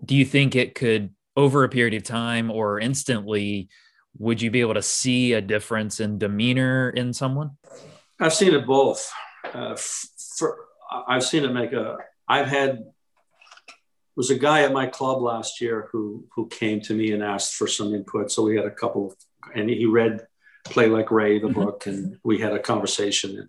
do 0.04 0.14
you 0.14 0.24
think 0.24 0.54
it 0.54 0.74
could, 0.74 1.10
over 1.36 1.64
a 1.64 1.68
period 1.68 1.94
of 1.94 2.04
time 2.04 2.50
or 2.50 2.78
instantly, 2.78 3.68
would 4.18 4.40
you 4.40 4.50
be 4.50 4.60
able 4.60 4.74
to 4.74 4.82
see 4.82 5.32
a 5.32 5.40
difference 5.40 6.00
in 6.00 6.18
demeanor 6.18 6.90
in 6.90 7.12
someone? 7.12 7.52
I've 8.20 8.34
seen 8.34 8.54
it 8.54 8.66
both. 8.66 9.10
Uh, 9.52 9.76
for, 10.38 10.66
I've 11.08 11.24
seen 11.24 11.44
it 11.44 11.52
make 11.52 11.72
a, 11.72 11.98
I've 12.28 12.46
had, 12.46 12.84
was 14.16 14.30
a 14.30 14.38
guy 14.38 14.62
at 14.62 14.72
my 14.72 14.86
club 14.86 15.20
last 15.20 15.60
year 15.60 15.88
who 15.90 16.24
who 16.36 16.46
came 16.46 16.80
to 16.82 16.94
me 16.94 17.10
and 17.10 17.22
asked 17.22 17.54
for 17.54 17.66
some 17.66 17.92
input. 17.92 18.30
So 18.30 18.44
we 18.44 18.56
had 18.56 18.64
a 18.64 18.70
couple 18.70 19.08
of, 19.08 19.16
and 19.54 19.68
he 19.68 19.86
read 19.86 20.24
Play 20.64 20.86
Like 20.86 21.10
Ray, 21.10 21.40
the 21.40 21.48
mm-hmm. 21.48 21.60
book, 21.60 21.86
and 21.86 22.18
we 22.22 22.38
had 22.38 22.52
a 22.52 22.60
conversation. 22.60 23.38
And 23.38 23.48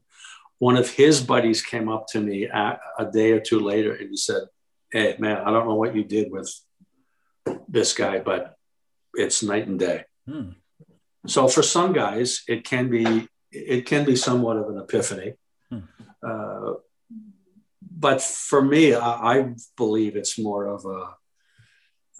one 0.57 0.75
of 0.75 0.89
his 0.89 1.21
buddies 1.21 1.61
came 1.61 1.87
up 1.89 2.07
to 2.07 2.19
me 2.19 2.45
a, 2.45 2.79
a 2.97 3.05
day 3.05 3.31
or 3.31 3.39
two 3.39 3.59
later 3.59 3.93
and 3.93 4.09
he 4.09 4.17
said, 4.17 4.43
Hey, 4.91 5.15
man, 5.19 5.37
I 5.37 5.51
don't 5.51 5.67
know 5.67 5.75
what 5.75 5.95
you 5.95 6.03
did 6.03 6.31
with 6.31 6.53
this 7.67 7.93
guy, 7.93 8.19
but 8.19 8.57
it's 9.13 9.43
night 9.43 9.67
and 9.67 9.79
day. 9.79 10.05
Hmm. 10.27 10.51
So 11.27 11.47
for 11.47 11.63
some 11.63 11.93
guys, 11.93 12.43
it 12.47 12.63
can 12.63 12.89
be 12.89 13.27
it 13.51 13.85
can 13.85 14.05
be 14.05 14.15
somewhat 14.15 14.57
of 14.57 14.69
an 14.69 14.77
epiphany. 14.77 15.33
Hmm. 15.69 15.79
Uh, 16.21 16.73
but 17.97 18.21
for 18.21 18.61
me, 18.61 18.93
I, 18.93 19.37
I, 19.37 19.53
believe 19.77 20.17
it's 20.17 20.37
more 20.37 20.67
of 20.67 20.85
a 20.85 21.15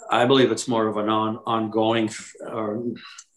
I 0.10 0.26
believe 0.26 0.52
it's 0.52 0.68
more 0.68 0.88
of 0.88 0.98
an 0.98 1.10
on, 1.10 1.38
ongoing 1.46 2.10
or 2.42 2.84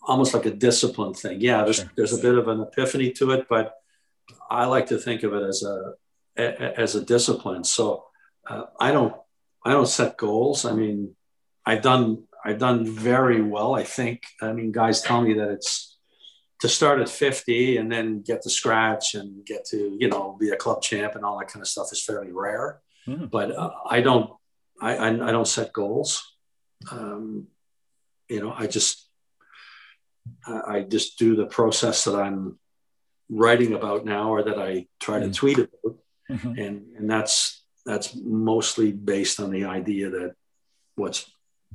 almost 0.02 0.34
like 0.34 0.46
a 0.46 0.50
discipline 0.50 1.14
thing. 1.14 1.40
Yeah, 1.40 1.64
there's 1.64 1.76
sure. 1.76 1.90
there's 1.96 2.12
a 2.12 2.22
bit 2.22 2.36
of 2.36 2.48
an 2.48 2.60
epiphany 2.60 3.10
to 3.12 3.32
it, 3.32 3.46
but 3.48 3.74
I 4.50 4.66
like 4.66 4.86
to 4.86 4.98
think 4.98 5.22
of 5.22 5.32
it 5.34 5.42
as 5.42 5.62
a, 5.62 5.94
as 6.80 6.94
a 6.94 7.04
discipline. 7.04 7.64
So 7.64 8.04
uh, 8.46 8.64
I 8.78 8.92
don't 8.92 9.14
I 9.64 9.72
don't 9.72 9.88
set 9.88 10.16
goals. 10.16 10.64
I 10.64 10.72
mean, 10.72 11.16
I've 11.66 11.82
done 11.82 12.24
I've 12.44 12.58
done 12.58 12.84
very 12.84 13.42
well. 13.42 13.74
I 13.74 13.84
think. 13.84 14.22
I 14.40 14.52
mean, 14.52 14.72
guys 14.72 15.02
tell 15.02 15.22
me 15.22 15.34
that 15.34 15.50
it's 15.50 15.98
to 16.60 16.68
start 16.68 17.00
at 17.00 17.08
50 17.08 17.76
and 17.76 17.90
then 17.90 18.22
get 18.22 18.42
to 18.42 18.50
scratch 18.50 19.14
and 19.14 19.44
get 19.44 19.64
to 19.66 19.96
you 20.00 20.08
know 20.08 20.36
be 20.38 20.50
a 20.50 20.56
club 20.56 20.82
champ 20.82 21.14
and 21.14 21.24
all 21.24 21.38
that 21.38 21.48
kind 21.48 21.62
of 21.62 21.68
stuff 21.68 21.88
is 21.92 22.02
fairly 22.02 22.32
rare 22.32 22.80
mm. 23.06 23.30
but 23.30 23.54
uh, 23.54 23.70
i 23.88 24.00
don't 24.00 24.30
I, 24.80 24.96
I, 24.96 25.08
I 25.08 25.32
don't 25.32 25.48
set 25.48 25.72
goals 25.72 26.22
um, 26.90 27.46
you 28.28 28.40
know 28.40 28.52
i 28.56 28.66
just 28.66 29.08
i 30.46 30.80
just 30.80 31.18
do 31.18 31.36
the 31.36 31.46
process 31.46 32.04
that 32.04 32.16
i'm 32.16 32.58
writing 33.30 33.74
about 33.74 34.04
now 34.04 34.32
or 34.32 34.42
that 34.42 34.58
i 34.58 34.86
try 35.00 35.20
mm. 35.20 35.22
to 35.22 35.32
tweet 35.32 35.58
about 35.58 35.96
mm-hmm. 36.30 36.58
and 36.58 36.86
and 36.96 37.10
that's 37.10 37.64
that's 37.86 38.14
mostly 38.14 38.92
based 38.92 39.40
on 39.40 39.50
the 39.50 39.64
idea 39.64 40.10
that 40.10 40.34
what's 40.96 41.30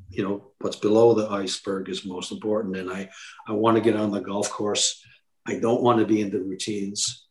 you 0.09 0.23
know 0.23 0.51
what's 0.59 0.75
below 0.75 1.13
the 1.13 1.29
iceberg 1.29 1.89
is 1.89 2.05
most 2.05 2.31
important. 2.31 2.77
And 2.77 2.91
i 2.91 3.09
i 3.47 3.51
want 3.51 3.75
to 3.77 3.81
get 3.81 3.95
on 3.95 4.11
the 4.11 4.21
golf 4.21 4.49
course. 4.49 5.03
I 5.45 5.59
don't 5.59 5.81
want 5.81 5.99
to 5.99 6.05
be 6.05 6.21
in 6.21 6.29
the 6.29 6.39
routines. 6.39 7.27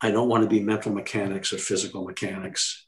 I 0.00 0.10
don't 0.10 0.28
want 0.28 0.42
to 0.42 0.48
be 0.48 0.60
mental 0.60 0.92
mechanics 0.92 1.52
or 1.52 1.58
physical 1.58 2.04
mechanics. 2.04 2.86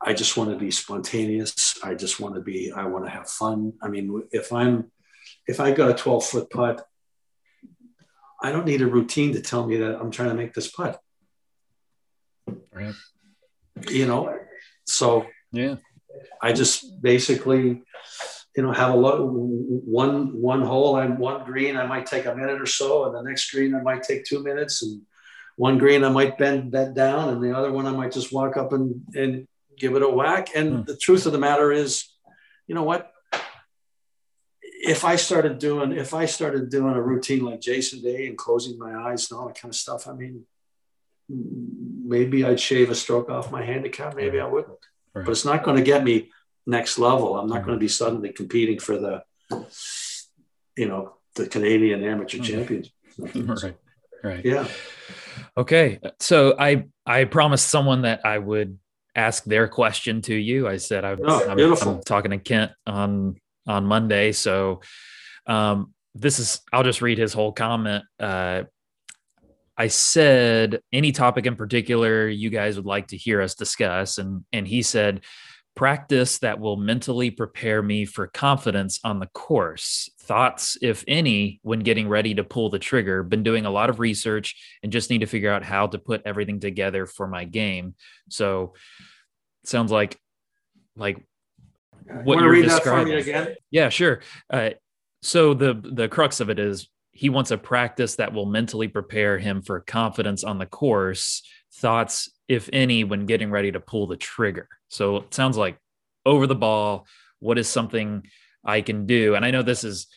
I 0.00 0.12
just 0.12 0.36
want 0.36 0.50
to 0.50 0.56
be 0.56 0.70
spontaneous. 0.70 1.78
I 1.82 1.94
just 1.94 2.20
want 2.20 2.34
to 2.34 2.40
be 2.40 2.72
i 2.72 2.84
want 2.86 3.04
to 3.04 3.10
have 3.10 3.28
fun. 3.28 3.74
I 3.82 3.88
mean 3.88 4.22
if 4.30 4.52
i'm 4.52 4.90
if 5.46 5.60
i 5.60 5.70
got 5.70 5.90
a 5.90 5.94
12 5.94 6.24
foot 6.24 6.50
putt 6.50 6.86
i 8.42 8.52
don't 8.52 8.66
need 8.66 8.82
a 8.82 8.86
routine 8.86 9.32
to 9.32 9.40
tell 9.40 9.66
me 9.66 9.78
that 9.78 9.98
i'm 9.98 10.10
trying 10.10 10.30
to 10.30 10.34
make 10.34 10.52
this 10.52 10.70
putt. 10.70 11.00
Right. 12.72 12.94
You 13.88 14.06
know 14.06 14.38
so 14.86 15.26
yeah 15.52 15.76
I 16.40 16.52
just 16.52 17.00
basically, 17.00 17.82
you 18.56 18.62
know, 18.62 18.72
have 18.72 18.94
a 18.94 18.96
look, 18.96 19.18
one 19.22 20.40
one 20.40 20.62
hole 20.62 20.98
and 20.98 21.18
one 21.18 21.44
green. 21.44 21.76
I 21.76 21.86
might 21.86 22.06
take 22.06 22.26
a 22.26 22.34
minute 22.34 22.60
or 22.60 22.66
so, 22.66 23.06
and 23.06 23.14
the 23.14 23.22
next 23.22 23.50
green 23.50 23.74
I 23.74 23.82
might 23.82 24.02
take 24.02 24.24
two 24.24 24.42
minutes, 24.42 24.82
and 24.82 25.02
one 25.56 25.78
green 25.78 26.04
I 26.04 26.10
might 26.10 26.38
bend 26.38 26.72
that 26.72 26.94
down, 26.94 27.30
and 27.30 27.42
the 27.42 27.56
other 27.56 27.72
one 27.72 27.86
I 27.86 27.92
might 27.92 28.12
just 28.12 28.32
walk 28.32 28.56
up 28.56 28.72
and 28.72 29.02
and 29.14 29.48
give 29.78 29.94
it 29.96 30.02
a 30.02 30.08
whack. 30.08 30.50
And 30.54 30.76
hmm. 30.76 30.82
the 30.82 30.96
truth 30.96 31.26
of 31.26 31.32
the 31.32 31.38
matter 31.38 31.72
is, 31.72 32.04
you 32.66 32.74
know 32.74 32.84
what? 32.84 33.10
If 34.62 35.04
I 35.04 35.16
started 35.16 35.58
doing 35.58 35.92
if 35.92 36.12
I 36.14 36.26
started 36.26 36.68
doing 36.68 36.94
a 36.94 37.02
routine 37.02 37.44
like 37.44 37.60
Jason 37.60 38.02
Day 38.02 38.26
and 38.26 38.36
closing 38.36 38.78
my 38.78 38.94
eyes 38.94 39.30
and 39.30 39.38
all 39.38 39.46
that 39.46 39.58
kind 39.58 39.72
of 39.72 39.76
stuff, 39.76 40.06
I 40.06 40.12
mean, 40.12 40.44
maybe 41.28 42.44
I'd 42.44 42.60
shave 42.60 42.90
a 42.90 42.94
stroke 42.94 43.30
off 43.30 43.50
my 43.50 43.64
handicap. 43.64 44.14
Maybe 44.14 44.40
I 44.40 44.46
wouldn't 44.46 44.78
right. 45.14 45.24
but 45.24 45.30
it's 45.30 45.44
not 45.44 45.62
going 45.62 45.76
to 45.76 45.82
get 45.82 46.04
me 46.04 46.30
next 46.66 46.98
level. 46.98 47.36
I'm 47.36 47.46
not 47.46 47.58
mm-hmm. 47.58 47.66
going 47.66 47.78
to 47.78 47.80
be 47.80 47.88
suddenly 47.88 48.32
competing 48.32 48.78
for 48.78 48.98
the, 48.98 49.22
you 50.76 50.88
know, 50.88 51.14
the 51.34 51.46
Canadian 51.46 52.04
amateur 52.04 52.38
mm-hmm. 52.38 52.46
champions. 52.46 52.90
Right. 53.16 53.76
Right. 54.24 54.44
Yeah. 54.44 54.66
Okay. 55.56 56.00
So 56.18 56.56
I 56.58 56.86
I 57.06 57.24
promised 57.24 57.68
someone 57.68 58.02
that 58.02 58.24
I 58.24 58.38
would 58.38 58.78
ask 59.14 59.44
their 59.44 59.68
question 59.68 60.22
to 60.22 60.34
you. 60.34 60.66
I 60.66 60.78
said 60.78 61.04
I, 61.04 61.16
oh, 61.22 61.48
I'm, 61.48 61.58
I'm, 61.60 62.02
talking 62.02 62.30
to 62.32 62.38
Kent 62.38 62.72
on 62.86 63.36
on 63.66 63.84
Monday. 63.84 64.32
So 64.32 64.80
um, 65.46 65.94
this 66.14 66.38
is 66.38 66.60
I'll 66.72 66.82
just 66.82 67.02
read 67.02 67.18
his 67.18 67.32
whole 67.32 67.52
comment. 67.52 68.04
Uh, 68.18 68.64
I 69.76 69.88
said 69.88 70.80
any 70.92 71.12
topic 71.12 71.46
in 71.46 71.56
particular 71.56 72.28
you 72.28 72.50
guys 72.50 72.76
would 72.76 72.86
like 72.86 73.08
to 73.08 73.16
hear 73.16 73.40
us 73.42 73.54
discuss, 73.54 74.18
and 74.18 74.44
and 74.52 74.66
he 74.66 74.82
said 74.82 75.22
practice 75.74 76.38
that 76.38 76.60
will 76.60 76.76
mentally 76.76 77.30
prepare 77.30 77.82
me 77.82 78.04
for 78.04 78.28
confidence 78.28 79.00
on 79.04 79.18
the 79.18 79.26
course. 79.26 80.08
Thoughts, 80.20 80.78
if 80.80 81.04
any, 81.08 81.58
when 81.62 81.80
getting 81.80 82.08
ready 82.08 82.34
to 82.34 82.44
pull 82.44 82.70
the 82.70 82.78
trigger. 82.78 83.22
Been 83.22 83.42
doing 83.42 83.66
a 83.66 83.70
lot 83.70 83.90
of 83.90 83.98
research 83.98 84.54
and 84.82 84.92
just 84.92 85.10
need 85.10 85.18
to 85.18 85.26
figure 85.26 85.50
out 85.50 85.64
how 85.64 85.88
to 85.88 85.98
put 85.98 86.22
everything 86.24 86.60
together 86.60 87.06
for 87.06 87.26
my 87.26 87.44
game. 87.44 87.94
So 88.30 88.74
sounds 89.64 89.90
like 89.90 90.18
like 90.96 91.18
what 92.22 92.40
you're 92.40 92.62
describing. 92.62 93.14
again? 93.14 93.54
Yeah, 93.70 93.88
sure. 93.88 94.20
Uh, 94.48 94.70
so 95.22 95.54
the 95.54 95.74
the 95.74 96.08
crux 96.08 96.40
of 96.40 96.50
it 96.50 96.58
is 96.58 96.88
he 97.14 97.30
wants 97.30 97.52
a 97.52 97.58
practice 97.58 98.16
that 98.16 98.32
will 98.32 98.44
mentally 98.44 98.88
prepare 98.88 99.38
him 99.38 99.62
for 99.62 99.80
confidence 99.80 100.42
on 100.42 100.58
the 100.58 100.66
course. 100.66 101.42
Thoughts, 101.74 102.28
if 102.48 102.68
any, 102.72 103.04
when 103.04 103.26
getting 103.26 103.50
ready 103.50 103.70
to 103.72 103.80
pull 103.80 104.08
the 104.08 104.16
trigger. 104.16 104.68
So 104.88 105.18
it 105.18 105.32
sounds 105.32 105.56
like 105.56 105.78
over 106.26 106.46
the 106.46 106.56
ball, 106.56 107.06
what 107.38 107.58
is 107.58 107.68
something 107.68 108.26
I 108.64 108.80
can 108.80 109.06
do? 109.06 109.36
And 109.36 109.44
I 109.44 109.52
know 109.52 109.62
this 109.62 109.84
is 109.84 110.08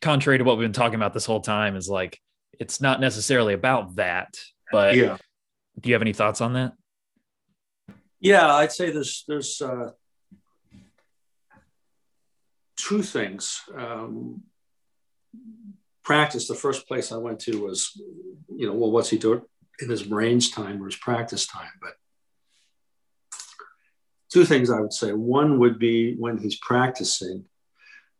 contrary 0.00 0.38
to 0.38 0.44
what 0.44 0.56
we've 0.56 0.64
been 0.64 0.72
talking 0.72 0.94
about 0.94 1.12
this 1.12 1.26
whole 1.26 1.40
time, 1.40 1.74
is 1.74 1.88
like 1.88 2.20
it's 2.52 2.80
not 2.80 3.00
necessarily 3.00 3.54
about 3.54 3.96
that, 3.96 4.38
but 4.70 4.94
yeah. 4.94 5.16
do 5.80 5.88
you 5.88 5.94
have 5.94 6.02
any 6.02 6.12
thoughts 6.12 6.40
on 6.40 6.52
that? 6.54 6.72
Yeah, 8.20 8.54
I'd 8.54 8.72
say 8.72 8.90
there's 8.90 9.24
there's 9.26 9.60
uh, 9.60 9.90
two 12.76 13.02
things. 13.02 13.60
Um, 13.76 14.42
practice, 16.08 16.48
the 16.48 16.54
first 16.54 16.88
place 16.88 17.12
I 17.12 17.18
went 17.18 17.38
to 17.40 17.62
was, 17.62 17.92
you 18.56 18.66
know, 18.66 18.72
well, 18.72 18.90
what's 18.90 19.10
he 19.10 19.18
doing 19.18 19.42
in 19.78 19.90
his 19.90 20.06
range 20.06 20.52
time 20.52 20.82
or 20.82 20.86
his 20.86 20.96
practice 20.96 21.46
time? 21.46 21.74
But 21.82 21.92
two 24.32 24.46
things 24.46 24.70
I 24.70 24.80
would 24.80 24.94
say. 24.94 25.12
One 25.12 25.58
would 25.58 25.78
be 25.78 26.14
when 26.14 26.38
he's 26.38 26.58
practicing, 26.60 27.44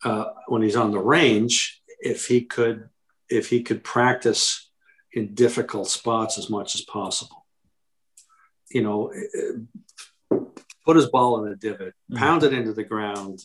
uh, 0.05 0.27
when 0.49 0.61
he's 0.61 0.77
on 0.77 0.91
the 0.91 0.99
range, 0.99 1.81
if 2.01 2.27
he 2.27 2.43
could, 2.43 2.91
if 3.31 3.49
he 3.49 3.63
could 3.63 3.83
practice 3.83 4.71
in 5.15 5.35
difficult 5.35 5.89
spots 5.89 6.37
as 6.37 6.51
much 6.51 6.75
as 6.75 6.83
possible. 6.83 7.47
You 8.71 8.83
know, 8.83 9.11
put 10.85 10.97
his 10.97 11.07
ball 11.07 11.43
in 11.43 11.53
a 11.53 11.57
divot, 11.57 11.95
mm-hmm. 11.95 12.17
pound 12.17 12.43
it 12.43 12.53
into 12.53 12.75
the 12.75 12.85
ground. 12.85 13.41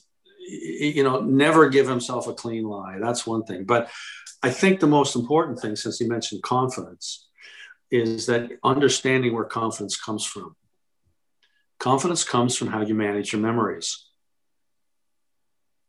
You 0.45 1.03
know, 1.03 1.21
never 1.21 1.69
give 1.69 1.87
himself 1.87 2.27
a 2.27 2.33
clean 2.33 2.65
lie. 2.65 2.97
That's 2.99 3.25
one 3.25 3.43
thing. 3.43 3.65
But 3.65 3.89
I 4.41 4.49
think 4.49 4.79
the 4.79 4.87
most 4.87 5.15
important 5.15 5.59
thing, 5.59 5.75
since 5.75 5.99
he 5.99 6.07
mentioned 6.07 6.43
confidence, 6.43 7.27
is 7.89 8.25
that 8.25 8.51
understanding 8.63 9.33
where 9.33 9.45
confidence 9.45 9.95
comes 9.95 10.25
from. 10.25 10.55
Confidence 11.79 12.23
comes 12.23 12.57
from 12.57 12.67
how 12.67 12.81
you 12.81 12.95
manage 12.95 13.31
your 13.31 13.41
memories. 13.41 14.05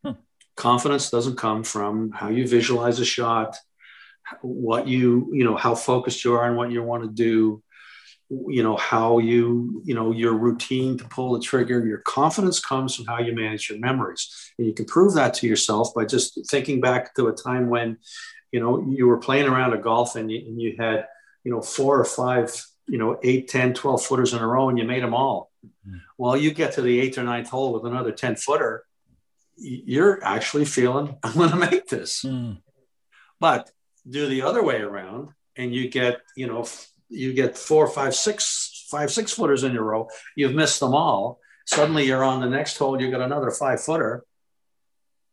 Hmm. 0.03 0.11
Confidence 0.55 1.09
doesn't 1.09 1.37
come 1.37 1.63
from 1.63 2.11
how 2.11 2.29
you 2.29 2.47
visualize 2.47 2.99
a 2.99 3.05
shot, 3.05 3.57
what 4.41 4.87
you, 4.87 5.29
you 5.33 5.43
know, 5.43 5.55
how 5.55 5.75
focused 5.75 6.23
you 6.23 6.33
are 6.33 6.49
on 6.49 6.55
what 6.55 6.71
you 6.71 6.83
want 6.83 7.03
to 7.03 7.09
do, 7.09 7.61
you 8.29 8.63
know, 8.63 8.75
how 8.75 9.19
you, 9.19 9.81
you 9.85 9.93
know, 9.93 10.11
your 10.11 10.33
routine 10.33 10.97
to 10.97 11.03
pull 11.05 11.33
the 11.33 11.39
trigger. 11.39 11.85
Your 11.85 11.99
confidence 11.99 12.59
comes 12.59 12.95
from 12.95 13.05
how 13.05 13.19
you 13.19 13.33
manage 13.33 13.69
your 13.69 13.79
memories. 13.79 14.51
And 14.57 14.65
you 14.65 14.73
can 14.73 14.85
prove 14.85 15.13
that 15.13 15.35
to 15.35 15.47
yourself 15.47 15.93
by 15.93 16.05
just 16.05 16.39
thinking 16.49 16.81
back 16.81 17.13
to 17.15 17.27
a 17.27 17.33
time 17.33 17.69
when 17.69 17.97
you 18.55 18.61
know, 18.61 18.85
you 18.87 19.05
were 19.05 19.17
playing 19.17 19.49
around 19.49 19.73
a 19.73 19.77
golf 19.77 20.15
and 20.15 20.31
you, 20.31 20.39
and 20.47 20.61
you 20.61 20.77
had, 20.79 21.07
you 21.43 21.51
know, 21.51 21.61
four 21.61 21.99
or 21.99 22.05
five, 22.05 22.55
you 22.87 22.97
know, 22.97 23.19
eight, 23.21 23.49
10, 23.49 23.73
12 23.73 24.01
footers 24.01 24.33
in 24.33 24.39
a 24.39 24.47
row 24.47 24.69
and 24.69 24.77
you 24.77 24.85
made 24.85 25.03
them 25.03 25.13
all. 25.13 25.51
Mm. 25.85 25.99
Well, 26.17 26.37
you 26.37 26.53
get 26.53 26.71
to 26.75 26.81
the 26.81 26.97
eighth 27.01 27.17
or 27.17 27.23
ninth 27.23 27.49
hole 27.49 27.73
with 27.73 27.85
another 27.85 28.13
10 28.13 28.37
footer, 28.37 28.85
you're 29.57 30.23
actually 30.23 30.63
feeling, 30.63 31.17
I'm 31.23 31.33
going 31.33 31.49
to 31.49 31.57
make 31.57 31.89
this. 31.89 32.23
Mm. 32.23 32.59
But 33.41 33.69
do 34.09 34.25
the 34.25 34.43
other 34.43 34.63
way 34.63 34.79
around 34.79 35.31
and 35.57 35.75
you 35.75 35.89
get, 35.89 36.21
you 36.37 36.47
know, 36.47 36.65
you 37.09 37.33
get 37.33 37.57
four, 37.57 37.87
five, 37.87 38.15
six, 38.15 38.85
five, 38.89 39.11
six 39.11 39.31
footers 39.31 39.63
in 39.63 39.75
a 39.75 39.81
row. 39.81 40.07
You've 40.35 40.55
missed 40.55 40.79
them 40.79 40.93
all. 40.93 41.39
Suddenly 41.65 42.05
you're 42.05 42.23
on 42.23 42.41
the 42.41 42.49
next 42.49 42.77
hole, 42.77 43.01
you 43.01 43.09
got 43.09 43.21
another 43.21 43.51
five 43.51 43.81
footer. 43.81 44.23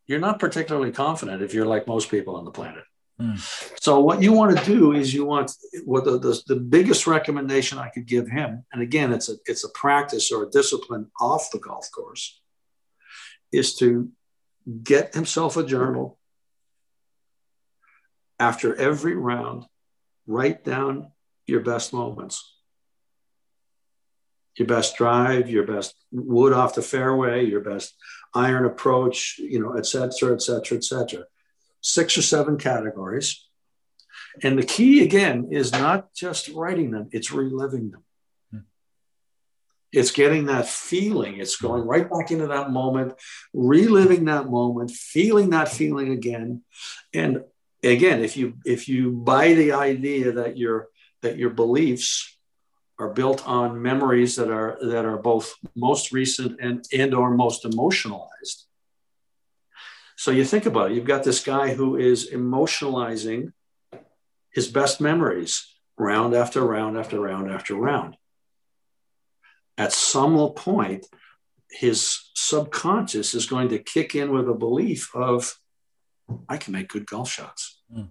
You're 0.07 0.19
not 0.19 0.39
particularly 0.39 0.91
confident 0.91 1.41
if 1.41 1.53
you're 1.53 1.65
like 1.65 1.87
most 1.87 2.09
people 2.09 2.35
on 2.35 2.45
the 2.45 2.51
planet. 2.51 2.83
Hmm. 3.19 3.35
So 3.79 3.99
what 3.99 4.21
you 4.21 4.33
want 4.33 4.57
to 4.57 4.65
do 4.65 4.93
is 4.93 5.13
you 5.13 5.23
want 5.25 5.51
what 5.85 6.03
the, 6.03 6.17
the, 6.17 6.41
the, 6.47 6.55
biggest 6.55 7.05
recommendation 7.05 7.77
I 7.77 7.89
could 7.89 8.07
give 8.07 8.27
him, 8.27 8.65
and 8.73 8.81
again, 8.81 9.13
it's 9.13 9.29
a 9.29 9.35
it's 9.45 9.63
a 9.63 9.69
practice 9.69 10.31
or 10.31 10.43
a 10.43 10.49
discipline 10.49 11.11
off 11.21 11.51
the 11.51 11.59
golf 11.59 11.91
course, 11.91 12.41
is 13.51 13.75
to 13.75 14.09
get 14.83 15.13
himself 15.13 15.57
a 15.57 15.63
journal. 15.63 16.17
After 18.39 18.75
every 18.75 19.15
round, 19.15 19.65
write 20.25 20.65
down 20.65 21.12
your 21.45 21.61
best 21.61 21.93
moments. 21.93 22.51
Your 24.55 24.67
best 24.67 24.95
drive, 24.95 25.49
your 25.49 25.65
best 25.65 25.95
wood 26.11 26.53
off 26.53 26.75
the 26.75 26.83
fairway, 26.83 27.45
your 27.45 27.61
best 27.61 27.95
iron 28.35 28.65
approach, 28.65 29.39
you 29.39 29.59
know, 29.59 29.73
et 29.73 29.85
cetera, 29.85 30.33
et 30.33 30.41
cetera, 30.41 30.77
et 30.77 30.83
cetera 30.83 31.25
six 31.83 32.17
or 32.17 32.21
seven 32.21 32.57
categories. 32.57 33.45
And 34.41 34.57
the 34.57 34.65
key 34.65 35.03
again 35.03 35.49
is 35.51 35.71
not 35.71 36.13
just 36.15 36.49
writing 36.49 36.89
them, 36.89 37.09
it's 37.11 37.31
reliving 37.31 37.91
them. 37.91 38.03
Hmm. 38.49 38.59
It's 39.91 40.09
getting 40.09 40.47
that 40.47 40.67
feeling. 40.67 41.37
It's 41.37 41.57
going 41.57 41.83
right 41.83 42.09
back 42.09 42.31
into 42.31 42.47
that 42.47 42.71
moment, 42.71 43.13
reliving 43.53 44.25
that 44.25 44.49
moment, 44.49 44.89
feeling 44.89 45.51
that 45.51 45.69
feeling 45.69 46.11
again. 46.11 46.63
And 47.13 47.43
again, 47.83 48.23
if 48.23 48.35
you 48.35 48.55
if 48.65 48.89
you 48.89 49.11
buy 49.11 49.53
the 49.53 49.73
idea 49.73 50.31
that 50.31 50.57
your 50.57 50.87
that 51.23 51.37
your 51.37 51.49
beliefs 51.49 52.37
are 52.99 53.09
built 53.09 53.45
on 53.47 53.81
memories 53.81 54.35
that 54.35 54.51
are 54.51 54.77
that 54.81 55.05
are 55.05 55.17
both 55.17 55.55
most 55.75 56.11
recent 56.11 56.59
and 56.61 56.85
and 56.93 57.13
or 57.13 57.31
most 57.31 57.65
emotionalized. 57.65 58.67
So 60.15 60.31
you 60.31 60.45
think 60.45 60.65
about 60.65 60.91
it, 60.91 60.95
you've 60.95 61.05
got 61.05 61.23
this 61.23 61.43
guy 61.43 61.73
who 61.73 61.97
is 61.97 62.29
emotionalizing 62.31 63.51
his 64.51 64.67
best 64.67 65.01
memories 65.01 65.67
round 65.97 66.33
after 66.35 66.61
round 66.61 66.97
after 66.97 67.19
round 67.19 67.51
after 67.51 67.75
round. 67.75 68.15
At 69.77 69.91
some 69.91 70.37
point, 70.53 71.07
his 71.71 72.29
subconscious 72.35 73.33
is 73.33 73.47
going 73.47 73.69
to 73.69 73.79
kick 73.79 74.13
in 74.13 74.31
with 74.31 74.47
a 74.47 74.53
belief 74.53 75.09
of, 75.15 75.59
I 76.47 76.57
can 76.57 76.73
make 76.73 76.89
good 76.89 77.07
golf 77.07 77.31
shots. 77.31 77.81
Mm. 77.91 78.09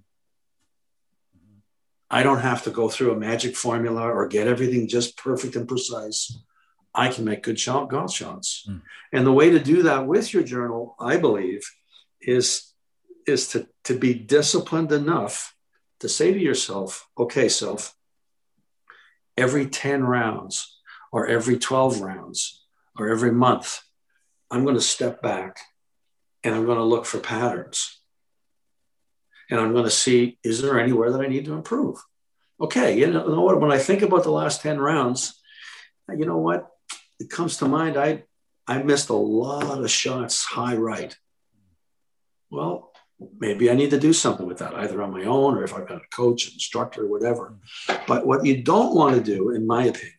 I 2.12 2.22
don't 2.22 2.40
have 2.40 2.64
to 2.64 2.70
go 2.70 2.90
through 2.90 3.12
a 3.12 3.18
magic 3.18 3.56
formula 3.56 4.02
or 4.02 4.28
get 4.28 4.46
everything 4.46 4.86
just 4.86 5.16
perfect 5.16 5.56
and 5.56 5.66
precise. 5.66 6.38
I 6.94 7.08
can 7.08 7.24
make 7.24 7.42
good 7.42 7.58
shot, 7.58 7.88
golf 7.88 8.12
shots. 8.12 8.66
Mm. 8.68 8.82
And 9.14 9.26
the 9.26 9.32
way 9.32 9.48
to 9.48 9.58
do 9.58 9.84
that 9.84 10.06
with 10.06 10.34
your 10.34 10.42
journal, 10.42 10.94
I 11.00 11.16
believe, 11.16 11.62
is, 12.20 12.74
is 13.26 13.48
to, 13.48 13.66
to 13.84 13.98
be 13.98 14.12
disciplined 14.12 14.92
enough 14.92 15.56
to 16.00 16.08
say 16.08 16.34
to 16.34 16.38
yourself, 16.38 17.08
okay, 17.16 17.48
self, 17.48 17.94
every 19.38 19.66
10 19.66 20.04
rounds 20.04 20.80
or 21.12 21.26
every 21.26 21.58
12 21.58 22.02
rounds 22.02 22.62
or 22.94 23.08
every 23.08 23.32
month, 23.32 23.80
I'm 24.50 24.64
going 24.64 24.76
to 24.76 24.82
step 24.82 25.22
back 25.22 25.60
and 26.44 26.54
I'm 26.54 26.66
going 26.66 26.76
to 26.76 26.84
look 26.84 27.06
for 27.06 27.20
patterns. 27.20 28.01
And 29.52 29.60
I'm 29.60 29.72
going 29.72 29.84
to 29.84 29.90
see, 29.90 30.38
is 30.42 30.62
there 30.62 30.80
anywhere 30.80 31.12
that 31.12 31.20
I 31.20 31.26
need 31.26 31.44
to 31.44 31.52
improve? 31.52 31.98
Okay, 32.58 32.98
you 32.98 33.08
know, 33.08 33.42
what? 33.42 33.60
When 33.60 33.70
I 33.70 33.76
think 33.76 34.00
about 34.00 34.22
the 34.22 34.30
last 34.30 34.62
10 34.62 34.80
rounds, 34.80 35.38
you 36.08 36.24
know 36.24 36.38
what? 36.38 36.70
It 37.20 37.28
comes 37.28 37.58
to 37.58 37.66
mind, 37.66 37.98
I, 37.98 38.24
I 38.66 38.82
missed 38.82 39.10
a 39.10 39.14
lot 39.14 39.84
of 39.84 39.90
shots 39.90 40.42
high 40.42 40.76
right. 40.76 41.14
Well, 42.50 42.92
maybe 43.38 43.70
I 43.70 43.74
need 43.74 43.90
to 43.90 44.00
do 44.00 44.14
something 44.14 44.46
with 44.46 44.56
that, 44.58 44.74
either 44.74 45.02
on 45.02 45.10
my 45.10 45.24
own 45.24 45.58
or 45.58 45.64
if 45.64 45.74
I've 45.74 45.86
got 45.86 45.98
a 45.98 46.16
coach, 46.16 46.50
instructor, 46.54 47.06
whatever. 47.06 47.58
But 48.06 48.26
what 48.26 48.46
you 48.46 48.62
don't 48.62 48.94
want 48.94 49.16
to 49.16 49.22
do, 49.22 49.50
in 49.50 49.66
my 49.66 49.84
opinion, 49.84 50.14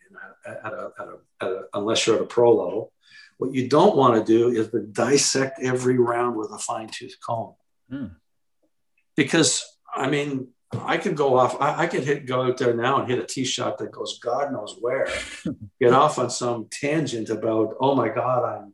at 0.46 0.74
a, 0.74 0.92
at 1.00 1.08
a, 1.08 1.18
at 1.42 1.48
a, 1.48 1.62
unless 1.74 2.06
you're 2.06 2.18
at 2.18 2.22
a 2.22 2.26
pro 2.26 2.54
level, 2.54 2.94
what 3.40 3.52
you 3.52 3.68
don't 3.68 3.98
want 3.98 4.14
to 4.14 4.24
do 4.24 4.50
is 4.50 4.70
to 4.70 4.82
dissect 4.82 5.60
every 5.60 5.98
round 5.98 6.36
with 6.36 6.52
a 6.52 6.60
fine 6.60 6.88
tooth 6.88 7.18
comb. 7.26 7.56
Mm. 7.92 8.16
Because, 9.16 9.64
I 9.94 10.10
mean, 10.10 10.50
I 10.74 10.98
could 10.98 11.16
go 11.16 11.38
off, 11.38 11.62
I, 11.62 11.84
I, 11.84 11.88
could 11.88 12.04
hit, 12.04 12.26
go 12.26 12.42
out 12.42 12.58
there 12.58 12.74
now 12.74 13.00
and 13.00 13.10
hit 13.10 13.20
a 13.20 13.26
tee 13.26 13.46
shot 13.46 13.78
that 13.78 13.92
goes 13.92 14.20
God 14.20 14.52
knows 14.52 14.76
where, 14.80 15.08
get 15.80 15.94
off 15.94 16.18
on 16.18 16.30
some 16.30 16.68
tangent 16.72 17.30
about, 17.30 17.76
oh 17.80 17.96
my 17.96 18.10
God, 18.10 18.44
I'm, 18.44 18.74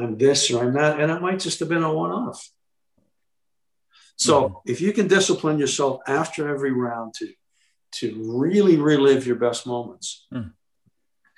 I'm 0.00 0.18
this 0.18 0.50
or 0.50 0.64
I'm 0.64 0.74
that. 0.74 1.00
And 1.00 1.10
it 1.10 1.22
might 1.22 1.40
just 1.40 1.60
have 1.60 1.68
been 1.68 1.82
a 1.82 1.92
one 1.92 2.10
off. 2.10 2.50
So 4.20 4.42
mm-hmm. 4.42 4.70
if 4.70 4.80
you 4.82 4.92
can 4.92 5.08
discipline 5.08 5.58
yourself 5.58 6.00
after 6.06 6.48
every 6.48 6.72
round 6.72 7.14
to 7.14 7.32
to 7.92 8.22
really 8.24 8.76
relive 8.76 9.26
your 9.26 9.34
best 9.34 9.66
moments, 9.66 10.26
mm. 10.32 10.52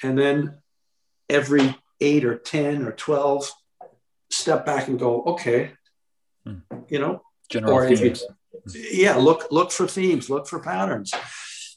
and 0.03 0.18
then 0.18 0.59
every 1.30 1.74
eight 2.01 2.26
or 2.26 2.36
ten 2.36 2.82
or 2.82 2.93
twelve, 2.93 3.51
step 4.30 4.66
back 4.66 4.88
and 4.88 4.99
go, 4.99 5.22
okay, 5.22 5.72
mm. 6.47 6.61
you 6.88 6.99
know, 6.99 7.22
general 7.53 7.74
or 7.74 7.88
themes. 7.88 8.24
You, 8.74 9.05
yeah, 9.05 9.16
look 9.16 9.50
look 9.50 9.72
for 9.72 9.86
themes, 9.86 10.30
look 10.30 10.46
for 10.46 10.61
patterns. 10.61 11.12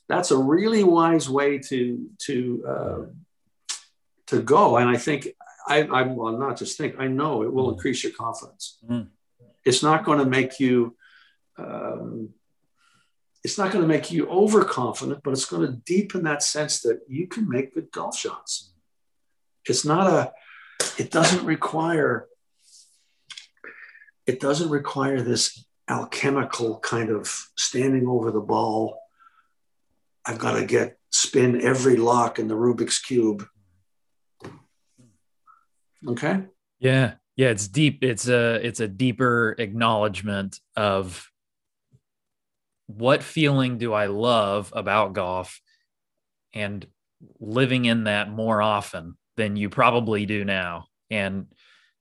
That's 0.08 0.32
a 0.32 0.38
really 0.38 0.84
wise 0.84 1.30
way 1.30 1.60
to 1.60 2.10
to 2.28 2.66
uh, 2.68 3.02
to 4.28 4.42
go, 4.42 4.78
and 4.78 4.90
I 4.90 4.98
think 4.98 5.30
I, 5.68 5.84
I 5.84 6.02
will 6.04 6.38
not 6.38 6.58
just 6.58 6.78
think 6.78 6.96
I 7.00 7.08
know 7.08 7.44
it 7.44 7.52
will 7.52 7.70
mm. 7.70 7.74
increase 7.74 8.04
your 8.04 8.14
confidence. 8.14 8.78
Mm 8.88 9.08
it's 9.66 9.82
not 9.82 10.06
going 10.06 10.20
to 10.20 10.26
make 10.26 10.60
you 10.60 10.96
um, 11.58 12.30
it's 13.44 13.58
not 13.58 13.72
going 13.72 13.82
to 13.84 13.88
make 13.88 14.12
you 14.12 14.28
overconfident, 14.28 15.22
but 15.24 15.32
it's 15.32 15.46
going 15.46 15.66
to 15.66 15.74
deepen 15.86 16.24
that 16.24 16.42
sense 16.42 16.82
that 16.82 17.02
you 17.08 17.28
can 17.28 17.48
make 17.48 17.76
good 17.76 17.92
golf 17.92 18.18
shots. 18.18 18.74
It's 19.66 19.86
not 19.86 20.08
a, 20.08 20.34
it 20.98 21.12
doesn't 21.12 21.46
require, 21.46 22.28
it 24.28 24.40
doesn't 24.40 24.70
require 24.70 25.22
this 25.22 25.66
alchemical 25.88 26.80
kind 26.80 27.10
of 27.10 27.28
standing 27.56 28.08
over 28.08 28.32
the 28.32 28.40
ball. 28.40 29.00
I've 30.26 30.40
got 30.40 30.54
to 30.54 30.66
get 30.66 30.98
spin 31.12 31.62
every 31.62 31.96
lock 31.96 32.40
in 32.40 32.48
the 32.48 32.56
Rubik's 32.56 33.00
cube. 33.00 33.46
Okay. 36.08 36.44
Yeah 36.80 37.14
yeah 37.36 37.50
it's 37.50 37.68
deep 37.68 38.04
it's 38.04 38.28
a 38.28 38.66
it's 38.66 38.80
a 38.80 38.88
deeper 38.88 39.56
acknowledgement 39.58 40.60
of 40.76 41.30
what 42.88 43.24
feeling 43.24 43.78
do 43.78 43.94
i 43.94 44.06
love 44.06 44.72
about 44.76 45.14
golf 45.14 45.62
and 46.54 46.86
living 47.40 47.86
in 47.86 48.06
that 48.06 48.30
more 48.30 48.62
often 48.62 49.18
than 49.38 49.56
you 49.56 49.70
probably 49.70 50.26
do 50.26 50.46
now 50.46 50.86
and 51.10 51.48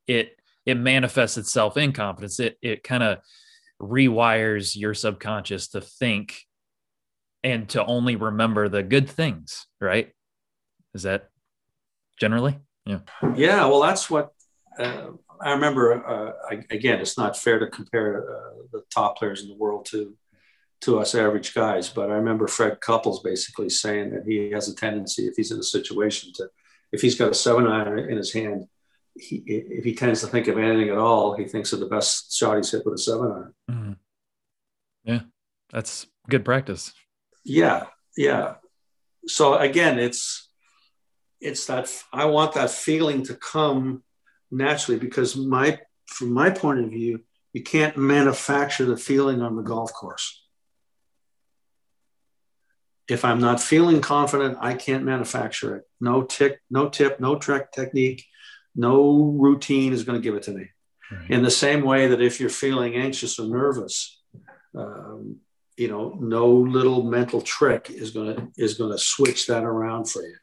it 0.06 0.36
it 0.66 0.76
manifests 0.76 1.36
itself 1.36 1.76
in 1.76 1.92
confidence. 1.92 2.40
It 2.40 2.56
it 2.62 2.82
kind 2.82 3.02
of 3.02 3.18
rewires 3.80 4.76
your 4.76 4.94
subconscious 4.94 5.68
to 5.68 5.80
think 5.80 6.42
and 7.42 7.68
to 7.68 7.84
only 7.84 8.16
remember 8.16 8.68
the 8.68 8.82
good 8.82 9.08
things 9.08 9.66
right? 9.80 10.12
Is 10.94 11.02
that 11.02 11.28
generally? 12.18 12.58
Yeah. 12.86 13.00
Yeah 13.34 13.66
well 13.66 13.80
that's 13.80 14.08
what 14.08 14.32
uh, 14.78 15.08
I 15.40 15.52
remember 15.52 16.06
uh, 16.06 16.32
I, 16.50 16.64
again, 16.70 17.00
it's 17.00 17.18
not 17.18 17.36
fair 17.36 17.58
to 17.58 17.66
compare 17.66 18.24
uh, 18.30 18.62
the 18.72 18.82
top 18.92 19.18
players 19.18 19.42
in 19.42 19.48
the 19.48 19.56
world 19.56 19.86
to 19.86 20.14
to 20.82 20.98
us 20.98 21.14
average 21.14 21.54
guys, 21.54 21.88
but 21.88 22.10
I 22.10 22.14
remember 22.14 22.46
Fred 22.46 22.78
Couples 22.80 23.22
basically 23.22 23.70
saying 23.70 24.10
that 24.10 24.24
he 24.26 24.50
has 24.50 24.68
a 24.68 24.74
tendency, 24.74 25.26
if 25.26 25.34
he's 25.34 25.50
in 25.50 25.58
a 25.58 25.62
situation, 25.62 26.30
to 26.34 26.48
if 26.92 27.00
he's 27.00 27.14
got 27.14 27.30
a 27.30 27.34
seven 27.34 27.66
iron 27.66 27.98
in 27.98 28.16
his 28.16 28.32
hand, 28.32 28.66
he, 29.16 29.42
if 29.46 29.84
he 29.84 29.94
tends 29.94 30.20
to 30.20 30.26
think 30.26 30.48
of 30.48 30.58
anything 30.58 30.90
at 30.90 30.98
all, 30.98 31.34
he 31.34 31.44
thinks 31.44 31.72
of 31.72 31.80
the 31.80 31.86
best 31.86 32.36
shot 32.36 32.56
he's 32.56 32.70
hit 32.70 32.84
with 32.84 32.94
a 32.94 32.98
seven 32.98 33.30
iron. 33.30 33.54
Mm-hmm. 33.70 33.92
Yeah, 35.04 35.20
that's 35.70 36.06
good 36.28 36.44
practice. 36.44 36.92
Yeah, 37.44 37.86
yeah. 38.16 38.54
So 39.26 39.56
again, 39.56 39.98
it's 39.98 40.48
it's 41.40 41.66
that 41.66 41.92
I 42.12 42.24
want 42.24 42.54
that 42.54 42.70
feeling 42.70 43.22
to 43.24 43.34
come 43.34 44.02
naturally 44.50 44.98
because 44.98 45.36
my 45.36 45.78
from 46.06 46.32
my 46.32 46.50
point 46.50 46.80
of 46.80 46.90
view 46.90 47.20
you 47.52 47.62
can't 47.62 47.96
manufacture 47.96 48.84
the 48.84 48.96
feeling 48.96 49.42
on 49.42 49.56
the 49.56 49.62
golf 49.62 49.92
course 49.92 50.42
if 53.08 53.24
i'm 53.24 53.40
not 53.40 53.60
feeling 53.60 54.00
confident 54.00 54.56
i 54.60 54.74
can't 54.74 55.04
manufacture 55.04 55.76
it 55.76 55.84
no 56.00 56.22
tick 56.22 56.60
no 56.70 56.88
tip 56.88 57.20
no 57.20 57.36
trick 57.36 57.72
technique 57.72 58.24
no 58.74 59.34
routine 59.38 59.92
is 59.92 60.04
going 60.04 60.20
to 60.20 60.22
give 60.22 60.34
it 60.34 60.44
to 60.44 60.52
me 60.52 60.68
right. 61.10 61.30
in 61.30 61.42
the 61.42 61.50
same 61.50 61.82
way 61.82 62.08
that 62.08 62.22
if 62.22 62.40
you're 62.40 62.50
feeling 62.50 62.94
anxious 62.96 63.38
or 63.38 63.46
nervous 63.48 64.20
um, 64.76 65.36
you 65.76 65.88
know 65.88 66.16
no 66.20 66.48
little 66.48 67.02
mental 67.02 67.40
trick 67.40 67.90
is 67.90 68.10
going 68.10 68.36
to 68.36 68.48
is 68.56 68.74
going 68.74 68.92
to 68.92 68.98
switch 68.98 69.46
that 69.46 69.64
around 69.64 70.08
for 70.08 70.22
you 70.22 70.36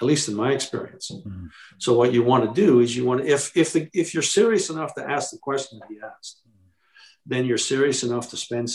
at 0.00 0.06
least 0.06 0.28
in 0.28 0.34
my 0.34 0.52
experience. 0.52 1.10
Mm-hmm. 1.10 1.46
So 1.78 1.94
what 1.94 2.12
you 2.12 2.22
want 2.22 2.44
to 2.44 2.60
do 2.60 2.80
is 2.80 2.96
you 2.96 3.04
want 3.04 3.22
to, 3.22 3.28
if 3.28 3.56
if 3.56 3.72
the, 3.72 3.88
if 3.92 4.12
you're 4.12 4.22
serious 4.22 4.70
enough 4.70 4.94
to 4.94 5.08
ask 5.08 5.30
the 5.30 5.38
question 5.38 5.78
that 5.78 5.88
he 5.88 5.98
asked, 6.00 6.40
then 7.26 7.46
you're 7.46 7.58
serious 7.58 8.02
enough 8.02 8.30
to 8.30 8.36
spend 8.36 8.70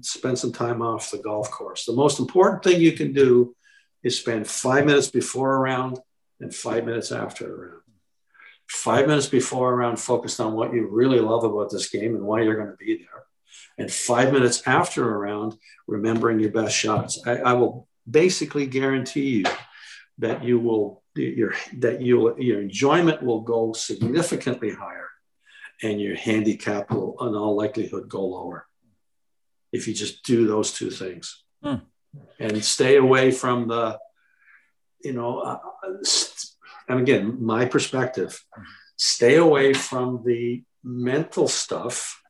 spend 0.00 0.38
some 0.38 0.52
time 0.52 0.82
off 0.82 1.10
the 1.10 1.18
golf 1.18 1.50
course. 1.50 1.84
The 1.84 1.92
most 1.92 2.18
important 2.18 2.64
thing 2.64 2.80
you 2.80 2.92
can 2.92 3.12
do 3.12 3.54
is 4.02 4.18
spend 4.18 4.46
five 4.46 4.84
minutes 4.84 5.08
before 5.08 5.54
a 5.54 5.58
round 5.58 5.98
and 6.40 6.54
five 6.54 6.84
minutes 6.84 7.12
after 7.12 7.46
a 7.46 7.68
round. 7.68 7.82
Five 8.68 9.06
minutes 9.06 9.26
before 9.26 9.72
a 9.72 9.76
round, 9.76 10.00
focused 10.00 10.40
on 10.40 10.54
what 10.54 10.72
you 10.72 10.88
really 10.88 11.20
love 11.20 11.44
about 11.44 11.70
this 11.70 11.88
game 11.88 12.14
and 12.14 12.24
why 12.24 12.42
you're 12.42 12.56
going 12.56 12.70
to 12.70 12.76
be 12.76 12.98
there. 12.98 13.24
And 13.78 13.90
five 13.90 14.32
minutes 14.32 14.62
after 14.66 15.12
a 15.12 15.18
round, 15.18 15.56
remembering 15.86 16.40
your 16.40 16.50
best 16.50 16.76
shots. 16.76 17.20
I, 17.26 17.36
I 17.36 17.52
will 17.54 17.88
basically 18.08 18.66
guarantee 18.66 19.38
you 19.38 19.44
that 20.18 20.44
you 20.44 20.58
will 20.58 21.02
your 21.16 21.54
that 21.78 22.00
you 22.00 22.34
your 22.38 22.60
enjoyment 22.60 23.22
will 23.22 23.40
go 23.40 23.72
significantly 23.72 24.70
higher 24.70 25.08
and 25.82 26.00
your 26.00 26.16
handicap 26.16 26.90
will 26.90 27.16
in 27.26 27.34
all 27.34 27.56
likelihood 27.56 28.08
go 28.08 28.24
lower 28.24 28.66
if 29.72 29.88
you 29.88 29.94
just 29.94 30.24
do 30.24 30.46
those 30.46 30.72
two 30.72 30.90
things 30.90 31.42
hmm. 31.62 31.76
and 32.38 32.64
stay 32.64 32.96
away 32.96 33.30
from 33.30 33.68
the 33.68 33.98
you 35.02 35.12
know 35.12 35.40
uh, 35.40 35.58
and 36.88 37.00
again 37.00 37.38
my 37.40 37.64
perspective 37.64 38.44
stay 38.96 39.36
away 39.36 39.72
from 39.72 40.22
the 40.24 40.62
mental 40.82 41.48
stuff 41.48 42.20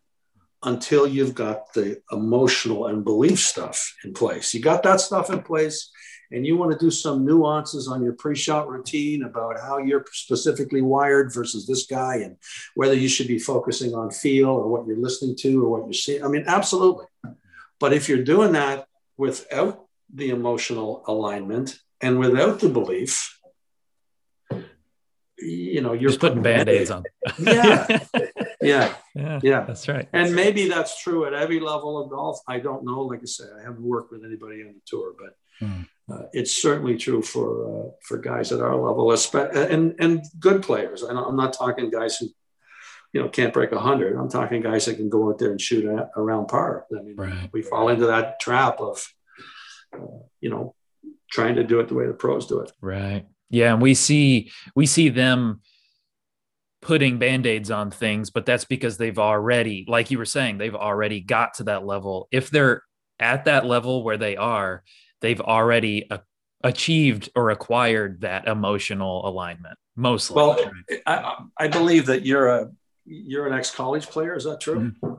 until 0.63 1.07
you've 1.07 1.35
got 1.35 1.73
the 1.75 2.01
emotional 2.11 2.87
and 2.87 3.05
belief 3.05 3.39
stuff 3.39 3.95
in 4.05 4.15
place. 4.15 4.55
You 4.55 4.61
got 4.61 4.83
that 4.85 5.01
stuff 5.01 5.31
in 5.31 5.43
place, 5.43 5.91
and 6.31 6.47
you 6.47 6.57
want 6.57 6.73
to 6.73 6.79
do 6.79 6.91
some 6.91 7.25
nuances 7.25 7.87
on 7.87 8.03
your 8.03 8.15
pre-shot 8.15 8.69
routine 8.69 9.25
about 9.25 9.61
how 9.61 9.79
you're 9.79 10.05
specifically 10.13 10.81
wired 10.81 11.33
versus 11.35 11.67
this 11.67 11.87
guy, 11.87 12.17
and 12.17 12.37
whether 12.75 12.95
you 12.95 13.09
should 13.09 13.29
be 13.29 13.39
focusing 13.39 13.95
on 13.95 14.11
feel 14.11 14.49
or 14.49 14.69
what 14.69 14.87
you're 14.87 14.97
listening 14.97 15.37
to 15.37 15.65
or 15.65 15.69
what 15.69 15.85
you're 15.85 15.93
seeing. 15.93 16.25
I 16.25 16.29
mean, 16.29 16.45
absolutely. 16.47 17.07
But 17.79 17.93
if 17.93 18.09
you're 18.09 18.25
doing 18.25 18.53
that 18.53 18.87
without 19.19 19.85
the 20.13 20.31
emotional 20.31 21.05
alignment 21.07 21.79
and 22.01 22.19
without 22.19 22.61
the 22.61 22.71
belief, 22.71 23.39
you 25.39 25.80
know, 25.80 25.93
you're 25.93 26.11
just 26.11 26.20
putting 26.20 26.43
band-aids 26.43 26.91
on. 26.91 27.05
yeah. 27.39 28.01
Yeah. 28.62 28.95
Yeah. 29.14 29.41
Yeah. 29.43 29.64
That's 29.64 29.87
right. 29.89 30.09
And 30.14 30.35
maybe 30.35 30.70
that's 30.70 31.03
true 31.03 31.26
at 31.26 31.35
every 31.35 31.61
level 31.61 32.03
of 32.03 32.09
golf. 32.09 32.41
I 32.49 32.61
don't 32.61 32.82
know. 32.82 33.03
Like 33.03 33.20
I 33.20 33.26
say 33.26 33.45
I 33.61 33.62
haven't 33.62 33.82
worked 33.82 34.11
with 34.11 34.24
anybody 34.24 34.62
on 34.62 34.68
the 34.68 34.80
tour, 34.87 35.12
but 35.18 35.66
mm. 35.66 35.87
uh, 36.11 36.28
it's 36.32 36.51
certainly 36.51 36.97
true 36.97 37.20
for 37.20 37.49
uh, 37.68 37.91
for 38.01 38.16
guys 38.16 38.53
at 38.53 38.62
our 38.62 38.74
level, 38.74 39.12
and 39.12 39.95
and 39.99 40.24
good 40.39 40.62
players. 40.62 41.03
And 41.03 41.18
I'm 41.18 41.37
not 41.37 41.53
talking 41.53 41.91
guys 41.91 42.16
who, 42.16 42.28
you 43.12 43.20
know, 43.20 43.28
can't 43.28 43.53
break 43.53 43.72
a 43.72 43.78
hundred. 43.80 44.16
I'm 44.16 44.30
talking 44.30 44.62
guys 44.62 44.87
that 44.87 44.97
can 44.97 45.11
go 45.11 45.28
out 45.28 45.39
there 45.39 45.51
and 45.51 45.61
shoot 45.61 45.85
around 46.16 46.47
par. 46.47 46.87
I 46.91 47.03
mean, 47.03 47.16
right. 47.16 47.51
we 47.53 47.61
fall 47.61 47.91
into 47.91 48.07
that 48.07 48.41
trap 48.41 48.80
of, 48.80 49.07
uh, 49.95 50.24
you 50.41 50.49
know, 50.49 50.74
trying 51.30 51.57
to 51.57 51.64
do 51.64 51.80
it 51.80 51.89
the 51.89 51.95
way 51.95 52.07
the 52.07 52.14
pros 52.14 52.47
do 52.47 52.61
it. 52.61 52.72
Right. 52.80 53.26
Yeah, 53.51 53.73
and 53.73 53.83
we 53.83 53.95
see 53.95 54.51
we 54.75 54.87
see 54.87 55.09
them 55.09 55.61
putting 56.85 57.19
band-aids 57.19 57.71
on 57.71 57.91
things, 57.91 58.31
but 58.31 58.45
that's 58.45 58.67
because 58.67 58.99
they've 58.99 59.19
already, 59.19 59.87
like 59.89 60.11
you 60.11 60.19
were 60.19 60.27
saying, 60.27 60.59
they've 60.59 60.75
already 60.75 61.21
got 61.21 61.55
to 61.55 61.65
that 61.65 61.87
level. 61.87 62.29
If 62.31 62.51
they're 62.51 62.83
at 63.19 63.47
that 63.47 63.65
level 63.65 64.05
where 64.05 64.19
they 64.19 64.37
are, 64.37 64.83
they've 65.23 65.41
already 65.41 66.07
a- 66.11 66.21
achieved 66.63 67.31
or 67.35 67.51
acquired 67.51 68.21
that 68.21 68.47
emotional 68.47 69.27
alignment 69.27 69.79
mostly. 69.97 70.37
Well, 70.37 70.59
I, 71.07 71.45
I, 71.59 71.69
believe 71.69 72.07
that 72.07 72.27
you're 72.27 72.49
a 72.49 72.71
you're 73.07 73.47
an 73.47 73.55
ex-college 73.55 74.09
player. 74.09 74.35
Is 74.35 74.45
that 74.45 74.61
true? 74.61 74.93
Mm-hmm. 75.03 75.15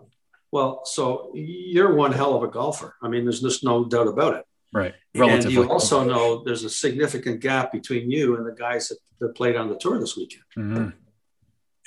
Well, 0.51 0.81
so 0.85 1.31
you're 1.33 1.93
one 1.93 2.11
hell 2.11 2.35
of 2.35 2.43
a 2.43 2.47
golfer. 2.47 2.95
I 3.01 3.07
mean, 3.07 3.23
there's 3.23 3.41
just 3.41 3.63
no 3.63 3.85
doubt 3.85 4.07
about 4.07 4.35
it. 4.35 4.45
Right. 4.75 4.93
Relatively. 5.15 5.45
And 5.45 5.53
you 5.53 5.71
also 5.71 6.03
know 6.03 6.43
there's 6.43 6.65
a 6.65 6.69
significant 6.69 7.39
gap 7.39 7.71
between 7.71 8.11
you 8.11 8.35
and 8.35 8.45
the 8.45 8.51
guys 8.51 8.89
that, 8.89 8.97
that 9.19 9.33
played 9.33 9.55
on 9.55 9.69
the 9.69 9.77
tour 9.77 9.97
this 9.97 10.17
weekend. 10.17 10.43
Mm-hmm. 10.57 10.89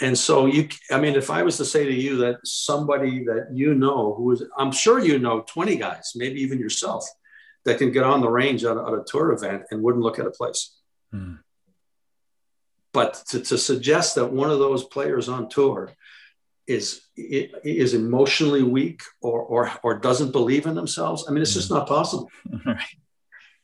And 0.00 0.16
so 0.16 0.46
you, 0.46 0.70
I 0.90 0.98
mean, 0.98 1.14
if 1.14 1.28
I 1.28 1.42
was 1.42 1.58
to 1.58 1.66
say 1.66 1.84
to 1.84 1.92
you 1.92 2.16
that 2.18 2.38
somebody 2.46 3.24
that 3.24 3.48
you 3.52 3.74
know 3.74 4.14
who 4.14 4.32
is, 4.32 4.42
I'm 4.56 4.72
sure 4.72 4.98
you 4.98 5.18
know 5.18 5.42
20 5.42 5.76
guys, 5.76 6.12
maybe 6.16 6.40
even 6.40 6.58
yourself, 6.58 7.06
that 7.66 7.76
can 7.76 7.92
get 7.92 8.04
on 8.04 8.22
the 8.22 8.30
range 8.30 8.64
at, 8.64 8.78
at 8.78 8.94
a 8.94 9.04
tour 9.06 9.32
event 9.32 9.64
and 9.70 9.82
wouldn't 9.82 10.02
look 10.02 10.18
at 10.18 10.26
a 10.26 10.30
place. 10.30 10.74
Hmm. 11.12 11.34
But 12.94 13.22
to, 13.28 13.40
to 13.40 13.58
suggest 13.58 14.14
that 14.14 14.32
one 14.32 14.50
of 14.50 14.60
those 14.60 14.84
players 14.84 15.28
on 15.28 15.50
tour 15.50 15.92
is 16.66 17.02
is 17.18 17.94
emotionally 17.94 18.62
weak 18.62 19.02
or 19.20 19.40
or 19.42 19.72
or 19.82 19.98
doesn't 19.98 20.32
believe 20.32 20.66
in 20.66 20.74
themselves, 20.74 21.24
I 21.28 21.32
mean, 21.32 21.42
it's 21.42 21.54
just 21.54 21.68
hmm. 21.68 21.74
not 21.74 21.88
possible. 21.88 22.30
right. 22.66 22.96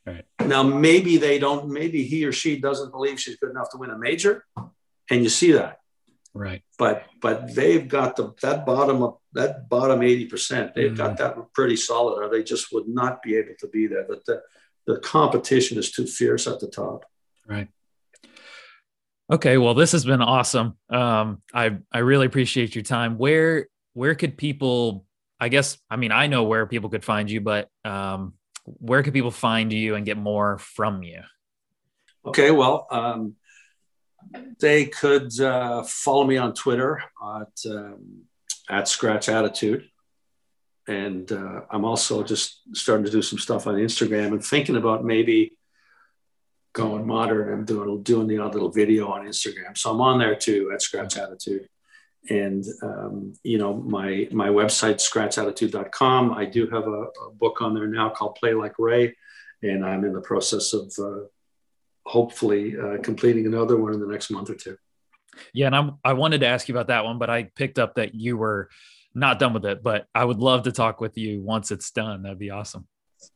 Right. 0.07 0.25
Now, 0.45 0.63
maybe 0.63 1.17
they 1.17 1.39
don't. 1.39 1.71
Maybe 1.71 2.05
he 2.05 2.27
or 2.27 2.33
she 2.33 2.59
doesn't 2.59 2.91
believe 2.91 3.19
she's 3.19 3.37
good 3.37 3.51
enough 3.51 3.71
to 3.71 3.79
win 3.79 3.89
a 3.89 3.97
major, 3.97 4.45
and 5.11 5.23
you 5.23 5.31
see 5.31 5.53
that. 5.53 5.79
Right. 6.35 6.63
But 6.79 7.07
but 7.23 7.55
they've 7.55 7.89
got 7.89 8.17
the 8.17 8.35
that 8.43 8.67
bottom 8.67 9.03
of 9.03 9.19
that 9.35 9.69
bottom 9.69 10.01
80%, 10.01 10.75
they've 10.75 10.87
mm-hmm. 10.87 10.97
got 10.97 11.17
that 11.19 11.37
pretty 11.53 11.77
solid, 11.77 12.23
or 12.23 12.29
they 12.29 12.43
just 12.43 12.73
would 12.73 12.89
not 12.89 13.23
be 13.23 13.37
able 13.37 13.55
to 13.61 13.69
be 13.69 13.87
there. 13.87 14.05
But 14.09 14.25
the, 14.25 14.43
the 14.87 14.99
competition 15.01 15.79
is 15.79 15.91
too 15.91 16.07
fierce 16.07 16.47
at 16.47 16.61
the 16.61 16.69
top. 16.69 17.05
Right. 17.47 17.69
Okay. 19.33 19.57
Well, 19.59 19.75
this 19.75 19.93
has 19.93 20.05
been 20.05 20.23
awesome. 20.23 20.77
Um, 20.91 21.43
I 21.53 21.79
I 21.91 21.99
really 21.99 22.27
appreciate 22.27 22.75
your 22.75 22.85
time. 22.85 23.17
Where 23.19 23.69
where 23.95 24.15
could 24.15 24.37
people 24.37 25.07
I 25.41 25.49
guess 25.49 25.79
I 25.91 25.97
mean 25.97 26.13
I 26.13 26.27
know 26.27 26.45
where 26.45 26.67
people 26.67 26.91
could 26.91 27.05
find 27.05 27.31
you, 27.31 27.41
but 27.41 27.69
um, 27.85 28.35
where 28.65 29.03
could 29.03 29.13
people 29.13 29.31
find 29.31 29.73
you 29.73 29.95
and 29.95 30.07
get 30.07 30.17
more 30.17 30.59
from 30.59 31.03
you? 31.03 31.21
Okay, 32.27 32.51
well, 32.51 32.87
um, 32.91 33.35
they 34.61 34.87
could 34.87 35.39
uh, 35.41 35.83
follow 35.83 36.25
me 36.25 36.39
on 36.39 36.55
Twitter 36.55 37.03
at, 37.23 37.71
um, 37.71 38.23
at 38.71 38.89
Scratch 38.89 39.29
Attitude. 39.29 39.89
And 40.87 41.31
uh, 41.31 41.63
I'm 41.71 41.85
also 41.85 42.23
just 42.23 42.61
starting 42.75 43.05
to 43.05 43.11
do 43.11 43.23
some 43.23 43.39
stuff 43.39 43.67
on 43.67 43.75
Instagram 43.75 44.29
and 44.29 44.45
thinking 44.45 44.77
about 44.77 45.05
maybe 45.05 45.54
going 46.75 47.07
modern 47.07 47.53
and 47.53 47.67
doing, 47.67 48.03
doing 48.03 48.27
the 48.27 48.39
odd 48.39 48.53
little 48.53 48.71
video 48.71 49.09
on 49.09 49.27
Instagram. 49.27 49.79
So 49.79 49.91
I'm 49.91 50.01
on 50.01 50.19
there 50.19 50.35
too 50.35 50.71
at 50.75 50.83
Scratch 50.83 51.17
Attitude. 51.17 51.69
And, 52.29 52.65
um, 52.83 53.35
you 53.43 53.59
know, 53.59 53.75
my, 53.75 54.29
my 54.33 54.49
website, 54.49 54.97
scratchattitude.com. 54.97 56.33
I 56.33 56.45
do 56.45 56.67
have 56.69 56.87
a, 56.87 57.03
a, 57.03 57.31
book 57.35 57.63
on 57.63 57.75
there 57.75 57.87
now 57.87 58.09
called 58.11 58.35
Play 58.35 58.55
Like 58.55 58.75
Ray. 58.79 59.15
And 59.63 59.85
I'm 59.85 60.05
in 60.05 60.13
the 60.13 60.21
process 60.21 60.73
of 60.73 60.93
uh, 60.99 61.27
hopefully 62.07 62.77
uh, 62.79 62.99
completing 63.03 63.47
another 63.47 63.77
one 63.77 63.95
in 63.95 64.01
the 64.01 64.07
next 64.07 64.31
month 64.31 64.51
or 64.51 64.55
two. 64.55 64.77
Yeah, 65.53 65.67
and 65.67 65.77
I'm, 65.77 65.99
I 66.05 66.15
wanted 66.15 66.41
to 66.41 66.47
ask 66.47 66.69
you 66.69 66.75
about 66.75 66.89
that 66.89 67.05
one, 67.05 67.19
but 67.19 67.31
I 67.31 67.45
picked 67.45 67.79
up 67.79 67.97
that 67.97 68.15
you 68.15 68.37
were 68.37 68.69
not 69.15 69.39
done 69.39 69.53
with 69.53 69.65
it. 69.65 69.83
But 69.83 70.07
I 70.15 70.25
would 70.25 70.39
love 70.39 70.65
to 70.65 70.73
talk 70.73 71.01
with 71.01 71.17
you 71.19 71.41
once 71.43 71.71
it's 71.71 71.91
done. 71.91 72.23
That'd 72.23 72.39
be 72.39 72.51
awesome. 72.51 72.87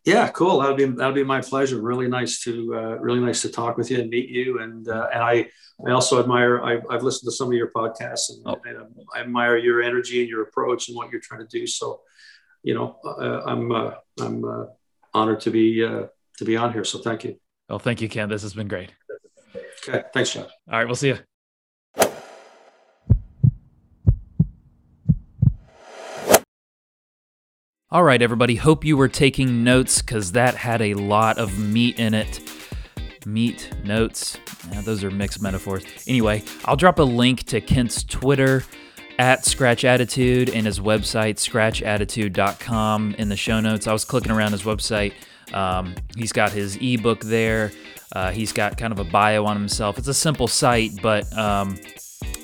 Yeah, 0.04 0.28
cool. 0.28 0.60
That'd 0.60 0.76
be 0.76 0.84
that'd 0.84 1.14
be 1.14 1.24
my 1.24 1.40
pleasure. 1.40 1.80
Really 1.80 2.08
nice 2.08 2.40
to 2.42 2.74
uh, 2.74 2.98
really 2.98 3.20
nice 3.20 3.42
to 3.42 3.50
talk 3.50 3.76
with 3.76 3.90
you 3.90 4.00
and 4.00 4.10
meet 4.10 4.28
you. 4.28 4.60
And 4.60 4.88
uh, 4.88 5.08
and 5.12 5.22
I 5.22 5.48
I 5.86 5.92
also 5.92 6.20
admire. 6.20 6.62
I, 6.62 6.80
have 6.90 7.02
listened 7.02 7.28
to 7.28 7.32
some 7.32 7.48
of 7.48 7.54
your 7.54 7.70
podcasts 7.70 8.30
and, 8.30 8.42
oh. 8.46 8.60
and, 8.64 8.78
I 9.14 9.20
admire 9.20 9.56
your 9.56 9.82
energy 9.82 10.20
and 10.20 10.28
your 10.28 10.42
approach 10.42 10.88
and 10.88 10.96
what 10.96 11.10
you're 11.12 11.20
trying 11.20 11.40
to 11.40 11.46
do. 11.46 11.66
So, 11.66 12.00
you 12.62 12.74
know, 12.74 12.98
uh, 13.04 13.42
I'm 13.46 13.70
uh, 13.70 13.92
I'm 14.20 14.44
uh, 14.44 14.64
honored 15.14 15.40
to 15.40 15.50
be 15.50 15.84
uh, 15.84 16.06
to 16.38 16.44
be 16.44 16.56
on 16.56 16.72
here. 16.72 16.84
So 16.84 16.98
thank 16.98 17.24
you. 17.24 17.36
Well, 17.68 17.78
thank 17.78 18.00
you, 18.00 18.08
Kent. 18.08 18.30
This 18.30 18.42
has 18.42 18.54
been 18.54 18.68
great. 18.68 18.92
Okay. 19.86 20.02
Thanks, 20.12 20.32
Josh. 20.32 20.50
All 20.70 20.78
right. 20.78 20.86
We'll 20.86 20.96
see 20.96 21.08
you. 21.08 21.18
All 27.90 28.04
right, 28.04 28.20
everybody. 28.20 28.56
Hope 28.56 28.84
you 28.84 28.96
were 28.96 29.08
taking 29.08 29.64
notes 29.64 30.02
because 30.02 30.32
that 30.32 30.54
had 30.54 30.82
a 30.82 30.94
lot 30.94 31.38
of 31.38 31.58
meat 31.58 31.98
in 31.98 32.14
it. 32.14 32.40
Meat, 33.24 33.70
notes. 33.84 34.38
Yeah, 34.70 34.82
those 34.82 35.02
are 35.04 35.10
mixed 35.10 35.40
metaphors. 35.40 35.84
Anyway, 36.06 36.42
I'll 36.64 36.76
drop 36.76 36.98
a 36.98 37.02
link 37.02 37.44
to 37.44 37.60
Kent's 37.60 38.04
Twitter 38.04 38.64
at 39.18 39.44
Scratch 39.44 39.84
Attitude 39.84 40.50
and 40.50 40.66
his 40.66 40.80
website, 40.80 41.36
scratchattitude.com, 41.36 43.14
in 43.16 43.28
the 43.28 43.36
show 43.36 43.60
notes. 43.60 43.86
I 43.86 43.92
was 43.92 44.04
clicking 44.04 44.32
around 44.32 44.52
his 44.52 44.62
website 44.62 45.14
um, 45.52 45.94
he's 46.16 46.32
got 46.32 46.52
his 46.52 46.76
ebook 46.76 47.20
there. 47.20 47.72
Uh, 48.12 48.30
he's 48.30 48.52
got 48.52 48.76
kind 48.76 48.92
of 48.92 48.98
a 48.98 49.04
bio 49.04 49.44
on 49.44 49.56
himself. 49.56 49.98
It's 49.98 50.08
a 50.08 50.14
simple 50.14 50.48
site, 50.48 51.00
but 51.02 51.30
um, 51.36 51.78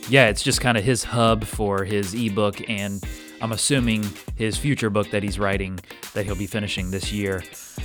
yeah, 0.08 0.28
it's 0.28 0.42
just 0.42 0.60
kind 0.60 0.76
of 0.76 0.84
his 0.84 1.04
hub 1.04 1.44
for 1.44 1.84
his 1.84 2.14
ebook, 2.14 2.68
and 2.68 3.02
I'm 3.44 3.52
assuming 3.52 4.02
his 4.36 4.56
future 4.56 4.88
book 4.88 5.10
that 5.10 5.22
he's 5.22 5.38
writing 5.38 5.78
that 6.14 6.24
he'll 6.24 6.34
be 6.34 6.46
finishing 6.46 6.90
this 6.90 7.12
year. 7.12 7.44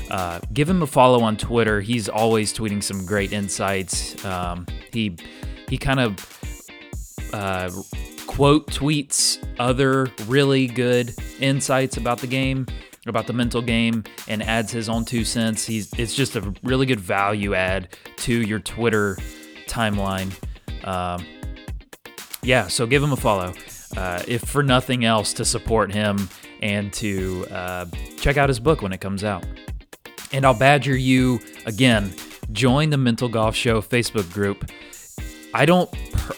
Uh, 0.10 0.40
give 0.54 0.70
him 0.70 0.82
a 0.82 0.88
follow 0.88 1.22
on 1.22 1.36
Twitter. 1.36 1.82
He's 1.82 2.08
always 2.08 2.54
tweeting 2.54 2.82
some 2.82 3.06
great 3.06 3.34
insights. 3.34 4.24
Um, 4.24 4.66
he 4.94 5.18
he 5.68 5.78
kind 5.78 6.00
of 6.00 6.40
uh, 7.34 7.70
quote 8.26 8.68
tweets 8.68 9.46
other 9.60 10.10
really 10.28 10.68
good 10.68 11.14
insights 11.42 11.98
about 11.98 12.20
the 12.20 12.28
game 12.28 12.66
about 13.06 13.28
the 13.28 13.34
mental 13.34 13.62
game 13.62 14.06
and 14.30 14.42
adds 14.44 14.72
his 14.72 14.88
own 14.88 15.04
two 15.04 15.26
cents. 15.26 15.66
He's 15.66 15.92
it's 16.00 16.16
just 16.16 16.38
a 16.38 16.54
really 16.64 16.86
good 16.86 17.02
value 17.02 17.54
add 17.54 17.98
to 18.20 18.34
your 18.34 18.60
Twitter 18.60 19.18
timeline. 19.68 20.32
Um, 20.88 21.26
yeah, 22.44 22.68
so 22.68 22.88
give 22.88 23.04
him 23.04 23.12
a 23.12 23.18
follow, 23.18 23.54
uh, 23.98 24.24
if 24.28 24.42
for 24.42 24.64
nothing 24.64 25.06
else, 25.06 25.34
to 25.34 25.46
support 25.46 25.92
him 25.92 26.30
and 26.62 26.92
to 26.94 27.46
uh, 27.52 27.86
check 28.18 28.38
out 28.38 28.50
his 28.50 28.60
book 28.60 28.82
when 28.82 28.94
it 28.94 29.02
comes 29.02 29.24
out. 29.24 29.46
And 30.32 30.46
I'll 30.46 30.58
badger 30.58 30.96
you 30.96 31.40
again. 31.66 32.14
Join 32.52 32.90
the 32.90 32.98
Mental 32.98 33.30
Golf 33.30 33.56
Show 33.56 33.82
Facebook 33.82 34.32
group. 34.34 34.70
I 35.54 35.66
don't. 35.66 35.90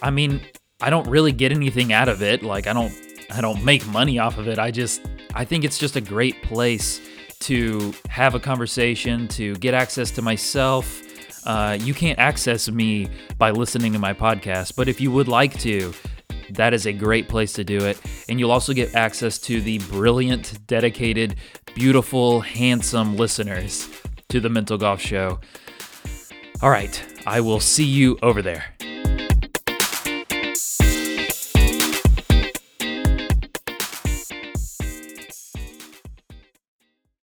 I 0.02 0.10
mean, 0.10 0.42
I 0.82 0.90
don't 0.90 1.08
really 1.08 1.32
get 1.32 1.52
anything 1.52 1.92
out 1.94 2.10
of 2.10 2.22
it. 2.22 2.44
Like 2.44 2.68
I 2.68 2.74
don't. 2.74 2.94
I 3.30 3.40
don't 3.40 3.64
make 3.64 3.86
money 3.88 4.20
off 4.20 4.38
of 4.38 4.48
it. 4.48 4.60
I 4.60 4.72
just 4.72 5.02
I 5.34 5.46
think 5.46 5.64
it's 5.64 5.78
just 5.78 5.96
a 5.96 6.02
great 6.02 6.42
place 6.44 7.00
to 7.42 7.94
have 8.08 8.36
a 8.36 8.40
conversation, 8.40 9.28
to 9.30 9.56
get 9.56 9.74
access 9.74 10.12
to 10.12 10.22
myself. 10.22 11.02
Uh, 11.46 11.78
you 11.82 11.94
can't 11.94 12.20
access 12.20 12.70
me 12.70 13.08
by 13.38 13.50
listening 13.52 13.92
to 13.94 14.00
my 14.00 14.14
podcast, 14.14 14.76
but 14.76 14.88
if 14.88 15.02
you 15.02 15.12
would 15.12 15.28
like 15.28 15.58
to, 15.60 15.92
that 16.56 16.74
is 16.74 16.86
a 16.86 16.94
great 16.94 17.28
place 17.30 17.54
to 17.54 17.64
do 17.64 17.86
it. 17.86 18.00
And 18.30 18.40
you'll 18.40 18.52
also 18.52 18.74
get 18.74 18.96
access 18.96 19.38
to 19.40 19.62
the 19.62 19.80
brilliant, 19.80 20.66
dedicated, 20.68 21.36
beautiful, 21.76 22.42
handsome 22.42 23.18
listeners 23.18 23.90
to 24.30 24.40
the 24.40 24.50
Mental 24.50 24.78
Golf 24.78 25.02
Show. 25.02 25.40
All 26.62 26.70
right, 26.70 27.04
I 27.26 27.42
will 27.42 27.60
see 27.60 27.86
you 27.86 28.18
over 28.22 28.42
there. 28.42 28.66